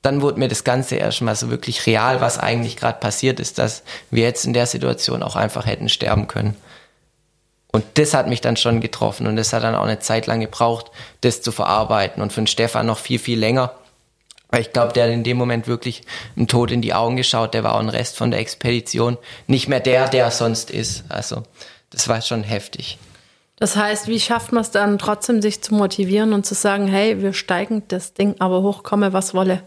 dann 0.01 0.21
wurde 0.21 0.39
mir 0.39 0.47
das 0.47 0.63
Ganze 0.63 0.95
erstmal 0.95 1.35
so 1.35 1.49
wirklich 1.49 1.85
real, 1.85 2.21
was 2.21 2.38
eigentlich 2.38 2.77
gerade 2.77 2.99
passiert 2.99 3.39
ist, 3.39 3.57
dass 3.57 3.83
wir 4.12 4.23
jetzt 4.23 4.45
in 4.45 4.53
der 4.53 4.65
Situation 4.65 5.23
auch 5.23 5.35
einfach 5.35 5.65
hätten 5.65 5.89
sterben 5.89 6.27
können. 6.27 6.55
Und 7.71 7.83
das 7.95 8.13
hat 8.13 8.27
mich 8.27 8.41
dann 8.41 8.57
schon 8.57 8.81
getroffen 8.81 9.27
und 9.27 9.35
das 9.35 9.53
hat 9.53 9.63
dann 9.63 9.75
auch 9.75 9.83
eine 9.83 9.99
Zeit 9.99 10.25
lang 10.25 10.39
gebraucht, 10.39 10.89
das 11.21 11.41
zu 11.41 11.51
verarbeiten 11.51 12.21
und 12.23 12.33
für 12.33 12.41
den 12.41 12.47
Stefan 12.47 12.88
noch 12.88 12.97
viel, 12.97 13.19
viel 13.19 13.38
länger. 13.38 13.73
Weil 14.49 14.62
ich 14.62 14.73
glaube, 14.73 14.93
der 14.93 15.03
hat 15.05 15.12
in 15.12 15.23
dem 15.23 15.38
Moment 15.38 15.67
wirklich 15.67 16.01
dem 16.35 16.47
Tod 16.47 16.71
in 16.71 16.81
die 16.81 16.95
Augen 16.95 17.15
geschaut, 17.15 17.53
der 17.53 17.63
war 17.63 17.75
auch 17.75 17.79
ein 17.79 17.89
Rest 17.89 18.17
von 18.17 18.31
der 18.31 18.39
Expedition. 18.39 19.17
Nicht 19.45 19.67
mehr 19.67 19.79
der, 19.79 20.07
der 20.09 20.25
er 20.25 20.31
sonst 20.31 20.71
ist. 20.71 21.03
Also, 21.09 21.43
das 21.91 22.07
war 22.07 22.21
schon 22.21 22.41
heftig. 22.41 22.97
Das 23.57 23.75
heißt, 23.75 24.07
wie 24.07 24.19
schafft 24.19 24.51
man 24.51 24.62
es 24.62 24.71
dann 24.71 24.97
trotzdem, 24.97 25.41
sich 25.41 25.62
zu 25.62 25.75
motivieren 25.75 26.33
und 26.33 26.47
zu 26.47 26.55
sagen, 26.55 26.88
hey, 26.88 27.21
wir 27.21 27.33
steigen 27.33 27.83
das 27.89 28.13
Ding 28.13 28.35
aber 28.39 28.63
hoch, 28.63 28.81
komme 28.81 29.13
was 29.13 29.35
wolle? 29.35 29.62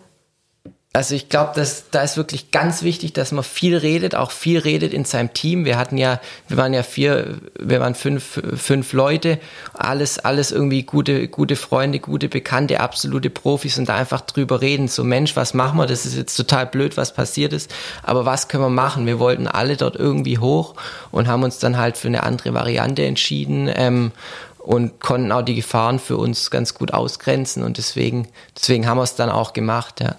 Also 0.95 1.15
ich 1.15 1.31
glaube, 1.31 1.53
dass 1.55 1.89
da 1.91 2.03
ist 2.03 2.19
wirklich 2.19 2.51
ganz 2.51 2.83
wichtig, 2.83 3.15
dass 3.15 3.33
man 3.33 3.45
viel 3.45 3.79
redet, 3.79 4.15
auch 4.15 4.31
viel 4.31 4.59
redet 4.59 4.93
in 4.93 5.07
seinem 5.07 5.33
Team. 5.33 5.65
Wir 5.65 5.79
hatten 5.79 5.97
ja, 5.97 6.21
wir 6.49 6.59
waren 6.59 6.75
ja 6.75 6.83
vier, 6.83 7.39
wir 7.59 7.81
waren 7.81 7.95
fünf, 7.95 8.43
fünf 8.57 8.93
Leute, 8.93 9.39
alles, 9.73 10.19
alles 10.19 10.53
irgendwie 10.53 10.83
gute, 10.83 11.29
gute 11.29 11.57
Freunde, 11.57 11.99
gute 11.99 12.29
Bekannte, 12.29 12.81
absolute 12.81 13.31
Profis 13.31 13.79
und 13.79 13.89
da 13.89 13.97
einfach 13.97 14.21
drüber 14.21 14.61
reden. 14.61 14.87
So 14.87 15.03
Mensch, 15.03 15.35
was 15.35 15.55
machen 15.55 15.79
wir? 15.79 15.87
Das 15.87 16.05
ist 16.05 16.15
jetzt 16.15 16.37
total 16.37 16.67
blöd, 16.67 16.99
was 16.99 17.15
passiert 17.15 17.55
ist, 17.55 17.73
aber 18.03 18.27
was 18.27 18.49
können 18.49 18.65
wir 18.65 18.69
machen? 18.69 19.07
Wir 19.07 19.19
wollten 19.19 19.47
alle 19.47 19.79
dort 19.79 19.97
irgendwie 19.97 20.37
hoch 20.37 20.75
und 21.11 21.27
haben 21.27 21.43
uns 21.43 21.59
dann 21.59 21.79
halt 21.79 21.97
für 21.97 22.09
eine 22.09 22.23
andere 22.23 22.53
Variante 22.53 23.03
entschieden. 23.07 23.71
Ähm, 23.75 24.13
und 24.59 25.01
konnten 25.01 25.33
auch 25.33 25.43
die 25.43 25.57
Gefahren 25.57 25.99
für 25.99 26.17
uns 26.17 26.53
ganz 26.53 26.75
gut 26.75 26.95
ausgrenzen 26.95 27.65
und 27.65 27.79
deswegen, 27.79 28.29
deswegen 28.57 28.87
haben 28.87 28.99
wir 28.99 29.03
es 29.03 29.17
dann 29.17 29.29
auch 29.29 29.55
gemacht, 29.55 30.01
ja. 30.01 30.15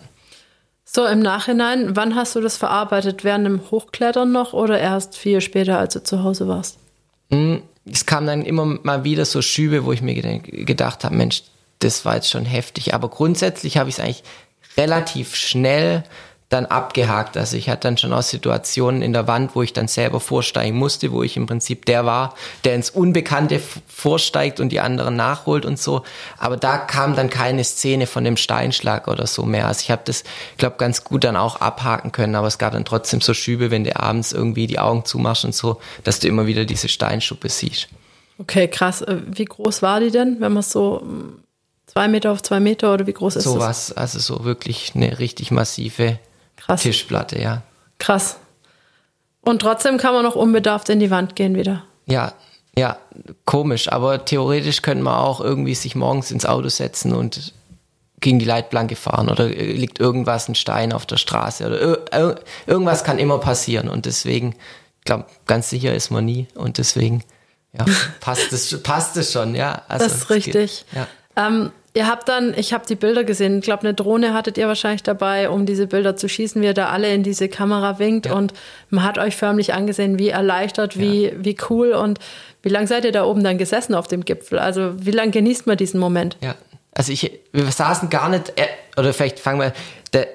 So, 0.95 1.08
im 1.08 1.19
Nachhinein, 1.19 1.95
wann 1.95 2.15
hast 2.15 2.36
du 2.36 2.41
das 2.41 2.56
verarbeitet? 2.56 3.23
Während 3.23 3.47
dem 3.47 3.71
Hochklettern 3.71 4.32
noch 4.32 4.53
oder 4.53 4.79
erst 4.79 5.17
viel 5.17 5.41
später, 5.41 5.79
als 5.79 5.95
du 5.95 6.03
zu 6.03 6.23
Hause 6.23 6.47
warst? 6.47 6.77
Hm, 7.32 7.63
es 7.91 8.06
kam 8.06 8.27
dann 8.27 8.43
immer 8.43 8.65
mal 8.65 9.03
wieder 9.03 9.25
so 9.25 9.41
Schübe, 9.41 9.86
wo 9.86 9.91
ich 9.91 10.03
mir 10.03 10.13
gedacht 10.39 11.03
habe, 11.03 11.15
Mensch, 11.15 11.43
das 11.79 12.06
war 12.06 12.15
jetzt 12.15 12.29
schon 12.29 12.45
heftig. 12.45 12.93
Aber 12.93 13.10
grundsätzlich 13.10 13.77
habe 13.77 13.89
ich 13.89 13.97
es 13.97 14.03
eigentlich 14.03 14.23
relativ 14.77 15.36
schnell 15.36 16.03
dann 16.54 16.68
abgehakt. 16.68 17.36
Also 17.36 17.58
ich 17.58 17.68
hatte 17.68 17.88
dann 17.88 17.98
schon 17.98 18.13
auch 18.13 18.22
Situationen 18.22 19.02
in 19.02 19.12
der 19.12 19.28
Wand, 19.28 19.56
wo 19.56 19.63
ich 19.63 19.74
dann 19.74 19.88
selber 19.88 20.20
vorsteigen 20.20 20.78
musste, 20.78 21.12
wo 21.12 21.24
ich 21.24 21.36
im 21.36 21.48
Prinzip 21.48 21.86
der 21.86 22.06
war, 22.06 22.36
der 22.63 22.76
ins 22.76 22.92
Unbekannte 22.92 23.60
vorsteigt 23.88 24.60
und 24.60 24.70
die 24.70 24.80
anderen 24.80 25.16
nachholt 25.16 25.66
und 25.66 25.80
so. 25.80 26.04
Aber 26.38 26.56
da 26.56 26.78
kam 26.78 27.16
dann 27.16 27.32
keine 27.32 27.63
Szene 27.63 28.06
von 28.06 28.24
dem 28.24 28.38
Steinschlag 28.38 29.08
oder 29.08 29.25
so 29.25 29.46
mehr. 29.46 29.67
Also 29.67 29.82
ich 29.82 29.90
habe 29.90 30.04
das, 30.06 30.23
glaube 30.58 30.75
ganz 30.77 31.04
gut 31.04 31.23
dann 31.23 31.36
auch 31.36 31.60
abhaken 31.60 32.12
können, 32.12 32.36
aber 32.36 32.48
es 32.48 32.60
gab 32.60 32.73
dann 32.73 32.86
trotzdem 32.86 33.19
so 33.19 33.34
Schübe, 33.34 33.71
wenn 33.71 33.84
du 33.84 34.00
abends 34.00 34.32
irgendwie 34.32 34.67
die 34.67 34.77
Augen 34.77 35.06
zumachst 35.06 35.46
und 35.46 35.56
so, 35.56 35.82
dass 36.04 36.19
du 36.19 36.27
immer 36.27 36.46
wieder 36.46 36.65
diese 36.65 36.88
Steinschuppe 36.88 37.50
siehst. 37.50 37.88
Okay, 38.38 38.67
krass. 38.67 39.02
Äh, 39.02 39.17
wie 39.25 39.46
groß 39.46 39.82
war 39.82 40.00
die 40.00 40.12
denn, 40.12 40.40
wenn 40.40 40.54
man 40.54 40.63
so 40.63 41.00
mm, 41.00 41.44
zwei 41.88 42.08
Meter 42.08 42.32
auf 42.32 42.44
zwei 42.44 42.60
Meter 42.60 42.94
oder 42.94 43.08
wie 43.08 43.13
groß 43.13 43.38
ist 43.38 43.46
so 43.46 43.56
das? 43.58 43.63
was, 43.63 43.92
also 43.94 44.19
so 44.19 44.46
wirklich 44.46 44.92
eine 44.96 45.17
richtig 45.17 45.50
massive 45.50 46.19
Krass. 46.66 46.82
Tischplatte, 46.82 47.42
ja. 47.42 47.62
Krass. 48.00 48.38
Und 49.42 49.62
trotzdem 49.62 49.98
kann 49.98 50.14
man 50.14 50.24
noch 50.24 50.36
unbedarft 50.36 50.90
in 50.90 51.00
die 51.00 51.12
Wand 51.12 51.36
gehen 51.36 51.56
wieder. 51.56 51.84
Ja, 52.06 52.34
ja, 52.76 52.98
komisch, 53.46 53.92
aber 53.92 54.26
theoretisch 54.26 54.82
könnte 54.82 55.04
man 55.04 55.16
auch 55.16 55.42
irgendwie 55.42 55.76
sich 55.76 55.96
morgens 55.96 56.32
ins 56.32 56.46
Auto 56.46 56.70
setzen 56.70 57.14
und 57.14 57.54
gegen 58.20 58.40
die 58.40 58.46
Leitplanke 58.46 58.96
fahren 58.96 59.30
oder 59.30 59.48
liegt 59.48 60.00
irgendwas, 60.00 60.48
ein 60.48 60.56
Stein 60.56 60.92
auf 60.94 61.06
der 61.06 61.18
Straße 61.18 61.68
oder 61.68 62.38
irgendwas 62.66 63.04
kann 63.04 63.20
immer 63.20 63.38
passieren 63.38 63.90
und 63.90 64.06
deswegen, 64.06 64.56
ich 65.00 65.06
glaube, 65.06 65.26
ganz 65.46 65.70
sicher 65.70 65.94
ist 65.94 66.10
man 66.10 66.26
nie 66.26 66.48
und 66.56 66.78
deswegen, 66.78 67.24
ja, 67.74 67.86
passt 68.22 68.54
es, 68.54 68.82
passt 68.82 69.18
es 69.18 69.34
schon, 69.34 69.56
ja. 69.56 69.84
Also, 69.88 70.06
das 70.06 70.16
ist 70.16 70.30
richtig. 70.30 70.86
Ja. 70.96 71.08
ähm, 71.36 71.72
Ihr 71.96 72.08
habt 72.08 72.27
dann, 72.27 72.56
ich 72.58 72.73
habe 72.73 72.87
die 72.87 72.96
Bilder 72.96 73.23
gesehen, 73.23 73.60
ich 73.60 73.63
glaube, 73.63 73.83
eine 73.83 73.94
Drohne 73.94 74.33
hattet 74.33 74.58
ihr 74.58 74.67
wahrscheinlich 74.67 75.04
dabei, 75.04 75.50
um 75.50 75.67
diese 75.67 75.85
Bilder 75.85 76.15
zu 76.15 76.27
schießen, 76.27 76.60
wie 76.62 76.65
ihr 76.65 76.73
da 76.73 76.89
alle 76.89 77.13
in 77.13 77.21
diese 77.21 77.50
Kamera 77.50 78.00
winkt 78.00 78.25
ja. 78.25 78.33
und 78.33 78.54
man 78.89 79.04
hat 79.04 79.19
euch 79.19 79.35
förmlich 79.35 79.75
angesehen, 79.75 80.17
wie 80.17 80.29
erleichtert, 80.29 80.98
wie, 80.98 81.27
ja. 81.27 81.31
wie 81.37 81.56
cool 81.69 81.91
und 81.91 82.17
wie 82.63 82.69
lange 82.69 82.87
seid 82.87 83.06
ihr 83.06 83.12
da 83.12 83.25
oben 83.25 83.44
dann 83.44 83.60
gesessen 83.60 83.94
auf 83.94 84.08
dem 84.08 84.25
Gipfel? 84.25 84.58
Also 84.58 84.94
wie 85.06 85.12
lange 85.12 85.31
genießt 85.31 85.67
man 85.67 85.77
diesen 85.77 86.00
Moment? 86.00 86.35
Ja, 86.41 86.56
also 86.94 87.12
ich, 87.12 87.31
wir 87.52 87.71
saßen 87.71 88.10
gar 88.10 88.29
nicht, 88.29 88.54
äh, 88.56 88.65
oder 88.98 89.13
vielleicht 89.13 89.39
fangen 89.39 89.60
wir, 89.60 89.73
der, 90.13 90.27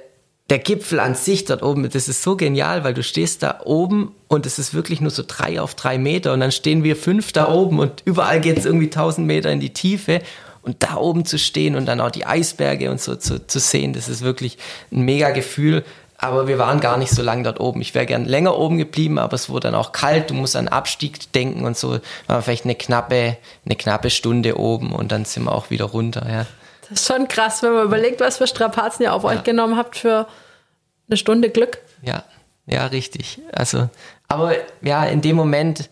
der 0.50 0.60
Gipfel 0.60 1.00
an 1.00 1.16
sich 1.16 1.44
dort 1.44 1.64
oben, 1.64 1.90
das 1.90 2.06
ist 2.06 2.22
so 2.22 2.36
genial, 2.36 2.84
weil 2.84 2.94
du 2.94 3.02
stehst 3.02 3.42
da 3.42 3.62
oben 3.64 4.14
und 4.28 4.46
es 4.46 4.60
ist 4.60 4.74
wirklich 4.74 5.00
nur 5.00 5.10
so 5.10 5.24
drei 5.26 5.60
auf 5.60 5.74
drei 5.74 5.98
Meter 5.98 6.32
und 6.34 6.40
dann 6.40 6.52
stehen 6.52 6.84
wir 6.84 6.94
fünf 6.94 7.32
da 7.32 7.48
oben 7.48 7.80
und 7.80 8.02
überall 8.04 8.40
geht 8.40 8.58
es 8.58 8.64
irgendwie 8.64 8.90
tausend 8.90 9.26
Meter 9.26 9.50
in 9.50 9.58
die 9.58 9.72
Tiefe 9.72 10.20
und 10.68 10.82
da 10.82 10.96
oben 10.96 11.24
zu 11.24 11.38
stehen 11.38 11.76
und 11.76 11.86
dann 11.86 11.98
auch 11.98 12.10
die 12.10 12.26
Eisberge 12.26 12.90
und 12.90 13.00
so 13.00 13.16
zu, 13.16 13.46
zu 13.46 13.58
sehen, 13.58 13.94
das 13.94 14.06
ist 14.10 14.20
wirklich 14.20 14.58
ein 14.92 15.00
mega 15.00 15.30
Gefühl. 15.30 15.82
Aber 16.18 16.46
wir 16.46 16.58
waren 16.58 16.80
gar 16.80 16.98
nicht 16.98 17.10
so 17.10 17.22
lange 17.22 17.44
dort 17.44 17.58
oben. 17.58 17.80
Ich 17.80 17.94
wäre 17.94 18.04
gern 18.04 18.26
länger 18.26 18.58
oben 18.58 18.76
geblieben, 18.76 19.18
aber 19.18 19.32
es 19.32 19.48
wurde 19.48 19.68
dann 19.68 19.74
auch 19.74 19.92
kalt. 19.92 20.28
Du 20.28 20.34
musst 20.34 20.56
an 20.56 20.68
Abstieg 20.68 21.32
denken 21.32 21.64
und 21.64 21.78
so. 21.78 22.00
War 22.26 22.42
vielleicht 22.42 22.64
eine 22.64 22.74
knappe, 22.74 23.38
eine 23.64 23.76
knappe 23.76 24.10
Stunde 24.10 24.58
oben 24.58 24.92
und 24.92 25.10
dann 25.10 25.24
sind 25.24 25.44
wir 25.44 25.52
auch 25.52 25.70
wieder 25.70 25.86
runter. 25.86 26.26
Ja. 26.28 26.46
Das 26.90 27.00
ist 27.00 27.06
schon 27.06 27.28
krass, 27.28 27.62
wenn 27.62 27.72
man 27.72 27.86
überlegt, 27.86 28.20
was 28.20 28.36
für 28.36 28.46
Strapazen 28.46 29.04
ihr 29.04 29.14
auf 29.14 29.22
ja. 29.22 29.30
euch 29.30 29.42
genommen 29.42 29.78
habt 29.78 29.96
für 29.96 30.26
eine 31.08 31.16
Stunde 31.16 31.48
Glück. 31.48 31.78
Ja, 32.02 32.24
ja, 32.66 32.84
richtig. 32.86 33.40
Also, 33.52 33.88
aber 34.26 34.54
ja, 34.82 35.04
in 35.04 35.22
dem 35.22 35.36
Moment, 35.36 35.88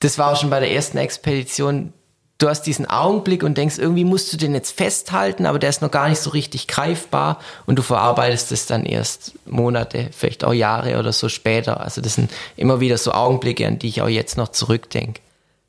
das 0.00 0.18
war 0.18 0.32
auch 0.32 0.36
schon 0.38 0.50
bei 0.50 0.60
der 0.60 0.72
ersten 0.72 0.98
Expedition, 0.98 1.94
du 2.38 2.48
hast 2.48 2.62
diesen 2.62 2.86
Augenblick 2.86 3.42
und 3.42 3.56
denkst, 3.56 3.78
irgendwie 3.78 4.04
musst 4.04 4.32
du 4.32 4.36
den 4.36 4.54
jetzt 4.54 4.76
festhalten, 4.76 5.46
aber 5.46 5.58
der 5.58 5.70
ist 5.70 5.82
noch 5.82 5.90
gar 5.90 6.08
nicht 6.08 6.20
so 6.20 6.30
richtig 6.30 6.66
greifbar 6.66 7.40
und 7.66 7.76
du 7.76 7.82
verarbeitest 7.82 8.52
es 8.52 8.66
dann 8.66 8.84
erst 8.84 9.32
Monate, 9.46 10.10
vielleicht 10.12 10.44
auch 10.44 10.52
Jahre 10.52 10.98
oder 10.98 11.12
so 11.12 11.28
später. 11.28 11.80
Also 11.80 12.00
das 12.00 12.14
sind 12.14 12.30
immer 12.56 12.80
wieder 12.80 12.98
so 12.98 13.12
Augenblicke, 13.12 13.66
an 13.66 13.78
die 13.78 13.88
ich 13.88 14.02
auch 14.02 14.08
jetzt 14.08 14.36
noch 14.36 14.48
zurückdenke. 14.48 15.20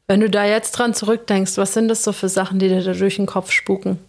Wenn 0.07 0.21
du 0.21 0.29
da 0.29 0.45
jetzt 0.45 0.71
dran 0.71 0.93
zurückdenkst, 0.93 1.57
was 1.57 1.73
sind 1.73 1.89
das 1.89 2.03
so 2.03 2.13
für 2.13 2.29
Sachen, 2.29 2.59
die 2.59 2.69
dir 2.69 2.81
da 2.81 2.93
durch 2.93 3.17
den 3.17 3.25
Kopf 3.25 3.51
spuken? 3.51 3.99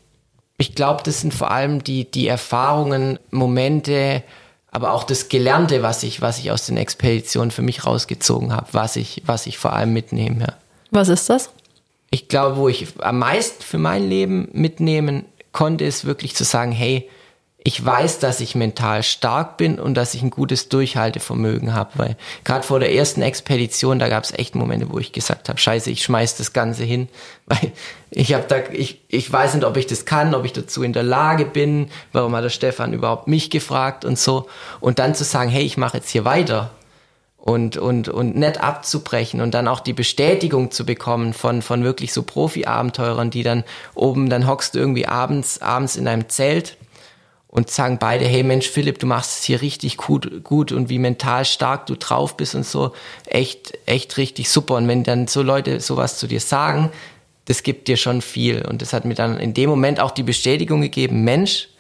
Ich 0.56 0.74
glaube, 0.74 1.02
das 1.04 1.20
sind 1.20 1.34
vor 1.34 1.50
allem 1.50 1.84
die, 1.84 2.04
die 2.11 2.26
Erfahrungen, 2.26 3.18
Momente, 3.30 4.22
aber 4.70 4.92
auch 4.92 5.04
das 5.04 5.28
Gelernte, 5.28 5.82
was 5.82 6.02
ich, 6.02 6.20
was 6.20 6.38
ich 6.38 6.50
aus 6.50 6.66
den 6.66 6.76
Expeditionen 6.76 7.50
für 7.50 7.62
mich 7.62 7.86
rausgezogen 7.86 8.52
habe, 8.52 8.66
was 8.72 8.96
ich, 8.96 9.22
was 9.26 9.46
ich 9.46 9.59
vor 9.59 9.72
allem 9.72 9.92
mitnehme. 9.92 10.40
Ja. 10.40 10.54
Was 10.90 11.09
ist 11.09 11.30
das? 11.30 11.50
Ich 12.11 12.28
glaube, 12.28 12.56
wo 12.56 12.68
ich 12.68 12.86
am 13.00 13.18
meisten 13.18 13.62
für 13.62 13.78
mein 13.78 14.09
Leben 14.09 14.48
mitnehmen 14.52 15.24
konnte, 15.52 15.84
ist 15.84 16.04
wirklich 16.04 16.34
zu 16.34 16.44
sagen, 16.44 16.72
hey, 16.72 17.09
ich 17.64 17.84
weiß, 17.84 18.20
dass 18.20 18.40
ich 18.40 18.54
mental 18.54 19.02
stark 19.02 19.56
bin 19.59 19.78
und 19.78 19.94
dass 19.94 20.14
ich 20.14 20.22
ein 20.22 20.30
gutes 20.30 20.68
Durchhaltevermögen 20.70 21.74
habe, 21.74 21.90
weil 21.96 22.16
gerade 22.44 22.62
vor 22.62 22.80
der 22.80 22.94
ersten 22.94 23.20
Expedition, 23.20 23.98
da 23.98 24.09
gab 24.09 24.24
es 24.24 24.32
echt 24.32 24.54
Momente, 24.54 24.90
wo 24.90 24.98
ich 24.98 25.12
gesagt 25.12 25.50
habe, 25.50 25.59
scheiße, 25.59 25.90
ich 25.90 26.02
schmeiß 26.02 26.36
das 26.36 26.52
Ganze 26.52 26.84
hin, 26.84 27.09
weil 27.46 27.72
ich 28.11 28.32
habe 28.32 28.44
da, 28.48 28.56
ich, 28.72 29.02
ich 29.09 29.30
weiß 29.30 29.54
nicht, 29.54 29.64
ob 29.64 29.76
ich 29.76 29.86
das 29.86 30.06
kann, 30.06 30.34
ob 30.34 30.44
ich 30.44 30.54
dazu 30.54 30.82
in 30.82 30.94
der 30.94 31.02
Lage 31.02 31.44
bin, 31.44 31.90
warum 32.12 32.34
hat 32.34 32.44
der 32.44 32.48
Stefan 32.48 32.94
überhaupt 32.94 33.26
mich 33.26 33.50
gefragt 33.50 34.04
und 34.06 34.18
so. 34.18 34.48
Und 34.80 34.98
dann 34.98 35.14
zu 35.14 35.24
sagen, 35.24 35.50
hey, 35.50 35.64
ich 35.64 35.76
mache 35.76 35.98
jetzt 35.98 36.09
hier 36.09 36.24
weiter 36.24 36.70
und, 37.49 37.78
und, 37.78 38.11
und 38.11 38.36
nett 38.36 38.61
abzubrechen 38.61 39.40
und 39.40 39.55
dann 39.55 39.68
auch 39.68 39.80
die 39.80 39.94
Bestätigung 39.94 40.70
zu 40.70 40.84
bekommen 40.84 41.32
von, 41.32 41.62
von 41.62 41.82
wirklich 41.82 42.12
so 42.12 42.22
Profi-Abenteurern, 42.22 43.30
die 43.30 43.42
dann 43.42 43.64
oben, 43.94 44.28
dann 44.28 44.46
hockst 44.46 44.74
du 44.74 44.78
irgendwie 44.78 45.07
abends, 45.07 45.62
abends 45.62 45.96
in 45.96 46.07
einem 46.07 46.28
Zelt 46.28 46.76
und 47.46 47.70
sagen 47.70 47.96
beide, 47.99 48.26
hey 48.26 48.42
Mensch, 48.42 48.68
Philipp, 48.68 48.99
du 48.99 49.07
machst 49.07 49.38
es 49.38 49.44
hier 49.44 49.62
richtig 49.62 49.96
gut, 49.96 50.44
gut 50.44 50.72
und 50.72 50.90
wie 50.90 50.99
mental 50.99 51.46
stark 51.46 51.86
du 51.86 51.96
drauf 51.96 52.36
bist 52.36 52.55
und 52.55 52.66
so, 52.66 52.92
echt, 53.24 53.78
echt 53.86 54.18
richtig 54.18 54.51
super. 54.51 54.74
Und 54.74 54.86
wenn 54.86 55.03
dann 55.03 55.26
so 55.26 55.40
Leute 55.40 55.80
sowas 55.80 56.18
zu 56.18 56.26
dir 56.26 56.40
sagen, 56.40 56.90
das 57.46 57.62
gibt 57.62 57.88
dir 57.88 57.96
schon 57.96 58.20
viel. 58.20 58.62
Und 58.68 58.82
das 58.82 58.92
hat 58.92 59.07
mir 59.07 59.14
dann 59.14 59.40
in 59.40 59.55
dem 59.55 59.70
Moment 59.70 60.01
auch 60.01 60.11
die 60.11 60.22
Bestätigung 60.22 60.82
gegeben, 60.82 61.24
Mensch, 61.24 61.70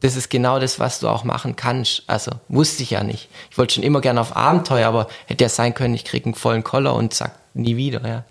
das 0.00 0.16
ist 0.16 0.30
genau 0.30 0.58
das, 0.58 0.78
was 0.78 1.00
du 1.00 1.08
auch 1.08 1.24
machen 1.24 1.56
kannst. 1.56 2.04
Also 2.06 2.32
wusste 2.48 2.82
ich 2.82 2.90
ja 2.90 3.02
nicht. 3.02 3.28
Ich 3.50 3.58
wollte 3.58 3.74
schon 3.74 3.82
immer 3.82 4.00
gerne 4.00 4.20
auf 4.20 4.36
Abenteuer, 4.36 4.88
aber 4.88 5.08
hätte 5.26 5.44
ja 5.44 5.48
sein 5.48 5.74
können, 5.74 5.94
ich 5.94 6.04
kriege 6.04 6.26
einen 6.26 6.34
vollen 6.34 6.64
Koller 6.64 6.94
und 6.94 7.14
sag 7.14 7.32
nie 7.54 7.76
wieder, 7.76 8.06
ja. 8.06 8.24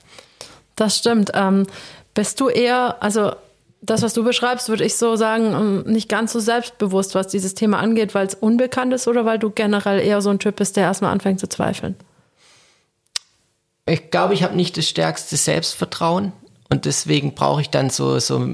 Das 0.75 0.97
stimmt. 0.97 1.31
Ähm, 1.33 1.67
bist 2.13 2.39
du 2.39 2.49
eher, 2.49 2.97
also 3.01 3.31
das, 3.81 4.01
was 4.01 4.13
du 4.13 4.23
beschreibst, 4.23 4.69
würde 4.69 4.85
ich 4.85 4.95
so 4.95 5.15
sagen, 5.15 5.53
ähm, 5.53 5.91
nicht 5.91 6.09
ganz 6.09 6.33
so 6.33 6.39
selbstbewusst, 6.39 7.15
was 7.15 7.27
dieses 7.27 7.53
Thema 7.53 7.79
angeht, 7.79 8.15
weil 8.15 8.27
es 8.27 8.35
unbekannt 8.35 8.93
ist 8.93 9.07
oder 9.07 9.25
weil 9.25 9.39
du 9.39 9.49
generell 9.49 9.99
eher 9.99 10.21
so 10.21 10.29
ein 10.29 10.39
Typ 10.39 10.55
bist, 10.55 10.77
der 10.77 10.83
erstmal 10.83 11.11
anfängt 11.11 11.39
zu 11.39 11.47
zweifeln? 11.47 11.95
Ich 13.85 14.11
glaube, 14.11 14.33
ich 14.33 14.43
habe 14.43 14.55
nicht 14.55 14.77
das 14.77 14.87
stärkste 14.87 15.37
Selbstvertrauen 15.37 16.33
und 16.69 16.85
deswegen 16.85 17.33
brauche 17.35 17.61
ich 17.61 17.69
dann 17.69 17.89
so, 17.89 18.19
so 18.19 18.45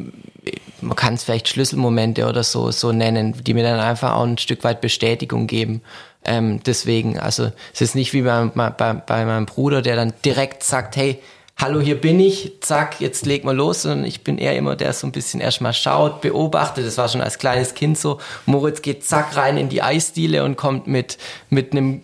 man 0.81 0.95
kann 0.95 1.13
es 1.13 1.23
vielleicht 1.23 1.47
Schlüsselmomente 1.47 2.27
oder 2.27 2.43
so, 2.43 2.71
so 2.71 2.91
nennen, 2.91 3.35
die 3.43 3.53
mir 3.53 3.63
dann 3.63 3.79
einfach 3.79 4.13
auch 4.13 4.23
ein 4.23 4.37
Stück 4.37 4.63
weit 4.63 4.81
Bestätigung 4.81 5.47
geben. 5.47 5.81
Ähm, 6.25 6.61
deswegen, 6.63 7.19
also 7.19 7.51
es 7.73 7.81
ist 7.81 7.95
nicht 7.95 8.13
wie 8.13 8.21
bei, 8.21 8.45
bei, 8.45 8.93
bei 8.93 9.25
meinem 9.25 9.45
Bruder, 9.45 9.81
der 9.81 9.95
dann 9.95 10.13
direkt 10.23 10.63
sagt, 10.63 10.95
hey, 10.95 11.19
hallo, 11.57 11.79
hier 11.79 11.99
bin 11.99 12.19
ich, 12.19 12.61
zack, 12.61 12.99
jetzt 12.99 13.25
leg 13.25 13.43
mal 13.43 13.55
los, 13.55 13.83
sondern 13.83 14.05
ich 14.05 14.23
bin 14.23 14.37
eher 14.37 14.55
immer 14.55 14.75
der 14.75 14.93
so 14.93 15.07
ein 15.07 15.11
bisschen 15.11 15.39
erstmal 15.39 15.73
schaut, 15.73 16.21
beobachtet, 16.21 16.85
das 16.85 16.97
war 16.97 17.09
schon 17.09 17.21
als 17.21 17.37
kleines 17.37 17.73
Kind 17.73 17.97
so, 17.97 18.19
Moritz 18.45 18.81
geht 18.81 19.03
zack 19.03 19.35
rein 19.35 19.57
in 19.57 19.69
die 19.69 19.81
Eisdiele 19.81 20.43
und 20.43 20.55
kommt 20.55 20.87
mit, 20.87 21.17
mit 21.49 21.71
einem 21.71 22.03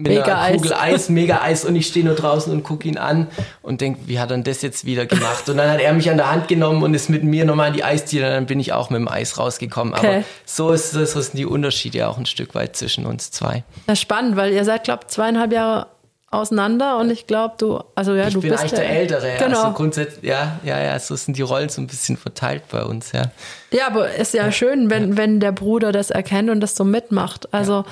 mit 0.00 0.12
mega 0.12 0.40
einer 0.40 0.56
Kugel 0.56 0.72
Eis. 0.72 0.94
Eis, 0.94 1.08
mega 1.08 1.40
Eis 1.42 1.64
und 1.64 1.76
ich 1.76 1.86
stehe 1.86 2.04
nur 2.04 2.14
draußen 2.14 2.52
und 2.52 2.62
gucke 2.62 2.88
ihn 2.88 2.98
an 2.98 3.28
und 3.62 3.80
denke, 3.80 4.00
wie 4.06 4.18
hat 4.18 4.30
er 4.30 4.38
das 4.38 4.62
jetzt 4.62 4.84
wieder 4.84 5.06
gemacht? 5.06 5.48
Und 5.48 5.58
dann 5.58 5.70
hat 5.70 5.80
er 5.80 5.92
mich 5.92 6.10
an 6.10 6.16
der 6.16 6.30
Hand 6.30 6.48
genommen 6.48 6.82
und 6.82 6.94
ist 6.94 7.10
mit 7.10 7.22
mir 7.22 7.44
nochmal 7.44 7.68
in 7.68 7.74
die 7.74 7.84
Eisdiele 7.84 8.26
und 8.26 8.32
dann 8.32 8.46
bin 8.46 8.60
ich 8.60 8.72
auch 8.72 8.90
mit 8.90 8.98
dem 8.98 9.08
Eis 9.08 9.38
rausgekommen. 9.38 9.94
Okay. 9.94 10.16
Aber 10.16 10.24
so 10.44 10.72
ist 10.72 10.92
so 10.92 11.04
sind 11.04 11.34
die 11.34 11.46
Unterschiede 11.46 12.08
auch 12.08 12.18
ein 12.18 12.26
Stück 12.26 12.54
weit 12.54 12.76
zwischen 12.76 13.06
uns 13.06 13.30
zwei. 13.30 13.64
Das 13.86 13.98
ist 13.98 14.02
spannend, 14.02 14.36
weil 14.36 14.52
ihr 14.52 14.64
seid, 14.64 14.84
glaube 14.84 15.00
ich, 15.04 15.08
zweieinhalb 15.08 15.52
Jahre 15.52 15.86
auseinander 16.30 16.98
und 16.98 17.10
ich 17.10 17.26
glaube, 17.26 17.56
du, 17.58 17.80
also 17.96 18.14
ja, 18.14 18.28
ich 18.28 18.34
du 18.34 18.40
bin 18.40 18.50
bist 18.50 18.62
eigentlich 18.62 18.78
der, 18.78 18.88
der 18.88 19.00
Ältere. 19.00 19.34
Genau. 19.38 19.62
Also 19.62 19.72
grundsätzlich, 19.72 20.24
ja, 20.24 20.60
ja, 20.62 20.80
ja, 20.80 20.98
so 20.98 21.16
sind 21.16 21.36
die 21.36 21.42
Rollen 21.42 21.68
so 21.68 21.80
ein 21.80 21.88
bisschen 21.88 22.16
verteilt 22.16 22.62
bei 22.70 22.84
uns, 22.84 23.10
ja. 23.10 23.32
Ja, 23.72 23.88
aber 23.88 24.14
ist 24.14 24.32
ja, 24.32 24.44
ja. 24.44 24.52
schön, 24.52 24.90
wenn, 24.90 25.10
ja. 25.10 25.16
wenn 25.16 25.40
der 25.40 25.50
Bruder 25.52 25.90
das 25.90 26.10
erkennt 26.10 26.48
und 26.48 26.60
das 26.60 26.76
so 26.76 26.84
mitmacht. 26.84 27.52
Also, 27.52 27.72
ja 27.72 27.84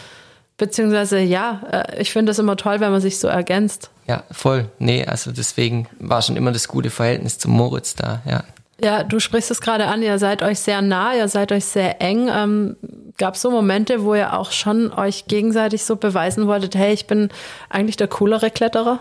Beziehungsweise 0.58 1.20
ja, 1.20 1.62
äh, 1.70 2.02
ich 2.02 2.12
finde 2.12 2.32
es 2.32 2.38
immer 2.38 2.56
toll, 2.56 2.80
wenn 2.80 2.90
man 2.90 3.00
sich 3.00 3.18
so 3.18 3.28
ergänzt. 3.28 3.90
Ja, 4.06 4.24
voll. 4.30 4.66
Nee, 4.78 5.06
also 5.06 5.32
deswegen 5.32 5.88
war 5.98 6.20
schon 6.20 6.36
immer 6.36 6.52
das 6.52 6.68
gute 6.68 6.90
Verhältnis 6.90 7.38
zum 7.38 7.52
Moritz 7.52 7.94
da, 7.94 8.20
ja. 8.26 8.44
Ja, 8.80 9.02
du 9.02 9.18
sprichst 9.18 9.50
es 9.50 9.60
gerade 9.60 9.86
an, 9.86 10.02
ihr 10.02 10.18
seid 10.20 10.42
euch 10.42 10.60
sehr 10.60 10.82
nah, 10.82 11.14
ihr 11.14 11.26
seid 11.26 11.50
euch 11.50 11.64
sehr 11.64 12.00
eng. 12.00 12.28
Ähm, 12.28 12.76
Gab 13.18 13.34
es 13.34 13.42
so 13.42 13.50
Momente, 13.50 14.04
wo 14.04 14.14
ihr 14.14 14.32
auch 14.32 14.52
schon 14.52 14.92
euch 14.92 15.26
gegenseitig 15.26 15.82
so 15.82 15.96
beweisen 15.96 16.46
wolltet, 16.46 16.76
hey, 16.76 16.94
ich 16.94 17.08
bin 17.08 17.30
eigentlich 17.68 17.96
der 17.96 18.06
coolere 18.06 18.50
Kletterer? 18.52 19.00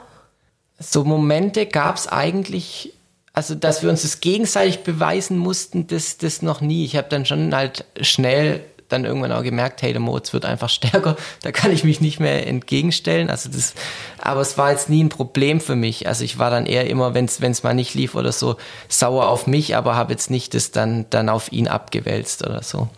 So 0.80 1.04
Momente 1.04 1.68
gab 1.68 1.98
es 1.98 2.08
eigentlich, 2.08 2.94
also 3.34 3.54
dass 3.54 3.84
wir 3.84 3.92
uns 3.92 4.02
das 4.02 4.20
gegenseitig 4.20 4.80
beweisen 4.80 5.38
mussten, 5.38 5.86
das, 5.86 6.18
das 6.18 6.42
noch 6.42 6.62
nie. 6.62 6.84
Ich 6.84 6.96
habe 6.96 7.10
dann 7.10 7.28
schon 7.28 7.54
halt 7.56 7.86
schnell 8.02 8.64
dann 8.90 9.06
irgendwann 9.06 9.32
auch 9.32 9.44
gemerkt, 9.44 9.82
hey, 9.82 9.92
der 9.92 10.02
Moritz 10.02 10.34
wird 10.34 10.46
einfach 10.46 10.70
stärker, 10.70 11.16
da 11.44 11.52
kann 11.52 11.72
ich 11.72 11.84
mich 11.84 12.02
nicht 12.02 12.20
mehr 12.20 12.48
entgegenstellen. 12.48 13.30
Also 13.30 13.50
das, 13.50 13.74
aber 14.20 14.42
es 14.42 14.58
war 14.58 14.72
jetzt 14.72 14.90
nie 14.90 15.04
ein 15.04 15.10
Problem 15.10 15.60
für 15.60 15.76
mich. 15.76 16.08
Also 16.08 16.24
ich 16.24 16.40
war 16.40 16.50
dann 16.50 16.66
eher 16.66 16.90
immer, 16.90 17.14
wenn 17.14 17.26
es 17.26 17.64
mal 17.64 17.74
nicht 17.74 17.94
lief 17.94 18.16
oder 18.16 18.32
so, 18.32 18.58
sauer 18.88 19.28
auf 19.28 19.48
mich, 19.48 19.76
aber 19.76 19.96
habe 19.96 20.14
jetzt 20.14 20.30
nicht 20.30 20.54
das 20.54 20.72
dann, 20.72 21.06
dann 21.10 21.30
auf 21.30 21.52
ihn 21.52 21.68
abgewälzt 21.68 22.46
oder 22.46 22.64
so. 22.64 22.90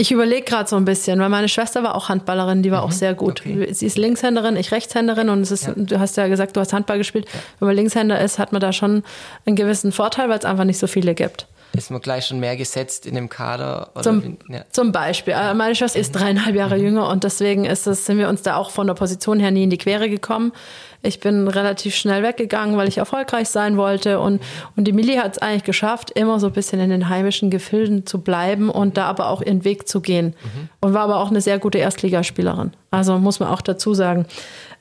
Ich 0.00 0.12
überlege 0.12 0.42
gerade 0.42 0.68
so 0.68 0.76
ein 0.76 0.84
bisschen, 0.84 1.18
weil 1.18 1.28
meine 1.28 1.48
Schwester 1.48 1.82
war 1.82 1.96
auch 1.96 2.08
Handballerin, 2.08 2.62
die 2.62 2.70
war 2.70 2.82
mhm, 2.82 2.86
auch 2.86 2.92
sehr 2.92 3.14
gut. 3.14 3.40
Okay. 3.40 3.72
Sie 3.72 3.84
ist 3.84 3.98
Linkshänderin, 3.98 4.54
ich 4.54 4.70
Rechtshänderin 4.70 5.28
und 5.28 5.40
es 5.40 5.50
ist, 5.50 5.66
ja. 5.66 5.72
du 5.74 5.98
hast 5.98 6.16
ja 6.16 6.28
gesagt, 6.28 6.56
du 6.56 6.60
hast 6.60 6.72
Handball 6.72 6.98
gespielt. 6.98 7.26
Ja. 7.26 7.40
Wenn 7.58 7.66
man 7.66 7.76
Linkshänder 7.76 8.20
ist, 8.20 8.38
hat 8.38 8.52
man 8.52 8.60
da 8.60 8.72
schon 8.72 9.02
einen 9.44 9.56
gewissen 9.56 9.90
Vorteil, 9.90 10.28
weil 10.28 10.38
es 10.38 10.44
einfach 10.44 10.62
nicht 10.62 10.78
so 10.78 10.86
viele 10.86 11.16
gibt. 11.16 11.48
Ist 11.72 11.90
man 11.90 12.00
gleich 12.00 12.26
schon 12.26 12.40
mehr 12.40 12.56
gesetzt 12.56 13.06
in 13.06 13.14
dem 13.14 13.28
Kader? 13.28 13.90
Zum, 14.02 14.38
ja. 14.48 14.64
zum, 14.70 14.90
Beispiel. 14.90 15.34
Äh, 15.34 15.54
meine 15.54 15.74
Schwester 15.74 15.98
ist 15.98 16.12
dreieinhalb 16.12 16.56
Jahre 16.56 16.78
mhm. 16.78 16.84
jünger 16.84 17.08
und 17.08 17.24
deswegen 17.24 17.64
ist 17.64 17.86
es, 17.86 18.06
sind 18.06 18.18
wir 18.18 18.28
uns 18.28 18.42
da 18.42 18.56
auch 18.56 18.70
von 18.70 18.86
der 18.86 18.94
Position 18.94 19.38
her 19.38 19.50
nie 19.50 19.64
in 19.64 19.70
die 19.70 19.78
Quere 19.78 20.08
gekommen. 20.08 20.52
Ich 21.02 21.20
bin 21.20 21.46
relativ 21.46 21.94
schnell 21.94 22.22
weggegangen, 22.22 22.76
weil 22.76 22.88
ich 22.88 22.98
erfolgreich 22.98 23.48
sein 23.48 23.76
wollte. 23.76 24.18
Und, 24.18 24.42
und 24.76 24.84
die 24.84 24.92
Millie 24.92 25.22
hat 25.22 25.32
es 25.32 25.38
eigentlich 25.38 25.64
geschafft, 25.64 26.10
immer 26.10 26.40
so 26.40 26.48
ein 26.48 26.52
bisschen 26.52 26.80
in 26.80 26.90
den 26.90 27.08
heimischen 27.08 27.50
Gefilden 27.50 28.06
zu 28.06 28.20
bleiben 28.20 28.70
und 28.70 28.96
da 28.96 29.04
aber 29.04 29.28
auch 29.28 29.42
ihren 29.42 29.64
Weg 29.64 29.86
zu 29.86 30.00
gehen. 30.00 30.28
Mhm. 30.42 30.68
Und 30.80 30.94
war 30.94 31.02
aber 31.02 31.18
auch 31.18 31.30
eine 31.30 31.40
sehr 31.40 31.58
gute 31.58 31.78
Erstligaspielerin. 31.78 32.72
Also 32.90 33.18
muss 33.18 33.38
man 33.38 33.50
auch 33.50 33.60
dazu 33.60 33.94
sagen. 33.94 34.26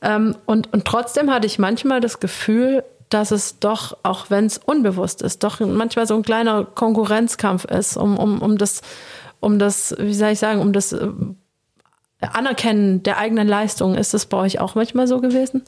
Ähm, 0.01 0.35
und, 0.45 0.73
und 0.73 0.85
trotzdem 0.85 1.31
hatte 1.31 1.45
ich 1.45 1.59
manchmal 1.59 1.99
das 1.99 2.19
Gefühl, 2.19 2.83
dass 3.09 3.31
es 3.31 3.59
doch, 3.59 3.97
auch 4.03 4.29
wenn 4.29 4.45
es 4.45 4.57
unbewusst 4.57 5.21
ist, 5.21 5.43
doch 5.43 5.59
manchmal 5.59 6.07
so 6.07 6.15
ein 6.15 6.23
kleiner 6.23 6.65
Konkurrenzkampf 6.65 7.65
ist, 7.65 7.97
um, 7.97 8.17
um, 8.17 8.41
um 8.41 8.57
das, 8.57 8.81
um 9.39 9.59
das, 9.59 9.95
wie 9.97 10.13
soll 10.13 10.31
ich 10.31 10.39
sagen, 10.39 10.61
um 10.61 10.73
das 10.73 10.91
äh, 10.93 11.09
Anerkennen 12.19 13.03
der 13.03 13.17
eigenen 13.17 13.47
Leistung. 13.47 13.95
Ist 13.95 14.13
das 14.13 14.25
bei 14.25 14.37
euch 14.37 14.59
auch 14.59 14.75
manchmal 14.75 15.07
so 15.07 15.21
gewesen? 15.21 15.63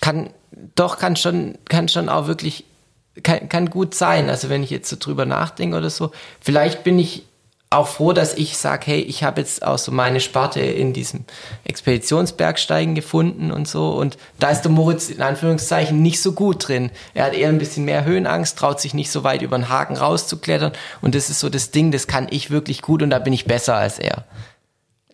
kann, 0.00 0.30
doch, 0.74 0.98
kann 0.98 1.16
schon, 1.16 1.58
kann 1.68 1.88
schon 1.88 2.08
auch 2.08 2.26
wirklich, 2.26 2.64
kann, 3.22 3.48
kann 3.48 3.70
gut 3.70 3.94
sein. 3.94 4.28
Also 4.28 4.48
wenn 4.48 4.62
ich 4.62 4.70
jetzt 4.70 4.88
so 4.88 4.96
drüber 4.98 5.26
nachdenke 5.26 5.76
oder 5.76 5.90
so, 5.90 6.10
vielleicht 6.40 6.84
bin 6.84 6.98
ich 6.98 7.24
auch 7.72 7.86
froh, 7.86 8.12
dass 8.12 8.34
ich 8.34 8.58
sage, 8.58 8.86
hey, 8.86 9.00
ich 9.00 9.22
habe 9.22 9.40
jetzt 9.40 9.64
auch 9.64 9.78
so 9.78 9.92
meine 9.92 10.18
Sparte 10.18 10.58
in 10.58 10.92
diesem 10.92 11.24
Expeditionsbergsteigen 11.62 12.96
gefunden 12.96 13.52
und 13.52 13.68
so. 13.68 13.90
Und 13.90 14.18
da 14.40 14.50
ist 14.50 14.62
der 14.62 14.72
Moritz 14.72 15.08
in 15.08 15.22
Anführungszeichen 15.22 16.02
nicht 16.02 16.20
so 16.20 16.32
gut 16.32 16.66
drin. 16.66 16.90
Er 17.14 17.26
hat 17.26 17.34
eher 17.34 17.48
ein 17.48 17.58
bisschen 17.58 17.84
mehr 17.84 18.04
Höhenangst, 18.04 18.58
traut 18.58 18.80
sich 18.80 18.92
nicht 18.92 19.12
so 19.12 19.22
weit 19.22 19.42
über 19.42 19.56
den 19.56 19.68
Haken 19.68 19.96
rauszuklettern. 19.96 20.72
Und 21.00 21.14
das 21.14 21.30
ist 21.30 21.38
so 21.38 21.48
das 21.48 21.70
Ding, 21.70 21.92
das 21.92 22.08
kann 22.08 22.26
ich 22.30 22.50
wirklich 22.50 22.82
gut 22.82 23.04
und 23.04 23.10
da 23.10 23.20
bin 23.20 23.32
ich 23.32 23.44
besser 23.44 23.76
als 23.76 24.00
er. 24.00 24.24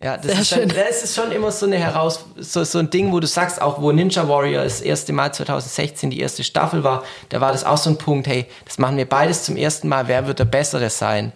Ja, 0.01 0.17
das 0.17 0.25
Sehr 0.25 0.39
ist, 0.39 0.49
schön. 0.49 0.69
Dann, 0.69 0.77
das 0.89 1.03
ist 1.03 1.15
schon 1.15 1.31
immer 1.31 1.51
so 1.51 1.67
eine 1.67 1.77
Heraus 1.77 2.25
so, 2.37 2.63
so 2.63 2.79
ein 2.79 2.89
Ding, 2.89 3.11
wo 3.11 3.19
du 3.19 3.27
sagst, 3.27 3.61
auch 3.61 3.81
wo 3.81 3.91
Ninja 3.91 4.27
Warrior 4.27 4.63
das 4.63 4.81
erste 4.81 5.13
Mal 5.13 5.31
2016 5.31 6.09
die 6.09 6.19
erste 6.19 6.43
Staffel 6.43 6.83
war, 6.83 7.03
da 7.29 7.39
war 7.39 7.51
das 7.51 7.63
auch 7.63 7.77
so 7.77 7.91
ein 7.91 7.99
Punkt, 7.99 8.25
hey, 8.25 8.47
das 8.65 8.79
machen 8.79 8.97
wir 8.97 9.07
beides 9.07 9.43
zum 9.43 9.57
ersten 9.57 9.87
Mal, 9.87 10.07
wer 10.07 10.25
wird 10.25 10.39
der 10.39 10.45
Bessere 10.45 10.89
sein? 10.89 11.33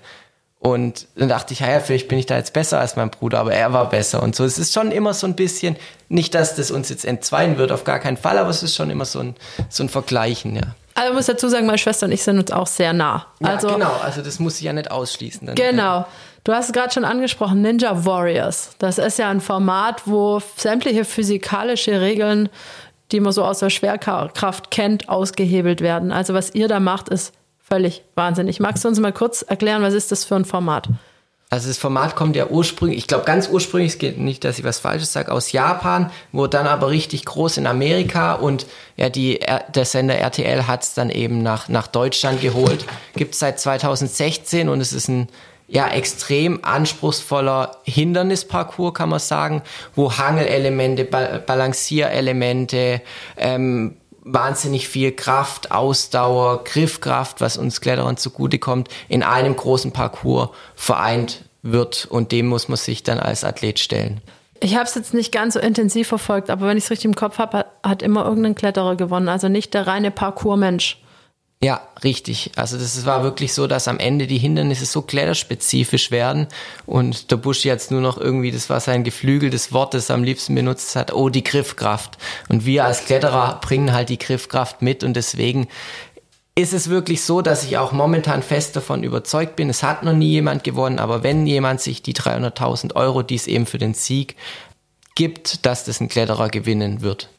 Und 0.63 1.07
dann 1.15 1.27
dachte 1.27 1.53
ich, 1.53 1.61
ja, 1.61 1.79
vielleicht 1.79 2.07
bin 2.07 2.19
ich 2.19 2.27
da 2.27 2.37
jetzt 2.37 2.53
besser 2.53 2.79
als 2.79 2.95
mein 2.95 3.09
Bruder, 3.09 3.39
aber 3.39 3.51
er 3.51 3.73
war 3.73 3.89
besser 3.89 4.21
und 4.21 4.35
so. 4.35 4.45
Es 4.45 4.59
ist 4.59 4.71
schon 4.73 4.91
immer 4.91 5.15
so 5.15 5.25
ein 5.25 5.35
bisschen, 5.35 5.75
nicht, 6.07 6.35
dass 6.35 6.55
das 6.55 6.69
uns 6.69 6.89
jetzt 6.89 7.03
entzweien 7.03 7.57
wird, 7.57 7.71
auf 7.71 7.83
gar 7.83 7.97
keinen 7.97 8.15
Fall, 8.15 8.37
aber 8.37 8.51
es 8.51 8.61
ist 8.61 8.75
schon 8.75 8.91
immer 8.91 9.05
so 9.05 9.21
ein, 9.21 9.35
so 9.69 9.81
ein 9.81 9.89
Vergleichen, 9.89 10.55
ja. 10.55 10.75
Also 10.93 11.09
ich 11.09 11.15
muss 11.15 11.25
dazu 11.25 11.49
sagen, 11.49 11.65
meine 11.65 11.79
Schwester 11.79 12.05
und 12.05 12.11
ich 12.11 12.21
sind 12.21 12.37
uns 12.37 12.51
auch 12.51 12.67
sehr 12.67 12.93
nah. 12.93 13.25
Also, 13.41 13.69
ja, 13.69 13.73
genau, 13.73 13.91
also 14.03 14.21
das 14.21 14.37
muss 14.37 14.57
ich 14.57 14.61
ja 14.61 14.73
nicht 14.73 14.91
ausschließen. 14.91 15.47
Dann, 15.47 15.55
genau. 15.55 15.81
Ja. 15.81 16.07
Du 16.43 16.53
hast 16.53 16.67
es 16.67 16.73
gerade 16.73 16.93
schon 16.93 17.05
angesprochen, 17.05 17.63
Ninja 17.63 18.05
Warriors. 18.05 18.75
Das 18.77 18.99
ist 18.99 19.17
ja 19.17 19.31
ein 19.31 19.41
Format, 19.41 20.03
wo 20.05 20.43
sämtliche 20.57 21.05
physikalische 21.05 22.01
Regeln, 22.01 22.49
die 23.11 23.19
man 23.19 23.31
so 23.31 23.43
aus 23.43 23.59
der 23.59 23.71
Schwerkraft 23.71 24.69
kennt, 24.69 25.09
ausgehebelt 25.09 25.81
werden. 25.81 26.11
Also 26.11 26.35
was 26.35 26.53
ihr 26.53 26.67
da 26.67 26.79
macht, 26.79 27.09
ist 27.09 27.33
völlig 27.63 28.03
wahnsinnig. 28.15 28.59
Magst 28.59 28.83
du 28.83 28.87
uns 28.87 28.99
mal 28.99 29.13
kurz 29.13 29.41
erklären, 29.41 29.81
was 29.81 29.93
ist 29.93 30.11
das 30.11 30.25
für 30.25 30.35
ein 30.35 30.45
Format? 30.45 30.89
Also 31.51 31.67
das 31.67 31.77
Format 31.77 32.15
kommt 32.15 32.37
ja 32.37 32.47
ursprünglich, 32.47 32.97
ich 32.97 33.07
glaube 33.07 33.25
ganz 33.25 33.49
ursprünglich, 33.49 33.91
es 33.91 33.97
geht 33.97 34.17
nicht, 34.17 34.45
dass 34.45 34.57
ich 34.57 34.63
was 34.63 34.79
Falsches 34.79 35.11
sage, 35.11 35.33
aus 35.33 35.51
Japan, 35.51 36.09
wurde 36.31 36.57
dann 36.57 36.65
aber 36.65 36.89
richtig 36.89 37.25
groß 37.25 37.57
in 37.57 37.67
Amerika 37.67 38.35
und 38.35 38.65
ja, 38.95 39.09
die, 39.09 39.41
der 39.75 39.83
Sender 39.83 40.15
RTL 40.15 40.65
hat 40.67 40.83
es 40.83 40.93
dann 40.93 41.09
eben 41.09 41.43
nach, 41.43 41.67
nach 41.67 41.87
Deutschland 41.87 42.39
geholt. 42.39 42.85
Gibt 43.17 43.33
es 43.33 43.39
seit 43.39 43.59
2016 43.59 44.69
und 44.69 44.79
es 44.79 44.93
ist 44.93 45.09
ein 45.09 45.27
ja 45.67 45.89
extrem 45.89 46.63
anspruchsvoller 46.63 47.77
Hindernisparcours, 47.83 48.93
kann 48.93 49.09
man 49.09 49.19
sagen, 49.19 49.61
wo 49.93 50.17
Hangelelemente, 50.17 51.03
ba 51.03 51.39
Balancierelemente, 51.45 53.01
ähm, 53.35 53.97
wahnsinnig 54.23 54.87
viel 54.87 55.11
Kraft, 55.11 55.71
Ausdauer, 55.71 56.63
Griffkraft, 56.63 57.41
was 57.41 57.57
uns 57.57 57.81
Kletterern 57.81 58.17
zugutekommt, 58.17 58.89
in 59.09 59.23
einem 59.23 59.55
großen 59.55 59.91
Parcours 59.91 60.49
vereint 60.75 61.45
wird 61.63 62.05
und 62.05 62.31
dem 62.31 62.47
muss 62.47 62.67
man 62.67 62.77
sich 62.77 63.03
dann 63.03 63.19
als 63.19 63.43
Athlet 63.43 63.79
stellen. 63.79 64.21
Ich 64.63 64.75
habe 64.75 64.85
es 64.85 64.93
jetzt 64.93 65.13
nicht 65.13 65.31
ganz 65.31 65.55
so 65.55 65.59
intensiv 65.59 66.07
verfolgt, 66.07 66.51
aber 66.51 66.67
wenn 66.67 66.77
ich 66.77 66.83
es 66.83 66.91
richtig 66.91 67.05
im 67.05 67.15
Kopf 67.15 67.39
habe, 67.39 67.65
hat 67.83 68.03
immer 68.03 68.25
irgendein 68.25 68.53
Kletterer 68.53 68.95
gewonnen, 68.95 69.27
also 69.27 69.49
nicht 69.49 69.73
der 69.73 69.87
reine 69.87 70.11
Parcours-Mensch. 70.11 71.01
Ja, 71.63 71.81
richtig. 72.03 72.51
Also 72.55 72.75
das 72.75 73.05
war 73.05 73.21
wirklich 73.21 73.53
so, 73.53 73.67
dass 73.67 73.87
am 73.87 73.99
Ende 73.99 74.25
die 74.25 74.39
Hindernisse 74.39 74.87
so 74.87 75.03
kletterspezifisch 75.03 76.09
werden 76.09 76.47
und 76.87 77.29
der 77.29 77.37
Busch 77.37 77.65
jetzt 77.65 77.91
nur 77.91 78.01
noch 78.01 78.17
irgendwie, 78.17 78.51
das 78.51 78.71
war 78.71 78.79
sein 78.79 79.03
geflügeltes 79.03 79.71
Wort, 79.71 79.93
das 79.93 80.09
er 80.09 80.15
am 80.15 80.23
liebsten 80.23 80.55
benutzt 80.55 80.95
hat, 80.95 81.13
oh, 81.13 81.29
die 81.29 81.43
Griffkraft. 81.43 82.17
Und 82.49 82.65
wir 82.65 82.85
als 82.85 83.05
Kletterer 83.05 83.59
bringen 83.61 83.93
halt 83.93 84.09
die 84.09 84.17
Griffkraft 84.17 84.81
mit 84.81 85.03
und 85.03 85.13
deswegen 85.15 85.67
ist 86.55 86.73
es 86.73 86.89
wirklich 86.89 87.23
so, 87.23 87.43
dass 87.43 87.63
ich 87.63 87.77
auch 87.77 87.91
momentan 87.91 88.41
fest 88.41 88.75
davon 88.75 89.03
überzeugt 89.03 89.55
bin, 89.55 89.69
es 89.69 89.83
hat 89.83 90.01
noch 90.01 90.13
nie 90.13 90.29
jemand 90.31 90.63
gewonnen, 90.63 90.97
aber 90.97 91.21
wenn 91.21 91.45
jemand 91.45 91.79
sich 91.79 92.01
die 92.01 92.15
300.000 92.15 92.95
Euro, 92.95 93.21
die 93.21 93.35
es 93.35 93.45
eben 93.45 93.67
für 93.67 93.77
den 93.77 93.93
Sieg 93.93 94.35
gibt, 95.15 95.65
dass 95.65 95.85
das 95.85 96.01
ein 96.01 96.09
Kletterer 96.09 96.49
gewinnen 96.49 97.01
wird. 97.01 97.29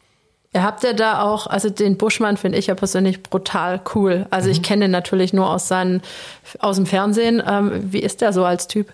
Ihr 0.54 0.62
habt 0.62 0.84
ja 0.84 0.92
da 0.92 1.22
auch, 1.22 1.46
also 1.46 1.70
den 1.70 1.96
Buschmann 1.96 2.36
finde 2.36 2.58
ich 2.58 2.66
ja 2.66 2.74
persönlich 2.74 3.22
brutal 3.22 3.80
cool. 3.94 4.26
Also 4.30 4.48
mhm. 4.48 4.52
ich 4.52 4.62
kenne 4.62 4.84
ihn 4.84 4.90
natürlich 4.90 5.32
nur 5.32 5.48
aus 5.48 5.66
seinen, 5.68 6.02
aus 6.58 6.76
dem 6.76 6.84
Fernsehen. 6.84 7.42
Ähm, 7.46 7.92
wie 7.92 8.00
ist 8.00 8.20
der 8.20 8.32
so 8.34 8.44
als 8.44 8.68
Typ? 8.68 8.92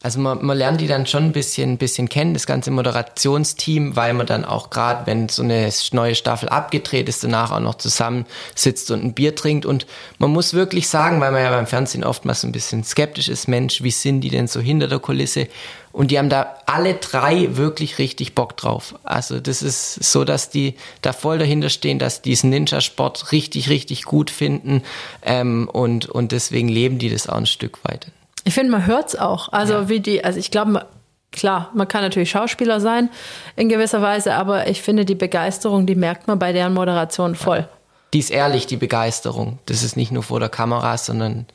Also 0.00 0.20
man, 0.20 0.46
man 0.46 0.56
lernt 0.56 0.80
die 0.80 0.86
dann 0.86 1.06
schon 1.06 1.24
ein 1.24 1.32
bisschen, 1.32 1.76
bisschen 1.76 2.08
kennen, 2.08 2.32
das 2.32 2.46
ganze 2.46 2.70
Moderationsteam, 2.70 3.96
weil 3.96 4.14
man 4.14 4.26
dann 4.26 4.44
auch 4.44 4.70
gerade, 4.70 5.06
wenn 5.06 5.28
so 5.28 5.42
eine 5.42 5.70
neue 5.90 6.14
Staffel 6.14 6.48
abgedreht 6.48 7.08
ist, 7.08 7.24
danach 7.24 7.50
auch 7.50 7.58
noch 7.58 7.74
zusammen 7.74 8.24
sitzt 8.54 8.92
und 8.92 9.02
ein 9.02 9.12
Bier 9.12 9.34
trinkt. 9.34 9.66
Und 9.66 9.86
man 10.18 10.30
muss 10.30 10.54
wirklich 10.54 10.88
sagen, 10.88 11.20
weil 11.20 11.32
man 11.32 11.42
ja 11.42 11.50
beim 11.50 11.66
Fernsehen 11.66 12.04
oftmals 12.04 12.42
so 12.42 12.46
ein 12.46 12.52
bisschen 12.52 12.84
skeptisch 12.84 13.28
ist, 13.28 13.48
Mensch, 13.48 13.82
wie 13.82 13.90
sind 13.90 14.20
die 14.20 14.30
denn 14.30 14.46
so 14.46 14.60
hinter 14.60 14.86
der 14.86 15.00
Kulisse? 15.00 15.48
Und 15.92 16.10
die 16.10 16.18
haben 16.18 16.28
da 16.28 16.54
alle 16.66 16.94
drei 16.94 17.56
wirklich 17.56 17.98
richtig 17.98 18.34
Bock 18.34 18.56
drauf. 18.56 18.94
Also 19.02 19.40
das 19.40 19.62
ist 19.62 19.94
so, 19.94 20.24
dass 20.24 20.50
die 20.50 20.76
da 21.02 21.12
voll 21.12 21.38
dahinter 21.38 21.70
stehen, 21.70 21.98
dass 21.98 22.22
die 22.22 22.28
diesen 22.28 22.50
Ninja-Sport 22.50 23.32
richtig, 23.32 23.70
richtig 23.70 24.04
gut 24.04 24.30
finden. 24.30 24.82
Ähm, 25.22 25.68
und, 25.72 26.06
und 26.06 26.32
deswegen 26.32 26.68
leben 26.68 26.98
die 26.98 27.10
das 27.10 27.28
auch 27.28 27.36
ein 27.36 27.46
Stück 27.46 27.82
weit. 27.84 28.08
Ich 28.44 28.54
finde, 28.54 28.70
man 28.70 28.86
hört 28.86 29.08
es 29.08 29.16
auch. 29.16 29.52
Also 29.52 29.72
ja. 29.72 29.88
wie 29.88 30.00
die, 30.00 30.24
also 30.24 30.38
ich 30.38 30.50
glaube, 30.50 30.86
klar, 31.32 31.70
man 31.74 31.88
kann 31.88 32.02
natürlich 32.02 32.30
Schauspieler 32.30 32.80
sein 32.80 33.10
in 33.56 33.68
gewisser 33.68 34.02
Weise, 34.02 34.34
aber 34.34 34.68
ich 34.68 34.82
finde, 34.82 35.04
die 35.04 35.14
Begeisterung, 35.14 35.86
die 35.86 35.94
merkt 35.94 36.28
man 36.28 36.38
bei 36.38 36.52
deren 36.52 36.74
Moderation 36.74 37.34
voll. 37.34 37.60
Ja. 37.60 37.68
Die 38.14 38.20
ist 38.20 38.30
ehrlich, 38.30 38.66
die 38.66 38.76
Begeisterung. 38.76 39.58
Das 39.66 39.82
ist 39.82 39.96
nicht 39.96 40.12
nur 40.12 40.22
vor 40.22 40.40
der 40.40 40.48
Kamera, 40.48 40.96
sondern 40.96 41.46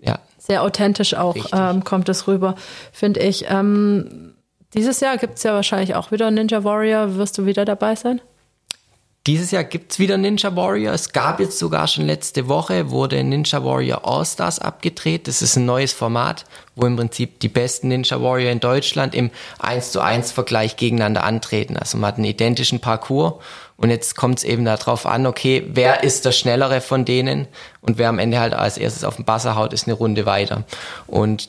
ja. 0.00 0.18
Sehr 0.44 0.64
authentisch 0.64 1.14
auch 1.14 1.36
ähm, 1.52 1.84
kommt 1.84 2.08
es 2.08 2.26
rüber, 2.26 2.56
finde 2.90 3.20
ich. 3.20 3.44
Ähm, 3.48 4.34
dieses 4.74 4.98
Jahr 4.98 5.16
gibt 5.16 5.36
es 5.36 5.44
ja 5.44 5.54
wahrscheinlich 5.54 5.94
auch 5.94 6.10
wieder 6.10 6.32
Ninja 6.32 6.64
Warrior. 6.64 7.14
Wirst 7.14 7.38
du 7.38 7.46
wieder 7.46 7.64
dabei 7.64 7.94
sein? 7.94 8.20
Dieses 9.28 9.52
Jahr 9.52 9.62
gibt's 9.62 10.00
wieder 10.00 10.18
Ninja 10.18 10.56
Warrior. 10.56 10.92
Es 10.92 11.12
gab 11.12 11.38
jetzt 11.38 11.60
sogar 11.60 11.86
schon 11.86 12.06
letzte 12.06 12.48
Woche, 12.48 12.90
wurde 12.90 13.22
Ninja 13.22 13.64
Warrior 13.64 14.04
All-Stars 14.04 14.58
abgedreht. 14.58 15.28
Das 15.28 15.42
ist 15.42 15.54
ein 15.54 15.64
neues 15.64 15.92
Format, 15.92 16.44
wo 16.74 16.86
im 16.86 16.96
Prinzip 16.96 17.38
die 17.38 17.48
besten 17.48 17.86
Ninja 17.86 18.20
Warrior 18.20 18.50
in 18.50 18.58
Deutschland 18.58 19.14
im 19.14 19.30
1 19.60 19.92
zu 19.92 20.00
1 20.00 20.32
Vergleich 20.32 20.76
gegeneinander 20.76 21.22
antreten. 21.22 21.76
Also 21.76 21.98
man 21.98 22.08
hat 22.08 22.16
einen 22.16 22.24
identischen 22.24 22.80
Parcours 22.80 23.34
und 23.82 23.90
jetzt 23.90 24.14
kommt 24.14 24.38
es 24.38 24.44
eben 24.44 24.64
darauf 24.64 25.06
an, 25.06 25.26
okay, 25.26 25.64
wer 25.66 26.04
ist 26.04 26.24
der 26.24 26.30
Schnellere 26.30 26.80
von 26.80 27.04
denen? 27.04 27.48
Und 27.80 27.98
wer 27.98 28.08
am 28.10 28.20
Ende 28.20 28.38
halt 28.38 28.54
als 28.54 28.78
erstes 28.78 29.02
auf 29.02 29.16
den 29.16 29.24
Buzzer 29.24 29.56
haut, 29.56 29.72
ist 29.72 29.88
eine 29.88 29.94
Runde 29.94 30.24
weiter. 30.24 30.62
Und 31.08 31.48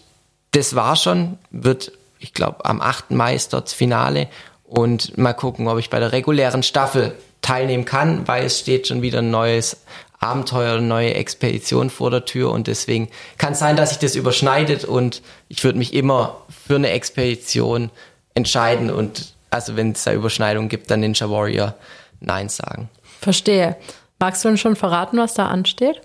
das 0.49 0.73
war 0.73 0.95
schon, 0.95 1.37
wird, 1.51 1.91
ich 2.17 2.33
glaube, 2.33 2.65
am 2.65 2.81
8. 2.81 3.11
Mai 3.11 3.35
ist 3.35 3.53
dort 3.53 3.67
das 3.67 3.73
Finale. 3.73 4.27
Und 4.63 5.15
mal 5.15 5.33
gucken, 5.33 5.67
ob 5.67 5.77
ich 5.77 5.91
bei 5.91 5.99
der 5.99 6.11
regulären 6.11 6.63
Staffel 6.63 7.13
teilnehmen 7.43 7.85
kann, 7.85 8.27
weil 8.27 8.45
es 8.45 8.57
steht 8.57 8.87
schon 8.87 9.03
wieder 9.03 9.19
ein 9.19 9.29
neues 9.29 9.83
Abenteuer, 10.19 10.81
neue 10.81 11.13
Expedition 11.13 11.91
vor 11.91 12.09
der 12.09 12.25
Tür. 12.25 12.49
Und 12.49 12.65
deswegen 12.65 13.09
kann 13.37 13.53
es 13.53 13.59
sein, 13.59 13.75
dass 13.75 13.89
sich 13.89 13.99
das 13.99 14.15
überschneidet. 14.15 14.85
Und 14.85 15.21
ich 15.49 15.63
würde 15.63 15.77
mich 15.77 15.93
immer 15.93 16.41
für 16.65 16.77
eine 16.77 16.89
Expedition 16.89 17.91
entscheiden. 18.33 18.89
Und 18.89 19.35
also 19.51 19.75
wenn 19.75 19.91
es 19.91 20.03
da 20.03 20.13
Überschneidungen 20.13 20.67
gibt, 20.67 20.89
dann 20.89 21.01
Ninja 21.01 21.29
Warrior 21.29 21.75
Nein 22.23 22.49
sagen. 22.49 22.89
Verstehe. 23.21 23.75
Magst 24.19 24.43
du 24.43 24.49
uns 24.49 24.59
schon 24.59 24.75
verraten, 24.75 25.17
was 25.17 25.33
da 25.33 25.47
ansteht? 25.47 26.01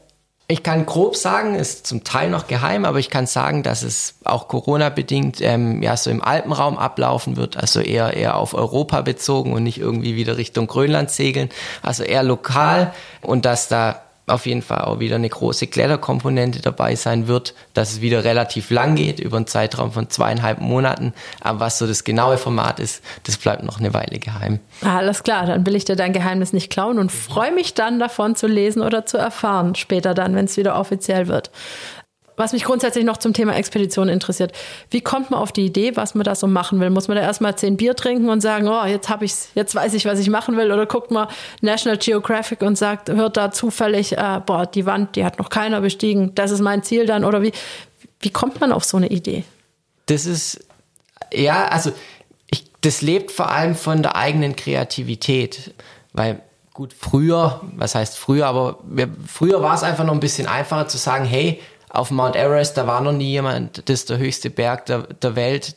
Ich 0.50 0.62
kann 0.62 0.86
grob 0.86 1.14
sagen, 1.14 1.54
ist 1.54 1.86
zum 1.86 2.04
Teil 2.04 2.30
noch 2.30 2.46
geheim, 2.46 2.86
aber 2.86 2.98
ich 2.98 3.10
kann 3.10 3.26
sagen, 3.26 3.62
dass 3.62 3.82
es 3.82 4.14
auch 4.24 4.48
Corona-bedingt 4.48 5.42
ähm, 5.42 5.82
ja 5.82 5.94
so 5.94 6.10
im 6.10 6.24
Alpenraum 6.24 6.78
ablaufen 6.78 7.36
wird, 7.36 7.58
also 7.58 7.80
eher 7.80 8.14
eher 8.14 8.36
auf 8.36 8.54
Europa 8.54 9.02
bezogen 9.02 9.52
und 9.52 9.62
nicht 9.62 9.76
irgendwie 9.76 10.16
wieder 10.16 10.38
Richtung 10.38 10.66
Grönland 10.66 11.10
segeln, 11.10 11.50
also 11.82 12.02
eher 12.02 12.22
lokal 12.22 12.94
und 13.20 13.44
dass 13.44 13.68
da 13.68 14.00
auf 14.30 14.46
jeden 14.46 14.62
Fall 14.62 14.82
auch 14.82 15.00
wieder 15.00 15.16
eine 15.16 15.28
große 15.28 15.66
Kletterkomponente 15.66 16.60
dabei 16.60 16.94
sein 16.94 17.28
wird, 17.28 17.54
dass 17.74 17.92
es 17.92 18.00
wieder 18.00 18.24
relativ 18.24 18.70
lang 18.70 18.94
geht, 18.94 19.20
über 19.20 19.36
einen 19.36 19.46
Zeitraum 19.46 19.92
von 19.92 20.10
zweieinhalb 20.10 20.60
Monaten. 20.60 21.12
Aber 21.40 21.60
was 21.60 21.78
so 21.78 21.86
das 21.86 22.04
genaue 22.04 22.38
Format 22.38 22.80
ist, 22.80 23.02
das 23.24 23.36
bleibt 23.36 23.62
noch 23.62 23.78
eine 23.78 23.94
Weile 23.94 24.18
geheim. 24.18 24.60
Alles 24.82 25.22
klar, 25.22 25.46
dann 25.46 25.66
will 25.66 25.74
ich 25.74 25.84
dir 25.84 25.96
dein 25.96 26.12
Geheimnis 26.12 26.52
nicht 26.52 26.70
klauen 26.70 26.98
und 26.98 27.12
freue 27.12 27.52
mich 27.52 27.74
dann 27.74 27.98
davon 27.98 28.36
zu 28.36 28.46
lesen 28.46 28.82
oder 28.82 29.06
zu 29.06 29.18
erfahren, 29.18 29.74
später 29.74 30.14
dann, 30.14 30.34
wenn 30.34 30.46
es 30.46 30.56
wieder 30.56 30.78
offiziell 30.78 31.28
wird 31.28 31.50
was 32.38 32.52
mich 32.52 32.64
grundsätzlich 32.64 33.04
noch 33.04 33.16
zum 33.16 33.32
Thema 33.34 33.54
Expedition 33.54 34.08
interessiert. 34.08 34.52
Wie 34.90 35.00
kommt 35.00 35.30
man 35.30 35.40
auf 35.40 35.52
die 35.52 35.66
Idee, 35.66 35.96
was 35.96 36.14
man 36.14 36.24
da 36.24 36.34
so 36.34 36.46
machen 36.46 36.80
will? 36.80 36.90
Muss 36.90 37.08
man 37.08 37.16
da 37.16 37.22
erstmal 37.22 37.56
zehn 37.56 37.76
Bier 37.76 37.94
trinken 37.94 38.30
und 38.30 38.40
sagen, 38.40 38.68
oh, 38.68 38.84
jetzt 38.86 39.08
habe 39.08 39.24
ich's, 39.24 39.48
jetzt 39.54 39.74
weiß 39.74 39.94
ich, 39.94 40.04
was 40.04 40.18
ich 40.18 40.30
machen 40.30 40.56
will? 40.56 40.72
Oder 40.72 40.86
guckt 40.86 41.10
man 41.10 41.28
National 41.60 41.98
Geographic 41.98 42.62
und 42.62 42.76
sagt, 42.76 43.10
hört 43.10 43.36
da 43.36 43.50
zufällig, 43.50 44.16
äh, 44.16 44.40
boah, 44.44 44.66
die 44.66 44.86
Wand, 44.86 45.16
die 45.16 45.24
hat 45.24 45.38
noch 45.38 45.50
keiner 45.50 45.80
bestiegen, 45.80 46.34
das 46.34 46.50
ist 46.50 46.60
mein 46.60 46.82
Ziel 46.82 47.06
dann? 47.06 47.24
Oder 47.24 47.42
wie, 47.42 47.52
wie 48.20 48.30
kommt 48.30 48.60
man 48.60 48.72
auf 48.72 48.84
so 48.84 48.96
eine 48.96 49.08
Idee? 49.08 49.44
Das 50.06 50.24
ist, 50.24 50.64
ja, 51.32 51.68
also 51.68 51.92
ich, 52.50 52.70
das 52.80 53.02
lebt 53.02 53.30
vor 53.30 53.50
allem 53.50 53.74
von 53.74 54.02
der 54.02 54.16
eigenen 54.16 54.56
Kreativität, 54.56 55.74
weil 56.12 56.40
gut, 56.72 56.94
früher, 56.96 57.60
was 57.76 57.96
heißt 57.96 58.16
früher, 58.16 58.46
aber 58.46 58.78
wir, 58.84 59.08
früher 59.26 59.60
war 59.62 59.74
es 59.74 59.82
einfach 59.82 60.04
noch 60.04 60.14
ein 60.14 60.20
bisschen 60.20 60.46
einfacher 60.46 60.86
zu 60.86 60.96
sagen, 60.96 61.24
hey, 61.24 61.60
auf 61.90 62.10
Mount 62.10 62.36
Everest, 62.36 62.76
da 62.76 62.86
war 62.86 63.00
noch 63.00 63.12
nie 63.12 63.30
jemand, 63.30 63.88
das 63.88 64.00
ist 64.00 64.10
der 64.10 64.18
höchste 64.18 64.50
Berg 64.50 64.86
der, 64.86 65.02
der 65.02 65.36
Welt. 65.36 65.76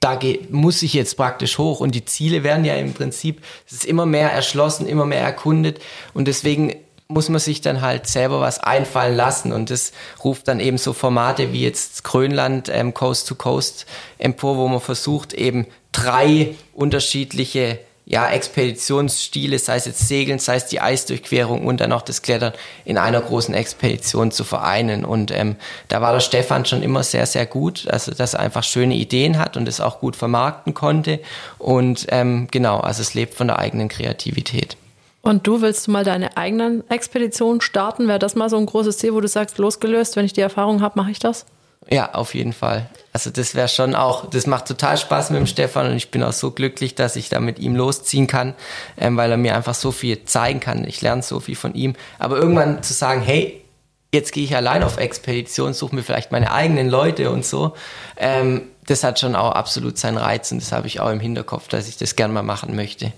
Da 0.00 0.16
geht, 0.16 0.50
muss 0.52 0.82
ich 0.82 0.94
jetzt 0.94 1.16
praktisch 1.16 1.58
hoch 1.58 1.78
und 1.78 1.94
die 1.94 2.04
Ziele 2.04 2.42
werden 2.42 2.64
ja 2.64 2.74
im 2.74 2.92
Prinzip, 2.92 3.40
es 3.66 3.74
ist 3.74 3.84
immer 3.84 4.04
mehr 4.04 4.32
erschlossen, 4.32 4.86
immer 4.86 5.06
mehr 5.06 5.20
erkundet 5.20 5.80
und 6.12 6.26
deswegen 6.26 6.74
muss 7.06 7.28
man 7.28 7.40
sich 7.40 7.60
dann 7.60 7.82
halt 7.82 8.06
selber 8.06 8.40
was 8.40 8.58
einfallen 8.58 9.14
lassen 9.14 9.52
und 9.52 9.70
das 9.70 9.92
ruft 10.24 10.48
dann 10.48 10.60
eben 10.60 10.78
so 10.78 10.92
Formate 10.92 11.52
wie 11.52 11.62
jetzt 11.62 12.04
Grönland 12.04 12.68
ähm, 12.72 12.94
Coast 12.94 13.28
to 13.28 13.34
Coast 13.34 13.86
empor, 14.18 14.56
wo 14.56 14.66
man 14.66 14.80
versucht 14.80 15.34
eben 15.34 15.66
drei 15.92 16.54
unterschiedliche 16.72 17.78
ja, 18.04 18.28
Expeditionsstile, 18.28 19.58
sei 19.58 19.76
es 19.76 19.86
jetzt 19.86 20.08
Segeln, 20.08 20.38
sei 20.38 20.56
es 20.56 20.66
die 20.66 20.80
Eisdurchquerung 20.80 21.66
und 21.66 21.80
dann 21.80 21.92
auch 21.92 22.02
das 22.02 22.22
Klettern 22.22 22.52
in 22.84 22.98
einer 22.98 23.20
großen 23.20 23.54
Expedition 23.54 24.32
zu 24.32 24.42
vereinen. 24.44 25.04
Und 25.04 25.30
ähm, 25.30 25.56
da 25.88 26.00
war 26.00 26.12
der 26.12 26.20
Stefan 26.20 26.64
schon 26.64 26.82
immer 26.82 27.04
sehr, 27.04 27.26
sehr 27.26 27.46
gut, 27.46 27.86
also 27.88 28.10
dass 28.12 28.34
er 28.34 28.40
einfach 28.40 28.64
schöne 28.64 28.96
Ideen 28.96 29.38
hat 29.38 29.56
und 29.56 29.68
es 29.68 29.80
auch 29.80 30.00
gut 30.00 30.16
vermarkten 30.16 30.74
konnte. 30.74 31.20
Und 31.58 32.06
ähm, 32.08 32.48
genau, 32.50 32.80
also 32.80 33.02
es 33.02 33.14
lebt 33.14 33.34
von 33.34 33.46
der 33.46 33.60
eigenen 33.60 33.88
Kreativität. 33.88 34.76
Und 35.22 35.46
du 35.46 35.62
willst 35.62 35.86
mal 35.86 36.02
deine 36.02 36.36
eigenen 36.36 36.88
Expeditionen 36.90 37.60
starten? 37.60 38.08
Wäre 38.08 38.18
das 38.18 38.34
mal 38.34 38.50
so 38.50 38.56
ein 38.56 38.66
großes 38.66 38.98
Ziel, 38.98 39.14
wo 39.14 39.20
du 39.20 39.28
sagst, 39.28 39.58
losgelöst, 39.58 40.16
wenn 40.16 40.24
ich 40.24 40.32
die 40.32 40.40
Erfahrung 40.40 40.82
habe, 40.82 40.98
mache 40.98 41.12
ich 41.12 41.20
das? 41.20 41.46
Ja, 41.90 42.12
auf 42.12 42.34
jeden 42.34 42.52
Fall. 42.52 42.88
Also 43.12 43.30
das 43.30 43.54
wäre 43.54 43.68
schon 43.68 43.94
auch, 43.94 44.30
das 44.30 44.46
macht 44.46 44.66
total 44.66 44.96
Spaß 44.96 45.30
mit 45.30 45.40
dem 45.40 45.46
Stefan 45.46 45.90
und 45.90 45.96
ich 45.96 46.10
bin 46.10 46.22
auch 46.22 46.32
so 46.32 46.50
glücklich, 46.50 46.94
dass 46.94 47.16
ich 47.16 47.28
da 47.28 47.40
mit 47.40 47.58
ihm 47.58 47.76
losziehen 47.76 48.26
kann, 48.26 48.54
ähm, 48.96 49.16
weil 49.16 49.30
er 49.30 49.36
mir 49.36 49.54
einfach 49.54 49.74
so 49.74 49.92
viel 49.92 50.24
zeigen 50.24 50.60
kann. 50.60 50.86
Ich 50.86 51.02
lerne 51.02 51.22
so 51.22 51.40
viel 51.40 51.56
von 51.56 51.74
ihm. 51.74 51.94
Aber 52.18 52.36
irgendwann 52.36 52.82
zu 52.82 52.94
sagen, 52.94 53.20
hey, 53.20 53.62
jetzt 54.12 54.32
gehe 54.32 54.44
ich 54.44 54.54
allein 54.54 54.82
auf 54.82 54.98
Expedition, 54.98 55.72
suche 55.74 55.94
mir 55.94 56.02
vielleicht 56.02 56.32
meine 56.32 56.52
eigenen 56.52 56.88
Leute 56.88 57.30
und 57.30 57.44
so, 57.44 57.74
ähm, 58.16 58.62
das 58.86 59.04
hat 59.04 59.20
schon 59.20 59.36
auch 59.36 59.52
absolut 59.52 59.96
seinen 59.96 60.18
Reiz 60.18 60.50
und 60.52 60.60
das 60.60 60.72
habe 60.72 60.86
ich 60.86 61.00
auch 61.00 61.10
im 61.10 61.20
Hinterkopf, 61.20 61.68
dass 61.68 61.88
ich 61.88 61.96
das 61.96 62.16
gern 62.16 62.32
mal 62.32 62.42
machen 62.42 62.74
möchte. 62.74 63.12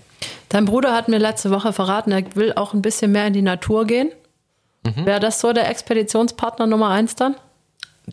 Dein 0.49 0.65
Bruder 0.65 0.93
hat 0.93 1.07
mir 1.07 1.17
letzte 1.17 1.51
Woche 1.51 1.73
verraten, 1.73 2.11
er 2.11 2.23
will 2.35 2.53
auch 2.53 2.73
ein 2.73 2.81
bisschen 2.81 3.11
mehr 3.11 3.27
in 3.27 3.33
die 3.33 3.41
Natur 3.41 3.85
gehen. 3.85 4.11
Mhm. 4.83 5.05
Wäre 5.05 5.19
das 5.19 5.41
so 5.41 5.53
der 5.53 5.69
Expeditionspartner 5.69 6.67
Nummer 6.67 6.89
eins 6.89 7.15
dann? 7.15 7.35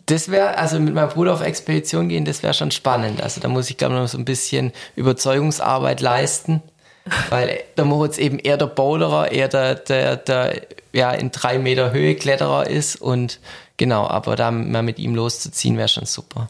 Das 0.05 0.29
wäre, 0.29 0.57
also 0.57 0.79
mit 0.79 0.93
meinem 0.93 1.09
Bruder 1.09 1.33
auf 1.33 1.41
Expedition 1.41 2.09
gehen, 2.09 2.25
das 2.25 2.41
wäre 2.41 2.53
schon 2.53 2.71
spannend. 2.71 3.21
Also 3.21 3.39
da 3.41 3.47
muss 3.47 3.69
ich, 3.69 3.77
glaube 3.77 3.93
ich, 3.93 4.01
noch 4.01 4.07
so 4.07 4.17
ein 4.17 4.25
bisschen 4.25 4.71
Überzeugungsarbeit 4.95 6.01
leisten. 6.01 6.61
Weil 7.29 7.59
der 7.77 7.85
Moritz 7.85 8.17
eben 8.17 8.39
eher 8.39 8.57
der 8.57 8.67
Boulderer, 8.67 9.31
eher 9.31 9.49
der, 9.49 9.75
der, 9.75 10.15
der 10.15 10.61
ja, 10.93 11.11
in 11.11 11.31
drei 11.31 11.59
Meter 11.59 11.91
Höhe 11.91 12.15
Kletterer 12.15 12.67
ist. 12.67 12.95
Und 12.95 13.39
genau, 13.77 14.07
aber 14.07 14.35
da 14.35 14.51
mal 14.51 14.83
mit 14.83 14.99
ihm 14.99 15.13
loszuziehen, 15.13 15.77
wäre 15.77 15.89
schon 15.89 16.05
super. 16.05 16.47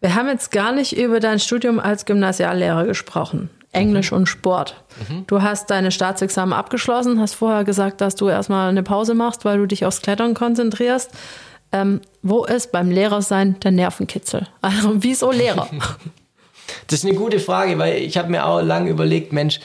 Wir 0.00 0.14
haben 0.14 0.28
jetzt 0.28 0.50
gar 0.50 0.72
nicht 0.72 0.96
über 0.96 1.20
dein 1.20 1.38
Studium 1.38 1.78
als 1.78 2.06
Gymnasiallehrer 2.06 2.86
gesprochen. 2.86 3.50
Englisch 3.72 4.10
mhm. 4.10 4.18
und 4.18 4.26
Sport. 4.26 4.82
Mhm. 5.08 5.26
Du 5.26 5.42
hast 5.42 5.70
deine 5.70 5.90
Staatsexamen 5.90 6.52
abgeschlossen, 6.52 7.20
hast 7.20 7.34
vorher 7.34 7.64
gesagt, 7.64 8.00
dass 8.00 8.16
du 8.16 8.28
erstmal 8.28 8.68
eine 8.68 8.82
Pause 8.82 9.14
machst, 9.14 9.44
weil 9.44 9.58
du 9.58 9.66
dich 9.66 9.84
aufs 9.86 10.02
Klettern 10.02 10.34
konzentrierst. 10.34 11.10
Ähm, 11.72 12.00
wo 12.22 12.44
ist 12.44 12.70
beim 12.72 12.90
Lehrersein 12.90 13.58
der 13.60 13.70
Nervenkitzel? 13.70 14.46
Also 14.60 15.02
wieso 15.02 15.30
Lehrer? 15.30 15.68
das 16.86 17.00
ist 17.00 17.06
eine 17.06 17.14
gute 17.14 17.40
Frage, 17.40 17.78
weil 17.78 18.02
ich 18.02 18.16
habe 18.16 18.30
mir 18.30 18.46
auch 18.46 18.60
lange 18.60 18.90
überlegt, 18.90 19.32
Mensch, 19.32 19.60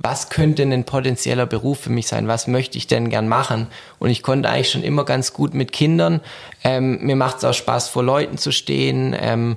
was 0.00 0.30
könnte 0.30 0.62
ein 0.62 0.84
potenzieller 0.84 1.46
Beruf 1.46 1.80
für 1.80 1.90
mich 1.90 2.06
sein? 2.06 2.28
Was 2.28 2.46
möchte 2.46 2.78
ich 2.78 2.86
denn 2.86 3.10
gern 3.10 3.26
machen? 3.26 3.66
Und 3.98 4.10
ich 4.10 4.22
konnte 4.22 4.48
eigentlich 4.48 4.70
schon 4.70 4.84
immer 4.84 5.04
ganz 5.04 5.32
gut 5.32 5.54
mit 5.54 5.72
Kindern. 5.72 6.20
Ähm, 6.62 7.04
mir 7.04 7.16
macht 7.16 7.38
es 7.38 7.44
auch 7.44 7.52
Spaß, 7.52 7.88
vor 7.88 8.04
Leuten 8.04 8.38
zu 8.38 8.52
stehen. 8.52 9.14
Ähm, 9.18 9.56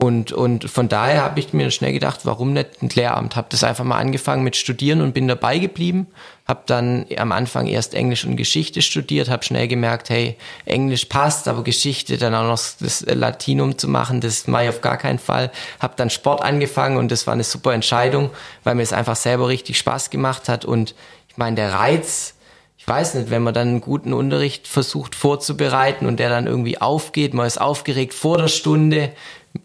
und, 0.00 0.30
und 0.30 0.70
von 0.70 0.88
daher 0.88 1.22
habe 1.22 1.40
ich 1.40 1.52
mir 1.52 1.72
schnell 1.72 1.92
gedacht, 1.92 2.20
warum 2.22 2.52
nicht 2.52 2.80
ein 2.82 2.88
Lehramt? 2.88 3.34
Habe 3.34 3.48
das 3.50 3.64
einfach 3.64 3.82
mal 3.82 3.98
angefangen 3.98 4.44
mit 4.44 4.54
Studieren 4.54 5.00
und 5.00 5.12
bin 5.12 5.26
dabei 5.26 5.58
geblieben. 5.58 6.06
Habe 6.46 6.62
dann 6.66 7.06
am 7.16 7.32
Anfang 7.32 7.66
erst 7.66 7.94
Englisch 7.94 8.24
und 8.24 8.36
Geschichte 8.36 8.80
studiert, 8.80 9.28
habe 9.28 9.44
schnell 9.44 9.66
gemerkt, 9.66 10.08
hey, 10.08 10.36
Englisch 10.66 11.06
passt, 11.06 11.48
aber 11.48 11.64
Geschichte 11.64 12.16
dann 12.16 12.32
auch 12.36 12.44
noch 12.44 12.60
das 12.78 13.04
Latinum 13.06 13.76
zu 13.76 13.88
machen, 13.88 14.20
das 14.20 14.46
mache 14.46 14.64
ich 14.64 14.68
auf 14.68 14.82
gar 14.82 14.98
keinen 14.98 15.18
Fall. 15.18 15.50
Habe 15.80 15.94
dann 15.96 16.10
Sport 16.10 16.42
angefangen 16.42 16.96
und 16.96 17.10
das 17.10 17.26
war 17.26 17.34
eine 17.34 17.44
super 17.44 17.74
Entscheidung, 17.74 18.30
weil 18.62 18.76
mir 18.76 18.82
es 18.82 18.92
einfach 18.92 19.16
selber 19.16 19.48
richtig 19.48 19.78
Spaß 19.78 20.10
gemacht 20.10 20.48
hat. 20.48 20.64
Und 20.64 20.94
ich 21.28 21.36
meine, 21.36 21.56
der 21.56 21.72
Reiz, 21.72 22.34
ich 22.76 22.86
weiß 22.86 23.14
nicht, 23.14 23.30
wenn 23.30 23.42
man 23.42 23.52
dann 23.52 23.68
einen 23.68 23.80
guten 23.80 24.12
Unterricht 24.12 24.68
versucht 24.68 25.16
vorzubereiten 25.16 26.06
und 26.06 26.18
der 26.18 26.30
dann 26.30 26.46
irgendwie 26.46 26.80
aufgeht, 26.80 27.34
man 27.34 27.46
ist 27.46 27.60
aufgeregt 27.60 28.14
vor 28.14 28.38
der 28.38 28.48
Stunde, 28.48 29.10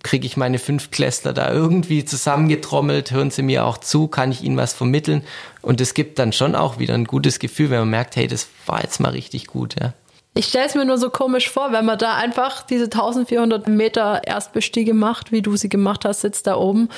kriege 0.01 0.25
ich 0.25 0.37
meine 0.37 0.59
fünf 0.59 0.91
Klässler 0.91 1.33
da 1.33 1.51
irgendwie 1.51 2.05
zusammengetrommelt, 2.05 3.11
hören 3.11 3.31
sie 3.31 3.43
mir 3.43 3.65
auch 3.65 3.77
zu, 3.77 4.07
kann 4.07 4.31
ich 4.31 4.43
ihnen 4.43 4.57
was 4.57 4.73
vermitteln 4.73 5.23
und 5.61 5.81
es 5.81 5.93
gibt 5.93 6.19
dann 6.19 6.33
schon 6.33 6.55
auch 6.55 6.79
wieder 6.79 6.93
ein 6.93 7.05
gutes 7.05 7.39
Gefühl, 7.39 7.69
wenn 7.69 7.79
man 7.79 7.89
merkt, 7.89 8.15
hey, 8.15 8.27
das 8.27 8.47
war 8.65 8.81
jetzt 8.81 8.99
mal 8.99 9.11
richtig 9.11 9.47
gut, 9.47 9.75
ja. 9.79 9.93
Ich 10.35 10.47
stelle 10.47 10.65
es 10.65 10.73
mir 10.73 10.85
nur 10.85 10.97
so 10.97 11.11
komisch 11.11 11.49
vor, 11.51 11.71
wenn 11.73 11.85
man 11.85 11.99
da 11.99 12.15
einfach 12.15 12.63
diese 12.63 12.85
1400 12.85 13.67
Meter 13.67 14.21
Erstbestiege 14.25 14.95
macht, 14.95 15.31
wie 15.31 15.43
du 15.43 15.55
sie 15.55 15.69
gemacht 15.69 16.05
hast, 16.05 16.21
sitzt 16.21 16.47
da 16.47 16.55
oben 16.55 16.89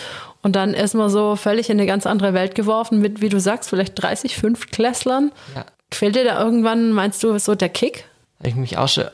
und 0.41 0.55
dann 0.55 0.73
ist 0.73 0.93
man 0.93 1.09
so 1.09 1.35
völlig 1.35 1.69
in 1.69 1.77
eine 1.77 1.85
ganz 1.85 2.05
andere 2.05 2.33
Welt 2.33 2.55
geworfen 2.55 3.01
mit, 3.01 3.21
wie 3.21 3.27
du 3.27 3.39
sagst, 3.41 3.69
vielleicht 3.69 4.01
30, 4.01 4.37
5 4.37 4.71
Klässlern. 4.71 5.33
Ja. 5.53 5.65
Fehlt 5.91 6.15
dir 6.15 6.23
da 6.23 6.41
irgendwann, 6.41 6.93
meinst 6.93 7.23
du, 7.23 7.37
so 7.37 7.55
der 7.55 7.69
Kick? 7.69 8.05
Habe 8.39 8.49
ich 8.49 8.55
mich 8.55 8.77
auch 8.77 8.87
schon 8.87 9.05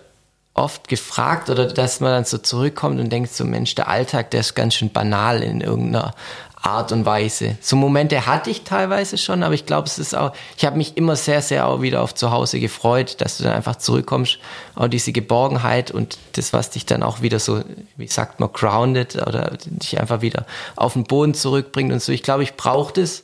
oft 0.53 0.87
gefragt 0.87 1.49
oder 1.49 1.67
dass 1.67 1.99
man 1.99 2.11
dann 2.11 2.25
so 2.25 2.37
zurückkommt 2.37 2.99
und 2.99 3.09
denkt 3.09 3.33
so, 3.33 3.45
Mensch, 3.45 3.75
der 3.75 3.87
Alltag, 3.87 4.31
der 4.31 4.41
ist 4.41 4.55
ganz 4.55 4.75
schön 4.75 4.91
banal 4.91 5.41
in 5.43 5.61
irgendeiner 5.61 6.13
Art 6.61 6.91
und 6.91 7.05
Weise. 7.05 7.57
So 7.59 7.75
Momente 7.75 8.27
hatte 8.27 8.49
ich 8.49 8.63
teilweise 8.63 9.17
schon, 9.17 9.41
aber 9.41 9.55
ich 9.55 9.65
glaube, 9.65 9.87
es 9.87 9.97
ist 9.97 10.15
auch, 10.15 10.33
ich 10.57 10.65
habe 10.65 10.77
mich 10.77 10.95
immer 10.95 11.15
sehr, 11.15 11.41
sehr 11.41 11.67
auch 11.67 11.81
wieder 11.81 12.01
auf 12.01 12.13
zu 12.13 12.31
Hause 12.31 12.59
gefreut, 12.59 13.19
dass 13.19 13.37
du 13.37 13.43
dann 13.43 13.53
einfach 13.53 13.77
zurückkommst, 13.77 14.37
auch 14.75 14.87
diese 14.87 15.11
Geborgenheit 15.11 15.89
und 15.89 16.19
das, 16.33 16.53
was 16.53 16.69
dich 16.69 16.85
dann 16.85 17.01
auch 17.01 17.21
wieder 17.21 17.39
so, 17.39 17.63
wie 17.97 18.07
sagt 18.07 18.39
man, 18.39 18.51
grounded 18.53 19.15
oder 19.15 19.57
dich 19.65 19.99
einfach 19.99 20.21
wieder 20.21 20.45
auf 20.75 20.93
den 20.93 21.05
Boden 21.05 21.33
zurückbringt 21.33 21.91
und 21.91 22.01
so. 22.01 22.11
Ich 22.11 22.23
glaube, 22.23 22.43
ich 22.43 22.55
brauche 22.55 22.93
das, 22.93 23.23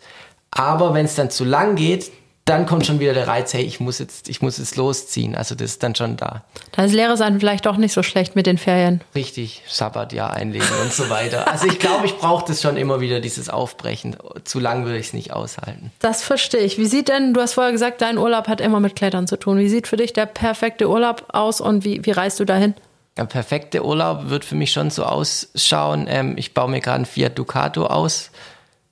aber 0.49 0.93
wenn 0.95 1.05
es 1.05 1.15
dann 1.15 1.29
zu 1.29 1.45
lang 1.45 1.75
geht, 1.75 2.11
dann 2.47 2.65
kommt 2.65 2.85
schon 2.85 2.99
wieder 2.99 3.13
der 3.13 3.27
Reiz, 3.27 3.53
hey, 3.53 3.63
ich 3.63 3.79
muss 3.79 3.99
jetzt, 3.99 4.29
ich 4.29 4.41
muss 4.41 4.57
jetzt 4.57 4.77
losziehen. 4.77 5.35
Also 5.35 5.53
das 5.53 5.71
ist 5.71 5.83
dann 5.83 5.95
schon 5.95 6.15
da. 6.15 6.43
Da 6.71 6.85
ist 6.85 6.93
Lehre 6.93 7.17
sein 7.17 7.39
vielleicht 7.39 7.65
doch 7.65 7.77
nicht 7.77 7.93
so 7.93 8.03
schlecht 8.03 8.35
mit 8.35 8.45
den 8.45 8.57
Ferien. 8.57 9.01
Richtig, 9.13 9.63
Sabbatjahr 9.67 10.33
einlegen 10.33 10.67
und 10.81 10.93
so 10.93 11.09
weiter. 11.09 11.51
Also 11.51 11.67
ich 11.67 11.77
glaube, 11.79 12.05
ich 12.05 12.17
brauche 12.17 12.45
das 12.47 12.61
schon 12.61 12.77
immer 12.77 13.01
wieder, 13.01 13.19
dieses 13.19 13.49
Aufbrechen. 13.49 14.15
Zu 14.45 14.59
lang 14.59 14.85
würde 14.85 14.97
ich 14.97 15.07
es 15.07 15.13
nicht 15.13 15.33
aushalten. 15.33 15.91
Das 15.99 16.23
verstehe 16.23 16.61
ich. 16.61 16.77
Wie 16.77 16.85
sieht 16.85 17.09
denn, 17.09 17.33
du 17.33 17.41
hast 17.41 17.53
vorher 17.53 17.73
gesagt, 17.73 18.01
dein 18.01 18.17
Urlaub 18.17 18.47
hat 18.47 18.61
immer 18.61 18.79
mit 18.79 18.95
Klettern 18.95 19.27
zu 19.27 19.37
tun. 19.37 19.57
Wie 19.57 19.69
sieht 19.69 19.87
für 19.87 19.97
dich 19.97 20.13
der 20.13 20.25
perfekte 20.25 20.89
Urlaub 20.89 21.25
aus 21.29 21.59
und 21.59 21.83
wie, 21.83 22.05
wie 22.05 22.11
reist 22.11 22.39
du 22.39 22.45
dahin? 22.45 22.75
Der 23.17 23.25
perfekte 23.25 23.83
Urlaub 23.83 24.29
wird 24.29 24.45
für 24.45 24.55
mich 24.55 24.71
schon 24.71 24.89
so 24.89 25.03
ausschauen. 25.03 26.05
Ähm, 26.07 26.35
ich 26.37 26.53
baue 26.53 26.69
mir 26.69 26.79
gerade 26.79 27.01
ein 27.01 27.05
Fiat 27.05 27.37
Ducato 27.37 27.87
aus. 27.87 28.31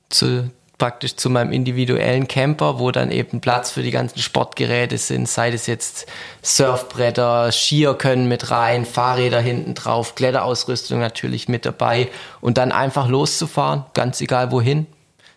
Zu, 0.10 0.50
praktisch 0.78 1.16
zu 1.16 1.30
meinem 1.30 1.52
individuellen 1.52 2.28
Camper, 2.28 2.80
wo 2.80 2.92
dann 2.92 3.12
eben 3.12 3.40
Platz 3.40 3.72
für 3.72 3.84
die 3.84 3.92
ganzen 3.92 4.20
Sportgeräte 4.20 4.98
sind, 4.98 5.28
sei 5.28 5.50
es 5.50 5.68
jetzt 5.68 6.06
Surfbretter, 6.42 7.52
Skier 7.52 7.94
können 7.94 8.28
mit 8.28 8.52
rein, 8.52 8.86
Fahrräder 8.86 9.40
hinten 9.40 9.74
drauf, 9.74 10.16
Kletterausrüstung 10.16 11.00
natürlich 11.00 11.48
mit 11.48 11.66
dabei 11.66 12.10
und 12.42 12.58
dann 12.58 12.72
einfach 12.72 13.08
loszufahren, 13.08 13.86
ganz 13.94 14.20
egal 14.22 14.52
wohin. 14.52 14.88